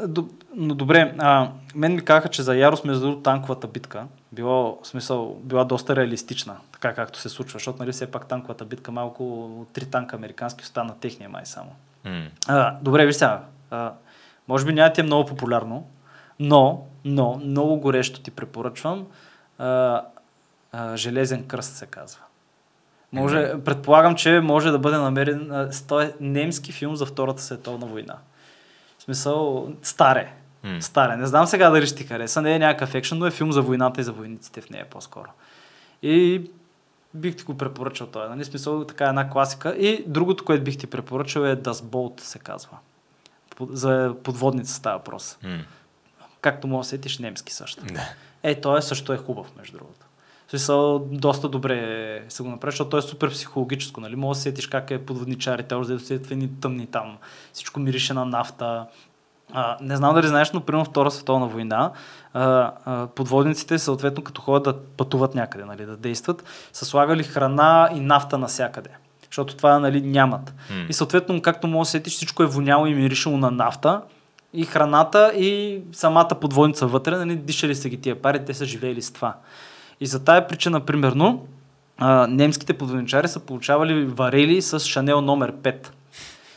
но 0.56 0.74
добре, 0.74 1.14
а, 1.18 1.48
мен 1.74 1.94
ми 1.94 2.04
казаха, 2.04 2.28
че 2.28 2.42
за 2.42 2.56
Ярост 2.56 2.84
между 2.84 3.00
другото 3.00 3.22
танковата 3.22 3.66
битка 3.66 4.04
било, 4.32 4.78
смисъл, 4.82 5.36
била 5.42 5.64
доста 5.64 5.96
реалистична, 5.96 6.56
така 6.72 6.94
както 6.94 7.18
се 7.18 7.28
случва, 7.28 7.58
защото 7.58 7.78
нали 7.78 7.92
все 7.92 8.10
пак 8.10 8.26
танковата 8.26 8.64
битка 8.64 8.92
малко 8.92 9.50
три 9.72 9.84
танка 9.84 10.16
американски 10.16 10.64
остана 10.64 10.94
техния 11.00 11.28
май 11.28 11.46
само. 11.46 11.70
М. 12.04 12.22
А, 12.48 12.74
добре, 12.82 13.06
виж 13.06 13.16
сега. 13.16 13.40
А, 13.70 13.92
може 14.48 14.64
би 14.64 14.72
няма 14.72 14.92
ти 14.92 15.00
е 15.00 15.04
много 15.04 15.26
популярно, 15.26 15.86
но, 16.40 16.82
но, 17.04 17.40
много 17.44 17.76
горещо 17.76 18.20
ти 18.20 18.30
препоръчвам. 18.30 19.06
А, 19.58 20.02
а, 20.72 20.96
Железен 20.96 21.46
кръст 21.46 21.72
се 21.72 21.86
казва. 21.86 22.20
Може, 23.12 23.52
предполагам, 23.64 24.14
че 24.14 24.40
може 24.40 24.70
да 24.70 24.78
бъде 24.78 24.96
намерен. 24.96 25.52
а, 25.52 25.72
с- 25.72 25.82
Той 25.82 26.04
е 26.04 26.12
немски 26.20 26.72
филм 26.72 26.96
за 26.96 27.06
Втората 27.06 27.42
световна 27.42 27.86
война. 27.86 28.16
В 28.98 29.02
смисъл, 29.02 29.68
старе. 29.82 30.32
М. 30.64 30.82
Старе. 30.82 31.16
Не 31.16 31.26
знам 31.26 31.46
сега 31.46 31.70
дали 31.70 31.86
ще 31.86 31.96
ти 31.96 32.04
хареса. 32.04 32.42
Не 32.42 32.54
е 32.54 32.58
някакъв 32.58 32.94
екшен, 32.94 33.18
но 33.18 33.26
е 33.26 33.30
филм 33.30 33.52
за 33.52 33.62
войната 33.62 34.00
и 34.00 34.04
за 34.04 34.12
войниците 34.12 34.60
в 34.60 34.70
нея 34.70 34.86
по-скоро. 34.90 35.28
И 36.02 36.42
бих 37.14 37.36
ти 37.36 37.44
го 37.44 37.56
препоръчал 37.56 38.06
той. 38.06 38.28
Нали? 38.28 38.44
Смисъл, 38.44 38.84
така 38.84 39.06
една 39.06 39.30
класика. 39.30 39.70
И 39.70 40.04
другото, 40.06 40.44
което 40.44 40.64
бих 40.64 40.78
ти 40.78 40.86
препоръчал 40.86 41.40
е 41.40 41.56
Das 41.56 41.72
Boat 41.72 42.20
се 42.20 42.38
казва. 42.38 42.76
За 43.68 44.14
подводница 44.22 44.74
става 44.74 44.98
въпрос. 44.98 45.38
М. 45.42 45.58
Както 46.40 46.66
може 46.66 46.86
да 46.86 46.88
сетиш 46.88 47.18
немски 47.18 47.52
също. 47.54 47.84
Да. 47.84 48.08
Е, 48.42 48.60
той 48.60 48.78
е 48.78 48.82
също 48.82 49.12
е 49.12 49.16
хубав, 49.16 49.46
между 49.56 49.78
другото. 49.78 50.06
Смисъл, 50.48 50.98
доста 50.98 51.48
добре 51.48 52.24
се 52.28 52.42
го 52.42 52.48
направи, 52.48 52.72
защото 52.72 52.90
той 52.90 52.98
е 52.98 53.02
супер 53.02 53.30
психологическо. 53.30 54.00
Нали? 54.00 54.16
Може 54.16 54.38
да 54.38 54.42
сетиш 54.42 54.66
как 54.66 54.90
е 54.90 55.06
подводничарите, 55.06 55.74
още 55.74 55.92
да 55.92 56.00
са 56.00 56.14
едни 56.14 56.50
тъмни 56.60 56.86
там. 56.86 57.18
Всичко 57.52 57.80
мирише 57.80 58.14
на 58.14 58.24
нафта. 58.24 58.86
А, 59.52 59.76
не 59.80 59.96
знам 59.96 60.14
дали 60.14 60.28
знаеш, 60.28 60.52
но 60.52 60.60
примерно 60.60 60.84
Втора 60.84 61.10
световна 61.10 61.46
война, 61.46 61.92
а, 62.32 62.72
а, 62.84 63.06
подводниците, 63.06 63.78
съответно, 63.78 64.24
като 64.24 64.40
ходят 64.40 64.62
да 64.62 64.82
пътуват 64.96 65.34
някъде, 65.34 65.64
нали, 65.64 65.86
да 65.86 65.96
действат, 65.96 66.44
са 66.72 66.84
слагали 66.84 67.22
храна 67.22 67.90
и 67.94 68.00
нафта 68.00 68.38
навсякъде. 68.38 68.90
Защото 69.30 69.56
това 69.56 69.78
нали, 69.78 70.00
нямат. 70.00 70.54
М. 70.70 70.86
И 70.88 70.92
съответно, 70.92 71.42
както 71.42 71.66
може 71.66 71.88
да 71.88 71.90
сетиш, 71.90 72.12
всичко 72.12 72.42
е 72.42 72.46
воняло 72.46 72.86
и 72.86 72.94
миришело 72.94 73.36
на 73.36 73.50
нафта. 73.50 74.02
И 74.54 74.64
храната, 74.64 75.32
и 75.36 75.80
самата 75.92 76.28
подводница 76.40 76.86
вътре, 76.86 77.16
нали, 77.16 77.36
дишали 77.36 77.74
са 77.74 77.88
ги 77.88 77.96
тия 77.96 78.22
пари, 78.22 78.44
те 78.44 78.54
са 78.54 78.64
живеели 78.64 79.02
с 79.02 79.10
това. 79.10 79.34
И 80.00 80.06
за 80.06 80.24
тая 80.24 80.48
причина, 80.48 80.80
примерно, 80.80 81.46
а, 81.98 82.26
немските 82.26 82.72
подводничари 82.72 83.28
са 83.28 83.40
получавали 83.40 84.04
варели 84.04 84.62
с 84.62 84.80
Шанел 84.80 85.20
номер 85.20 85.52
5, 85.52 85.88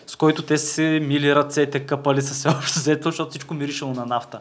с 0.08 0.16
който 0.16 0.42
те 0.42 0.58
се 0.58 1.00
мили 1.04 1.36
ръцете, 1.36 1.80
къпали 1.80 2.22
са 2.22 2.34
се 2.34 2.50
общо 2.58 2.80
взето, 2.80 3.10
защото 3.10 3.30
всичко 3.30 3.54
миришело 3.54 3.94
на 3.94 4.06
нафта. 4.06 4.40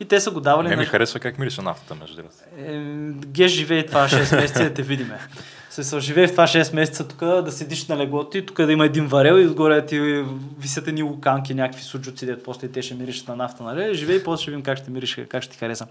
И 0.00 0.04
те 0.04 0.20
са 0.20 0.30
го 0.30 0.40
давали 0.40 0.68
Не 0.68 0.76
ми 0.76 0.82
на... 0.82 0.88
харесва 0.88 1.20
как 1.20 1.38
мирише 1.38 1.62
нафтата, 1.62 1.94
между 1.94 2.16
другото. 2.16 2.34
Е, 2.58 2.78
Ге 3.26 3.48
живее 3.48 3.86
това 3.86 4.08
6 4.08 4.36
месеца, 4.36 4.62
да 4.62 4.74
те 4.74 4.82
видиме. 4.82 5.18
Се 5.74 5.84
се 5.84 6.00
живее 6.00 6.26
в 6.26 6.30
това 6.30 6.46
6 6.46 6.74
месеца 6.74 7.08
тук, 7.08 7.18
да 7.20 7.52
седиш 7.52 7.86
на 7.86 7.96
леглото 7.96 8.38
и 8.38 8.46
тук 8.46 8.56
да 8.56 8.72
има 8.72 8.84
един 8.86 9.06
варел 9.06 9.40
и 9.40 9.46
отгоре 9.46 9.86
ти 9.86 10.24
висят 10.58 10.88
едни 10.88 11.02
луканки, 11.02 11.54
някакви 11.54 11.82
суджуци, 11.82 12.26
дет 12.26 12.44
после 12.44 12.68
те 12.68 12.82
ще 12.82 12.94
миришат 12.94 13.28
на 13.28 13.36
нафта, 13.36 13.62
нали? 13.62 13.94
Живее 13.94 14.16
и 14.16 14.24
после 14.24 14.42
ще 14.42 14.50
видим 14.50 14.62
как 14.62 14.78
ще 14.78 14.90
мириш, 14.90 15.18
как 15.28 15.42
ще 15.42 15.52
ти 15.52 15.58
хареса. 15.58 15.86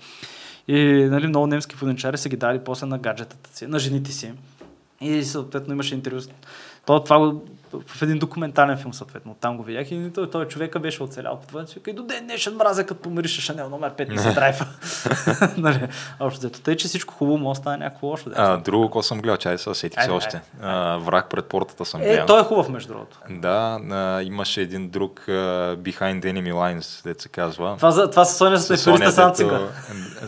И 0.67 0.83
нали, 1.11 1.27
много 1.27 1.47
немски 1.47 1.75
воденчари 1.75 2.17
са 2.17 2.29
ги 2.29 2.37
дали 2.37 2.59
после 2.59 2.87
на 2.87 2.97
гаджетата 2.97 3.57
си, 3.57 3.67
на 3.67 3.79
жените 3.79 4.11
си. 4.11 4.31
И 5.01 5.23
съответно 5.23 5.73
имаше 5.73 5.95
интервю. 5.95 6.19
То, 6.85 7.03
това 7.03 7.19
го- 7.19 7.45
в 7.87 8.01
един 8.01 8.19
документален 8.19 8.77
филм, 8.77 8.93
съответно. 8.93 9.35
Там 9.41 9.57
го 9.57 9.63
видях 9.63 9.91
и 9.91 10.11
той, 10.15 10.29
той 10.29 10.47
човека 10.47 10.79
беше 10.79 11.03
оцелял 11.03 11.39
по 11.39 11.47
това. 11.47 11.65
И 11.87 11.93
до 11.93 12.03
ден 12.03 12.23
днешен 12.23 12.55
мразя, 12.55 12.85
като 12.85 13.01
помирише 13.01 13.41
Шанел 13.41 13.69
номер 13.69 13.91
5 13.95 14.13
и 14.13 14.17
се 14.17 14.31
драйва. 14.31 14.65
нали, 15.57 15.87
общо 16.19 16.39
взето. 16.39 16.61
Тъй, 16.61 16.77
че 16.77 16.87
всичко 16.87 17.13
хубаво 17.13 17.37
може 17.37 17.57
да 17.57 17.61
стане 17.61 17.77
някакво 17.77 18.07
лошо. 18.07 18.29
да. 18.29 18.35
А, 18.37 18.57
друго, 18.57 18.85
какво 18.85 19.01
съм 19.03 19.21
гледал, 19.21 19.37
чай 19.37 19.57
се 19.57 19.73
сетих 19.73 19.99
се 19.99 20.01
Айде, 20.01 20.13
още. 20.13 20.41
А, 20.61 20.97
враг 20.97 21.29
пред 21.29 21.45
портата 21.45 21.85
съм 21.85 22.01
Е, 22.01 22.05
гледал. 22.05 22.25
той 22.25 22.41
е 22.41 22.43
хубав, 22.43 22.69
между 22.69 22.93
другото. 22.93 23.17
Да, 23.29 23.79
а, 23.91 24.21
имаше 24.21 24.61
един 24.61 24.89
друг 24.89 25.23
а, 25.27 25.31
Behind 25.77 26.21
Enemy 26.23 26.53
Lines, 26.53 27.03
дето 27.03 27.21
се 27.23 27.29
казва. 27.29 27.73
Това, 27.77 27.91
за, 27.91 28.09
това 28.09 28.25
са 28.25 28.37
Соня 28.37 28.57
снайпериста 28.59 29.11
с 29.11 29.17
Анцика. 29.17 29.61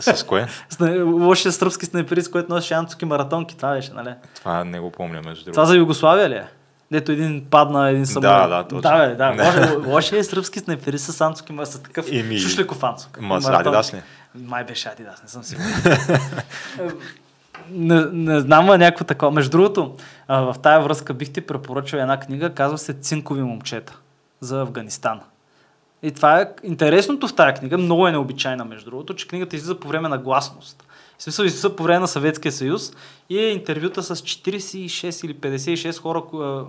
С 0.00 0.22
кое? 0.24 0.46
Лошия 1.04 1.52
сръбски 1.52 1.86
снайперист, 1.86 2.30
който 2.30 2.54
носеше 2.54 2.74
Анцуки 2.74 3.04
маратонки. 3.04 3.56
Това 3.56 3.72
беше, 3.72 3.92
нали? 3.92 4.14
Това 4.34 4.64
не 4.64 4.80
го 4.80 4.90
помня, 4.90 5.20
между 5.24 5.44
другото. 5.44 5.52
Това 5.52 5.64
за 5.64 5.76
Югославия 5.76 6.30
ли 6.30 6.34
е? 6.34 6.48
Дето 6.90 7.12
един 7.12 7.44
падна, 7.50 7.90
един 7.90 8.06
самолет. 8.06 8.50
да, 8.50 8.62
точно. 8.62 8.80
Да, 8.80 9.06
бе, 9.08 9.14
да. 9.14 9.32
Да. 9.32 9.44
Лошия, 9.44 9.78
лошия 9.86 10.24
сръбски 10.24 10.58
снайперист 10.58 11.04
с 11.12 11.20
Анцуки, 11.20 11.52
ма 11.52 11.66
с 11.66 11.82
такъв 11.82 12.06
Еми, 12.12 12.38
шушликов 12.38 12.84
Анцук. 12.84 13.18
ма 13.20 13.40
с. 13.42 13.48
Адидас 13.48 13.94
ли? 13.94 14.02
Май 14.34 14.64
беше 14.64 14.88
Адидас, 14.88 15.22
не 15.22 15.28
съм 15.28 15.44
сигурен. 15.44 15.72
не, 17.70 18.04
не 18.12 18.40
знам, 18.40 18.70
а 18.70 18.78
някакво 18.78 19.04
такова. 19.04 19.32
Между 19.32 19.50
другото, 19.50 19.94
а, 20.28 20.40
в 20.40 20.54
тая 20.62 20.80
връзка 20.80 21.14
бих 21.14 21.32
ти 21.32 21.40
препоръчал 21.40 21.98
една 21.98 22.20
книга, 22.20 22.50
казва 22.54 22.78
се 22.78 22.92
Цинкови 22.92 23.42
момчета 23.42 23.98
за 24.40 24.60
Афганистан. 24.60 25.20
И 26.02 26.12
това 26.12 26.40
е 26.40 26.48
интересното 26.62 27.28
в 27.28 27.34
тази 27.34 27.54
книга, 27.54 27.78
много 27.78 28.06
е 28.08 28.12
необичайна 28.12 28.64
между 28.64 28.90
другото, 28.90 29.14
че 29.14 29.28
книгата 29.28 29.56
излиза 29.56 29.80
по 29.80 29.88
време 29.88 30.08
на 30.08 30.18
гласност. 30.18 30.84
В 31.18 31.22
смисъл 31.22 31.44
излиза 31.44 31.76
по 31.76 31.82
време 31.82 31.98
на 31.98 32.08
Съветския 32.08 32.52
съюз 32.52 32.92
и 33.30 33.38
е 33.38 33.50
интервюта 33.50 34.02
с 34.02 34.16
46 34.16 35.24
или 35.24 35.34
56 35.34 35.98
хора, 35.98 36.18
ко- 36.20 36.40
а, 36.40 36.64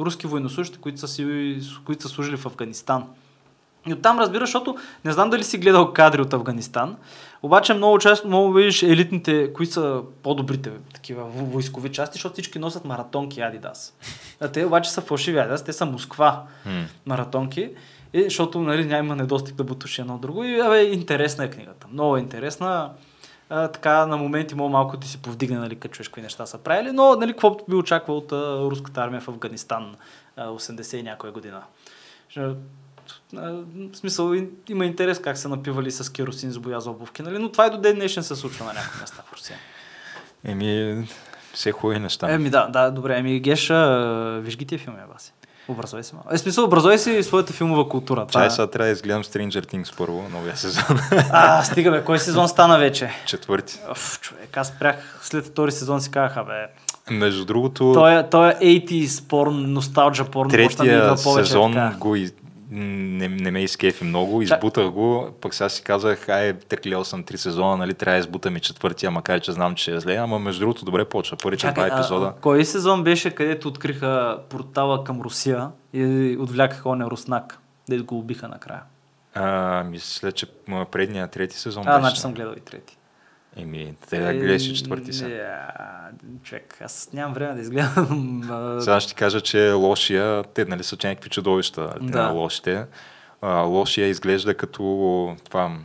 руски 0.00 0.26
военнослужащи, 0.26 0.78
които 0.78 1.00
са, 1.00 1.08
си, 1.08 1.56
които 1.84 2.02
са 2.02 2.08
служили 2.08 2.36
в 2.36 2.46
Афганистан. 2.46 3.04
И 3.86 3.92
оттам 3.92 4.18
разбираш, 4.18 4.48
защото 4.48 4.76
не 5.04 5.12
знам 5.12 5.30
дали 5.30 5.44
си 5.44 5.58
гледал 5.58 5.92
кадри 5.92 6.20
от 6.20 6.32
Афганистан, 6.32 6.96
обаче 7.42 7.74
много 7.74 7.98
често 7.98 8.26
много 8.26 8.52
видиш 8.52 8.82
елитните, 8.82 9.52
които 9.52 9.72
са 9.72 10.00
по-добрите 10.22 10.70
такива 10.94 11.22
во- 11.22 11.44
войскови 11.44 11.88
части, 11.88 12.14
защото 12.14 12.32
всички 12.32 12.58
носят 12.58 12.84
маратонки 12.84 13.40
Адидас. 13.40 13.94
А 14.40 14.48
те 14.48 14.64
обаче 14.64 14.90
са 14.90 15.00
фалшиви 15.00 15.38
Адидас, 15.38 15.64
те 15.64 15.72
са 15.72 15.86
Москва 15.86 16.42
маратонки, 17.06 17.70
и, 18.12 18.22
защото 18.22 18.60
нали, 18.60 18.84
няма 18.84 19.16
недостиг 19.16 19.54
да 19.54 19.64
бутуши 19.64 20.00
едно 20.00 20.18
друго. 20.18 20.44
И 20.44 20.60
абе, 20.60 20.82
интересна 20.82 21.44
е 21.44 21.50
книгата. 21.50 21.86
Много 21.92 22.16
е 22.16 22.20
интересна. 22.20 22.90
А, 23.50 23.68
така 23.68 24.06
на 24.06 24.16
моменти 24.16 24.54
мога 24.54 24.70
малко 24.70 24.96
ти 24.96 25.08
се 25.08 25.18
повдигне, 25.18 25.58
нали, 25.58 25.76
като 25.76 25.94
чуеш 25.94 26.08
какви 26.08 26.22
неща 26.22 26.46
са 26.46 26.58
правили, 26.58 26.92
но 26.92 27.16
нали, 27.16 27.32
каквото 27.32 27.64
би 27.68 27.76
очаквал 27.76 28.16
от 28.16 28.32
а, 28.32 28.60
руската 28.60 29.00
армия 29.00 29.20
в 29.20 29.28
Афганистан 29.28 29.96
а, 30.36 30.48
80 30.48 30.96
и 30.96 31.02
някоя 31.02 31.32
година. 31.32 31.62
Ще, 32.28 32.40
а, 32.40 32.54
в 33.36 33.94
смисъл 33.94 34.34
има 34.68 34.86
интерес 34.86 35.18
как 35.18 35.38
са 35.38 35.48
напивали 35.48 35.90
с 35.90 36.12
керосин 36.12 36.50
с 36.50 36.58
боя 36.58 36.80
за 36.80 36.90
обувки, 36.90 37.22
нали? 37.22 37.38
но 37.38 37.52
това 37.52 37.66
и 37.66 37.70
до 37.70 37.78
ден 37.78 37.94
днешен 37.94 38.22
се 38.22 38.36
случва 38.36 38.64
на 38.64 38.72
някои 38.72 39.00
места 39.00 39.22
в 39.26 39.32
Русия. 39.32 39.58
Еми, 40.44 41.08
все 41.54 41.72
хубави 41.72 41.98
неща. 41.98 42.32
Еми 42.32 42.50
да, 42.50 42.68
да, 42.68 42.90
добре. 42.90 43.18
Еми 43.18 43.40
Геша, 43.40 44.40
виж 44.42 44.56
ги 44.56 44.66
тия 44.66 44.78
филми, 44.78 44.98
Баси. 45.12 45.32
Образуй 45.68 46.04
се 46.04 46.14
малко. 46.14 46.34
Е, 46.34 46.38
смисъл, 46.38 46.64
образуй 46.64 46.98
си 46.98 47.22
своята 47.22 47.52
филмова 47.52 47.88
култура. 47.88 48.26
Това... 48.26 48.40
Чай 48.40 48.46
е- 48.46 48.50
сега 48.50 48.66
трябва 48.66 48.86
да 48.86 48.92
изгледам 48.92 49.24
Stranger 49.24 49.74
Things 49.74 49.96
първо, 49.96 50.24
новия 50.32 50.56
сезон. 50.56 50.98
А, 51.32 51.64
стига 51.64 51.90
бе, 51.90 52.04
кой 52.04 52.18
сезон 52.18 52.48
стана 52.48 52.78
вече? 52.78 53.10
Четвърти. 53.26 53.78
Оф, 53.90 54.20
човек, 54.20 54.56
аз 54.56 54.68
спрях 54.68 55.18
след 55.22 55.46
втори 55.46 55.72
сезон 55.72 56.00
си 56.00 56.10
казаха, 56.10 56.44
бе. 56.44 56.66
Между 57.14 57.44
другото, 57.44 57.92
Той 57.94 58.18
е, 58.18 58.28
той 58.30 58.48
е 58.48 58.54
80s 58.54 59.28
порн, 59.28 59.72
носталджа 59.72 60.24
порн, 60.24 60.48
да 60.48 60.56
третия 60.56 61.14
повече 61.24 61.46
сезон 61.46 61.72
така. 61.72 61.96
го 61.98 62.16
и 62.16 62.30
не, 62.70 63.28
не 63.28 63.50
ме 63.50 63.62
изкефи 63.62 64.04
много, 64.04 64.42
избутах 64.42 64.90
го, 64.90 65.28
пък 65.40 65.54
сега 65.54 65.68
си 65.68 65.82
казах, 65.82 66.28
ай, 66.28 66.54
теклил 66.58 67.04
съм 67.04 67.24
три 67.24 67.38
сезона, 67.38 67.76
нали, 67.76 67.94
трябва 67.94 68.14
да 68.14 68.20
избутам 68.20 68.56
и 68.56 68.60
четвъртия, 68.60 69.10
макар 69.10 69.40
че 69.40 69.52
знам, 69.52 69.74
че 69.74 69.94
е 69.94 70.00
зле, 70.00 70.16
ама 70.16 70.38
между 70.38 70.60
другото 70.60 70.84
добре 70.84 71.04
почва, 71.04 71.36
първите 71.42 71.72
два 71.72 71.86
епизода. 71.86 72.26
А, 72.26 72.40
кой 72.40 72.64
сезон 72.64 73.04
беше, 73.04 73.30
където 73.30 73.68
откриха 73.68 74.38
портала 74.48 75.04
към 75.04 75.20
Русия 75.20 75.70
и 75.92 76.36
отвлякаха 76.40 76.88
оня 76.88 77.06
руснак, 77.06 77.58
да 77.88 78.02
го 78.02 78.18
убиха 78.18 78.48
накрая? 78.48 78.82
А, 79.34 79.84
мисля, 79.84 80.32
че 80.32 80.46
предния 80.90 81.28
трети 81.28 81.56
сезон 81.58 81.84
а, 81.86 81.90
беше. 81.90 82.00
значи 82.00 82.20
съм 82.20 82.34
гледал 82.34 82.54
и 82.56 82.60
трети. 82.60 82.97
Еми, 83.58 83.94
те 84.10 84.20
да 84.20 84.34
гледаш 84.34 84.66
и 84.66 84.74
четвърти 84.74 85.12
са. 85.12 85.26
Е, 85.26 85.46
човек, 86.42 86.76
аз 86.84 87.08
нямам 87.12 87.34
време 87.34 87.54
да 87.54 87.60
изгледам. 87.60 88.42
Сега 88.80 89.00
ще 89.00 89.08
ти 89.08 89.14
кажа, 89.14 89.40
че 89.40 89.72
лошия, 89.72 90.44
те 90.44 90.64
нали 90.64 90.84
са 90.84 90.96
някакви 91.04 91.30
чудовища, 91.30 91.94
да. 92.00 92.22
на 92.22 92.30
лошите. 92.30 92.84
А, 93.42 93.60
лошия 93.60 94.08
изглежда 94.08 94.54
като 94.54 95.36
това, 95.44 95.76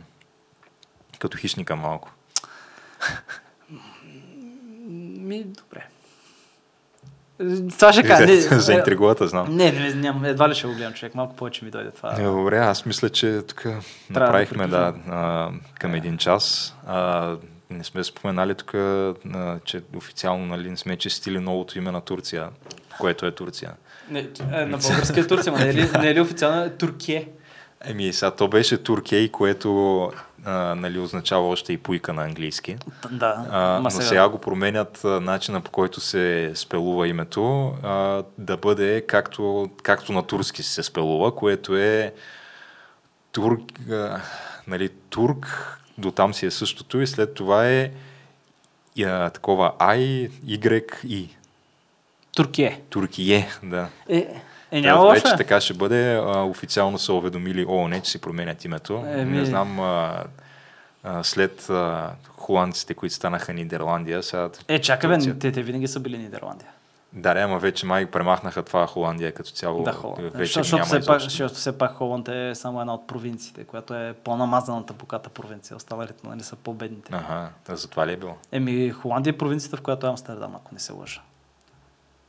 като 1.18 1.38
хищника 1.38 1.76
малко. 1.76 2.10
Ми, 5.18 5.44
добре. 5.44 5.86
Това 7.70 7.92
ще 7.92 8.02
кажа. 8.02 8.40
За 8.60 8.72
интригулата 8.72 9.28
знам. 9.28 9.56
Не, 9.56 9.72
не, 9.72 9.94
ням, 9.94 10.24
едва 10.24 10.48
ли 10.48 10.54
ще 10.54 10.66
го 10.66 10.74
гледам 10.74 10.92
човек. 10.92 11.14
Малко 11.14 11.36
повече 11.36 11.64
ми 11.64 11.70
дойде 11.70 11.90
това. 11.90 12.12
Не, 12.12 12.24
добре, 12.24 12.58
аз 12.58 12.86
мисля, 12.86 13.10
че 13.10 13.42
тук 13.48 13.66
направихме 14.10 14.66
да, 14.66 14.92
да, 15.06 15.50
към 15.78 15.94
един 15.94 16.16
час. 16.18 16.74
А, 16.86 17.36
не 17.70 17.84
сме 17.84 18.04
споменали 18.04 18.54
тук, 18.54 18.70
че 19.64 19.82
официално 19.96 20.46
нали, 20.46 20.70
не 20.70 20.76
сме 20.76 20.96
честили 20.96 21.38
новото 21.38 21.78
име 21.78 21.90
на 21.90 22.00
Турция, 22.00 22.48
което 22.98 23.26
е 23.26 23.30
Турция. 23.30 23.72
Не, 24.10 24.28
е, 24.52 24.64
на 24.64 24.78
българския 24.78 25.26
Турция, 25.26 25.52
но 25.52 25.58
не 25.58 25.68
е 25.68 25.74
ли, 25.74 25.88
не 26.00 26.10
е 26.10 26.14
ли 26.14 26.20
официално 26.20 26.64
е 26.64 26.70
Туркие? 26.70 27.28
Еми, 27.84 28.12
сега 28.12 28.30
то 28.30 28.48
беше 28.48 28.82
Туркей, 28.82 29.28
което 29.28 30.10
а, 30.44 30.74
нали, 30.74 30.98
означава 30.98 31.48
още 31.48 31.72
и 31.72 31.78
пуйка 31.78 32.12
на 32.12 32.24
английски. 32.24 32.76
Да, 33.10 33.46
а, 33.50 33.80
но 33.82 33.90
сега... 33.90 34.04
сега 34.04 34.28
го 34.28 34.38
променят 34.38 35.04
а, 35.04 35.20
начина 35.20 35.60
по 35.60 35.70
който 35.70 36.00
се 36.00 36.52
спелува 36.54 37.08
името, 37.08 37.74
а, 37.82 38.22
да 38.38 38.56
бъде 38.56 39.04
както, 39.06 39.70
както 39.82 40.12
на 40.12 40.22
турски 40.22 40.62
се 40.62 40.82
спелува, 40.82 41.34
което 41.34 41.76
е 41.76 42.14
турк, 43.32 43.60
а, 43.90 44.20
нали, 44.66 44.88
турк, 45.10 45.78
до 45.98 46.10
там 46.10 46.34
си 46.34 46.46
е 46.46 46.50
същото 46.50 47.00
и 47.00 47.06
след 47.06 47.34
това 47.34 47.68
е 47.68 47.90
а, 49.02 49.30
такова 49.30 49.72
I, 49.78 50.30
Y, 50.46 51.04
I. 51.04 51.28
Туркие. 52.36 52.80
Туркие, 52.90 53.48
да. 53.62 53.88
Е, 54.08 54.40
е, 54.70 54.80
няма 54.80 55.02
лошо. 55.02 55.22
Вече 55.22 55.36
така 55.36 55.60
ще 55.60 55.74
бъде. 55.74 56.14
А, 56.14 56.42
официално 56.42 56.98
са 56.98 57.12
уведомили 57.12 57.64
ООН, 57.64 58.00
че 58.00 58.10
си 58.10 58.20
променят 58.20 58.64
името. 58.64 59.04
Е, 59.06 59.24
ми... 59.24 59.38
Не 59.38 59.44
знам, 59.44 59.80
а, 59.80 60.24
а, 61.02 61.24
след 61.24 61.70
а, 61.70 62.10
холандците, 62.36 62.94
които 62.94 63.14
станаха 63.14 63.52
Нидерландия. 63.52 64.22
Сега, 64.22 64.50
е, 64.68 64.78
чакай, 64.78 65.10
бе, 65.10 65.38
те, 65.38 65.52
те 65.52 65.62
винаги 65.62 65.88
са 65.88 66.00
били 66.00 66.18
Нидерландия. 66.18 66.68
Да, 67.14 67.30
ама 67.30 67.58
вече 67.58 67.86
май 67.86 68.06
премахнаха 68.06 68.62
това 68.62 68.86
Холандия 68.86 69.32
като 69.32 69.50
цяло. 69.50 69.82
Да, 69.82 69.92
Холанд. 69.92 70.32
Вече 70.34 70.62
защото, 70.62 70.76
няма 70.76 70.86
все 70.86 71.06
пак, 71.06 71.20
защото 71.20 71.54
все 71.54 71.78
пак 71.78 71.92
Холанд 71.92 72.28
е 72.28 72.54
само 72.54 72.80
една 72.80 72.94
от 72.94 73.06
провинциите, 73.06 73.64
която 73.64 73.94
е 73.94 74.14
по-намазаната 74.24 74.92
богата 74.92 75.30
провинция. 75.30 75.76
Останалите 75.76 76.28
нали, 76.28 76.42
са 76.42 76.56
по-бедните. 76.56 77.12
Ага, 77.12 77.50
за 77.68 77.88
това 77.88 78.06
ли 78.06 78.12
е 78.12 78.16
било? 78.16 78.36
Еми, 78.52 78.90
Холандия 78.90 79.32
е 79.32 79.38
провинцията, 79.38 79.76
в 79.76 79.82
която 79.82 80.06
е 80.06 80.10
Амстердам, 80.10 80.56
ако 80.56 80.74
не 80.74 80.80
се 80.80 80.92
лъжа. 80.92 81.20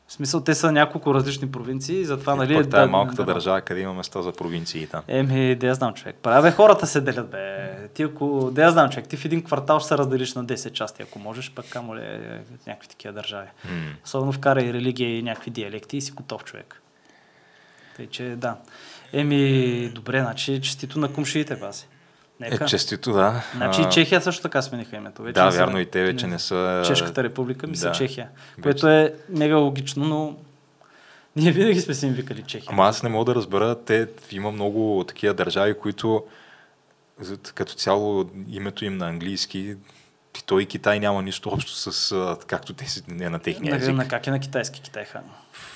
В 0.07 0.13
смисъл, 0.13 0.41
те 0.41 0.55
са 0.55 0.71
няколко 0.71 1.13
различни 1.13 1.51
провинции, 1.51 2.05
затова, 2.05 2.33
е, 2.33 2.35
нали... 2.35 2.55
Пък 2.55 2.67
да, 2.67 2.87
малката 2.87 3.25
да, 3.25 3.33
държава, 3.33 3.61
къде 3.61 3.81
има 3.81 3.93
места 3.93 4.21
за 4.21 4.31
провинции 4.31 4.87
там. 4.87 5.01
Еми, 5.07 5.55
да 5.55 5.67
я 5.67 5.75
знам, 5.75 5.93
човек. 5.93 6.15
Правя, 6.21 6.51
хората 6.51 6.87
се 6.87 7.01
делят, 7.01 7.29
бе. 7.29 7.87
Ти 7.93 8.03
ако... 8.03 8.51
Да 8.51 8.61
я 8.61 8.71
знам, 8.71 8.89
човек. 8.89 9.07
Ти 9.07 9.17
в 9.17 9.25
един 9.25 9.43
квартал 9.43 9.79
ще 9.79 9.87
се 9.87 9.97
разделиш 9.97 10.33
на 10.33 10.45
10 10.45 10.71
части, 10.71 11.03
ако 11.03 11.19
можеш, 11.19 11.51
пък 11.51 11.69
камо 11.69 11.95
ли 11.95 12.01
е, 12.01 12.41
някакви 12.67 12.87
такива 12.87 13.13
държави. 13.13 13.47
Mm. 13.67 14.05
Особено 14.05 14.31
вкара 14.31 14.61
и 14.61 14.73
религия 14.73 15.17
и 15.17 15.23
някакви 15.23 15.51
диалекти 15.51 15.97
и 15.97 16.01
си 16.01 16.11
готов 16.11 16.43
човек. 16.43 16.81
Тъй, 17.95 18.07
че 18.07 18.23
да. 18.23 18.55
Еми, 19.13 19.89
добре, 19.95 20.19
значи 20.19 20.61
честито 20.61 20.99
на 20.99 21.13
кумшиите, 21.13 21.55
баси. 21.55 21.87
Нека. 22.39 22.63
Е, 22.63 22.67
честито, 22.67 23.13
да. 23.13 23.43
Значи 23.55 23.81
и 23.81 23.85
Чехия 23.91 24.21
също 24.21 24.41
така 24.41 24.61
смениха 24.61 24.95
името. 24.95 25.23
Вече 25.23 25.33
да, 25.33 25.49
вярно, 25.49 25.79
и 25.79 25.85
те 25.85 26.03
вече 26.03 26.27
не 26.27 26.39
са... 26.39 26.83
Чешката 26.85 27.23
република 27.23 27.67
ми 27.67 27.75
са 27.77 27.91
Чехия, 27.91 28.29
вече. 28.57 28.61
което 28.61 28.87
е 28.87 29.13
мега 29.29 29.55
логично, 29.55 30.05
но 30.05 30.35
ние 31.35 31.51
винаги 31.51 31.81
сме 31.81 31.93
си 31.93 32.05
им 32.07 32.13
викали 32.13 32.43
Чехия. 32.43 32.69
Ама 32.71 32.83
аз 32.83 33.03
не 33.03 33.09
мога 33.09 33.25
да 33.25 33.35
разбера, 33.35 33.75
те 33.85 34.07
има 34.31 34.51
много 34.51 35.05
такива 35.07 35.33
държави, 35.33 35.73
които 35.73 36.23
като 37.55 37.73
цяло 37.73 38.29
името 38.49 38.85
им 38.85 38.97
на 38.97 39.07
английски 39.07 39.75
той 40.43 40.61
и 40.61 40.65
Китай 40.65 40.99
няма 40.99 41.21
нищо 41.21 41.49
общо 41.49 41.71
с 41.71 42.15
както 42.47 42.73
те 42.73 42.89
си 42.89 43.03
не 43.07 43.29
на 43.29 43.39
техния 43.39 43.75
език. 43.75 43.95
На, 43.95 44.07
как 44.07 44.27
е 44.27 44.31
на 44.31 44.39
китайски 44.39 44.81
Китай 44.81 45.05
хан? 45.05 45.21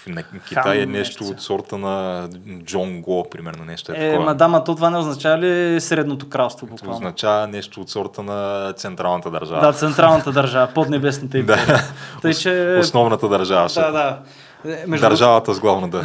На 0.07 0.23
Китай 0.47 0.81
е 0.81 0.85
нещо 0.85 1.23
от 1.23 1.41
сорта 1.41 1.77
на 1.77 2.27
Джон 2.63 3.01
Го, 3.01 3.27
примерно 3.31 3.65
нещо 3.65 3.91
е, 3.91 4.13
е 4.13 4.19
Мадама, 4.19 4.63
то 4.63 4.75
това 4.75 4.89
не 4.89 4.97
означава 4.97 5.37
ли 5.37 5.81
Средното 5.81 6.29
кралство 6.29 6.67
буквално? 6.67 6.95
Означава 6.95 7.47
нещо 7.47 7.81
от 7.81 7.89
сорта 7.89 8.23
на 8.23 8.73
Централната 8.73 9.31
държава. 9.31 9.61
Да, 9.61 9.73
Централната 9.73 10.31
държава, 10.31 10.67
под 10.75 10.89
небесната 10.89 11.37
империя. 11.37 11.65
да. 11.67 11.83
Тъй, 12.21 12.33
че... 12.33 12.77
Основната 12.79 13.29
държава. 13.29 13.69
Да, 13.75 13.91
да. 13.91 14.19
Е, 14.65 14.87
между 14.87 15.09
Държавата 15.09 15.53
с 15.53 15.59
главната. 15.59 16.03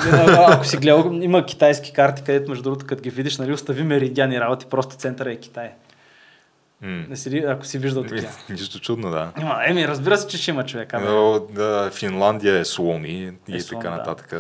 Ако 0.49 0.65
си 0.65 0.77
гледал, 0.77 1.11
има 1.13 1.47
китайски 1.47 1.93
карти, 1.93 2.23
където 2.23 2.51
между 2.51 2.63
другото, 2.63 2.87
като 2.87 3.03
ги 3.03 3.11
видиш, 3.11 3.39
нали, 3.39 3.53
остави 3.53 3.83
меридиани 3.83 4.41
работи, 4.41 4.67
просто 4.67 4.97
центъра 4.97 5.33
е 5.33 5.37
Китай. 5.37 5.71
Mm. 6.85 7.09
Не 7.09 7.17
си, 7.17 7.39
ако 7.39 7.67
си 7.67 7.79
виждал 7.79 8.03
такива. 8.03 8.33
Нищо 8.51 8.81
чудно, 8.81 9.11
да. 9.11 9.33
Има, 9.41 9.61
еми, 9.67 9.89
разбира 9.89 10.17
се, 10.17 10.27
че 10.27 10.39
ще 10.39 10.51
има 10.51 10.67
човек. 10.67 10.93
Но, 11.01 11.41
да, 11.51 11.91
Финландия 11.95 12.59
е 12.59 12.65
Сломи 12.65 13.33
и 13.49 13.57
е 13.57 13.61
слон, 13.61 13.83
така 13.83 13.97
нататък. 13.97 14.35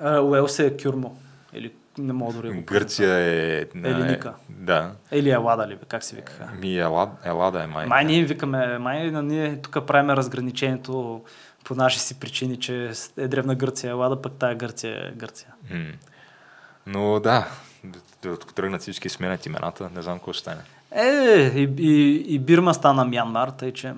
Да. 0.00 0.22
Уелс 0.22 0.58
е 0.58 0.76
Кюрмо. 0.82 1.16
Или 1.52 1.72
не 1.98 2.12
мога 2.12 2.32
дори 2.32 2.52
Гърция 2.52 3.14
е... 3.14 3.66
Елиника. 3.84 4.28
Е, 4.28 4.52
да. 4.52 4.92
Или 5.12 5.30
Елада 5.30 5.68
ли, 5.68 5.78
как 5.88 6.04
се 6.04 6.16
викаха? 6.16 6.48
Ми 6.60 6.78
Елада, 6.78 7.12
Елада 7.24 7.62
е 7.62 7.66
май. 7.66 7.86
Май 7.86 8.04
ние 8.04 8.24
викаме, 8.24 8.78
май 8.78 9.10
ние 9.10 9.62
тук 9.62 9.86
правим 9.86 10.10
разграничението 10.10 11.22
по 11.64 11.74
наши 11.74 12.00
си 12.00 12.20
причини, 12.20 12.60
че 12.60 12.92
е 13.16 13.28
древна 13.28 13.54
Гърция 13.54 13.90
Елада, 13.90 14.22
пък 14.22 14.32
тая 14.32 14.54
Гърция 14.54 15.08
е 15.08 15.12
Гърция. 15.16 15.48
М. 15.70 15.84
Но 16.86 17.20
да, 17.20 17.48
докато 18.22 18.54
тръгнат 18.54 18.80
всички 18.80 19.08
сменят 19.08 19.46
имената, 19.46 19.90
не 19.94 20.02
знам 20.02 20.18
какво 20.18 20.32
ще 20.32 20.40
стане. 20.40 20.60
Е, 20.94 21.52
и, 21.54 21.74
и, 21.78 22.24
и 22.34 22.38
Бирма 22.38 22.74
стана 22.74 23.04
Мянмар, 23.04 23.48
тъй 23.48 23.72
че... 23.72 23.94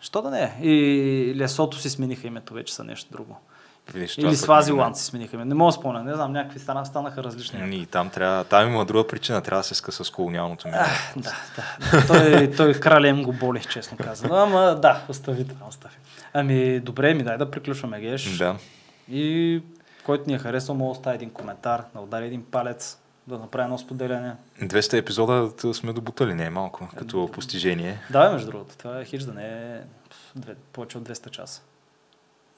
Що 0.00 0.22
да 0.22 0.30
не? 0.30 0.58
И 0.62 1.34
Лесото 1.36 1.78
си 1.78 1.90
смениха 1.90 2.26
името, 2.26 2.54
вече 2.54 2.74
са 2.74 2.84
нещо 2.84 3.12
друго. 3.12 3.36
Виж, 3.94 4.18
Или 4.18 4.36
Свазиланд 4.36 4.96
си 4.96 5.04
смениха 5.04 5.36
името. 5.36 5.48
Не 5.48 5.54
мога 5.54 5.68
да 5.68 5.72
спомня, 5.72 6.04
не 6.04 6.14
знам, 6.14 6.32
някакви 6.32 6.58
стана, 6.58 6.86
станаха 6.86 7.24
различни. 7.24 7.76
И 7.76 7.86
там, 7.86 8.10
трябва, 8.10 8.44
там 8.44 8.68
има 8.68 8.84
друга 8.84 9.06
причина, 9.06 9.40
трябва 9.40 9.60
да 9.60 9.64
се 9.68 9.74
скъса 9.74 10.04
с 10.04 10.10
колониалното 10.10 10.68
минало. 10.68 10.86
Да, 11.16 11.32
да. 11.56 12.06
той, 12.06 12.50
той 12.56 12.74
краля 12.74 13.08
им 13.08 13.22
го 13.22 13.32
боли, 13.32 13.60
честно 13.70 13.96
казано. 13.96 14.34
Ама 14.34 14.78
да, 14.82 15.02
остави 15.08 15.48
това, 15.48 15.66
остави. 15.68 15.94
Ами, 16.32 16.80
добре, 16.80 17.14
ми 17.14 17.22
дай 17.22 17.38
да 17.38 17.50
приключваме, 17.50 18.00
Геш. 18.00 18.36
Да. 18.38 18.56
И 19.10 19.62
който 20.04 20.24
ни 20.26 20.34
е 20.34 20.38
харесал, 20.38 20.74
може 20.74 20.86
да 20.86 20.90
остави 20.90 21.14
един 21.14 21.30
коментар, 21.30 21.84
да 21.94 22.00
удари 22.00 22.26
един 22.26 22.44
палец, 22.50 22.98
да 23.28 23.38
направи 23.38 23.64
едно 23.64 23.78
споделяне. 23.78 24.34
200 24.62 24.98
епизода 24.98 25.50
сме 25.74 25.92
добутали, 25.92 26.34
не 26.34 26.44
е 26.44 26.50
малко, 26.50 26.88
като 26.96 27.30
постижение. 27.32 28.00
Да, 28.10 28.32
между 28.32 28.50
другото. 28.50 28.76
Това 28.78 29.00
е 29.00 29.04
хич 29.04 29.22
да 29.22 29.32
не 29.32 29.74
е 29.74 29.80
повече 30.72 30.98
от 30.98 31.08
200 31.08 31.30
часа. 31.30 31.62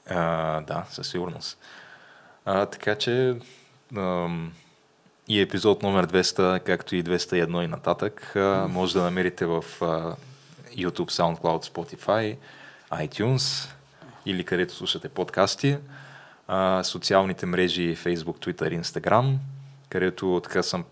А, 0.09 0.61
да, 0.61 0.85
със 0.89 1.09
сигурност. 1.09 1.59
А, 2.45 2.65
така 2.65 2.95
че 2.95 3.35
ам, 3.97 4.53
и 5.27 5.41
епизод 5.41 5.83
номер 5.83 6.07
200, 6.07 6.59
както 6.59 6.95
и 6.95 7.03
201 7.03 7.63
и 7.63 7.67
нататък, 7.67 8.35
а, 8.35 8.67
може 8.69 8.93
да 8.93 9.01
намерите 9.01 9.45
в 9.45 9.65
а, 9.81 9.85
YouTube, 10.77 11.11
SoundCloud, 11.11 11.71
Spotify, 11.71 12.37
iTunes 12.91 13.69
или 14.25 14.43
където 14.43 14.73
слушате 14.73 15.09
подкасти. 15.09 15.77
А, 16.47 16.83
социалните 16.83 17.45
мрежи 17.45 17.95
Facebook, 17.95 18.45
Twitter, 18.45 18.81
Instagram– 18.81 19.35
където 19.91 20.41
така 20.43 20.63
съм 20.63 20.85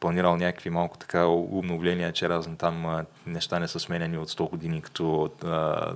планирал 0.00 0.36
някакви 0.36 0.70
малко 0.70 0.98
така 0.98 1.24
обновления, 1.26 2.12
че 2.12 2.28
разни 2.28 2.56
там 2.56 3.06
неща 3.26 3.58
не 3.58 3.68
са 3.68 3.80
сменени 3.80 4.18
от 4.18 4.30
100 4.30 4.50
години, 4.50 4.82
като 4.82 5.30
а, 5.44 5.92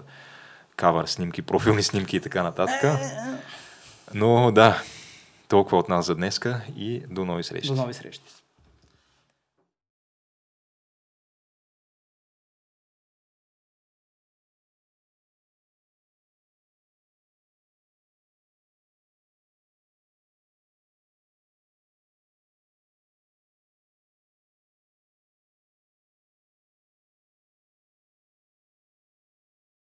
кавър 0.76 1.06
снимки, 1.06 1.42
профилни 1.42 1.82
снимки 1.82 2.16
и 2.16 2.20
така 2.20 2.42
нататък. 2.42 3.00
Но 4.14 4.52
да, 4.52 4.82
толкова 5.48 5.78
от 5.78 5.88
нас 5.88 6.06
за 6.06 6.14
днеска 6.14 6.60
и 6.76 7.02
до 7.10 7.24
нови 7.24 7.44
срещи. 7.44 7.68
До 7.68 7.74
нови 7.74 7.94
срещи. 7.94 8.39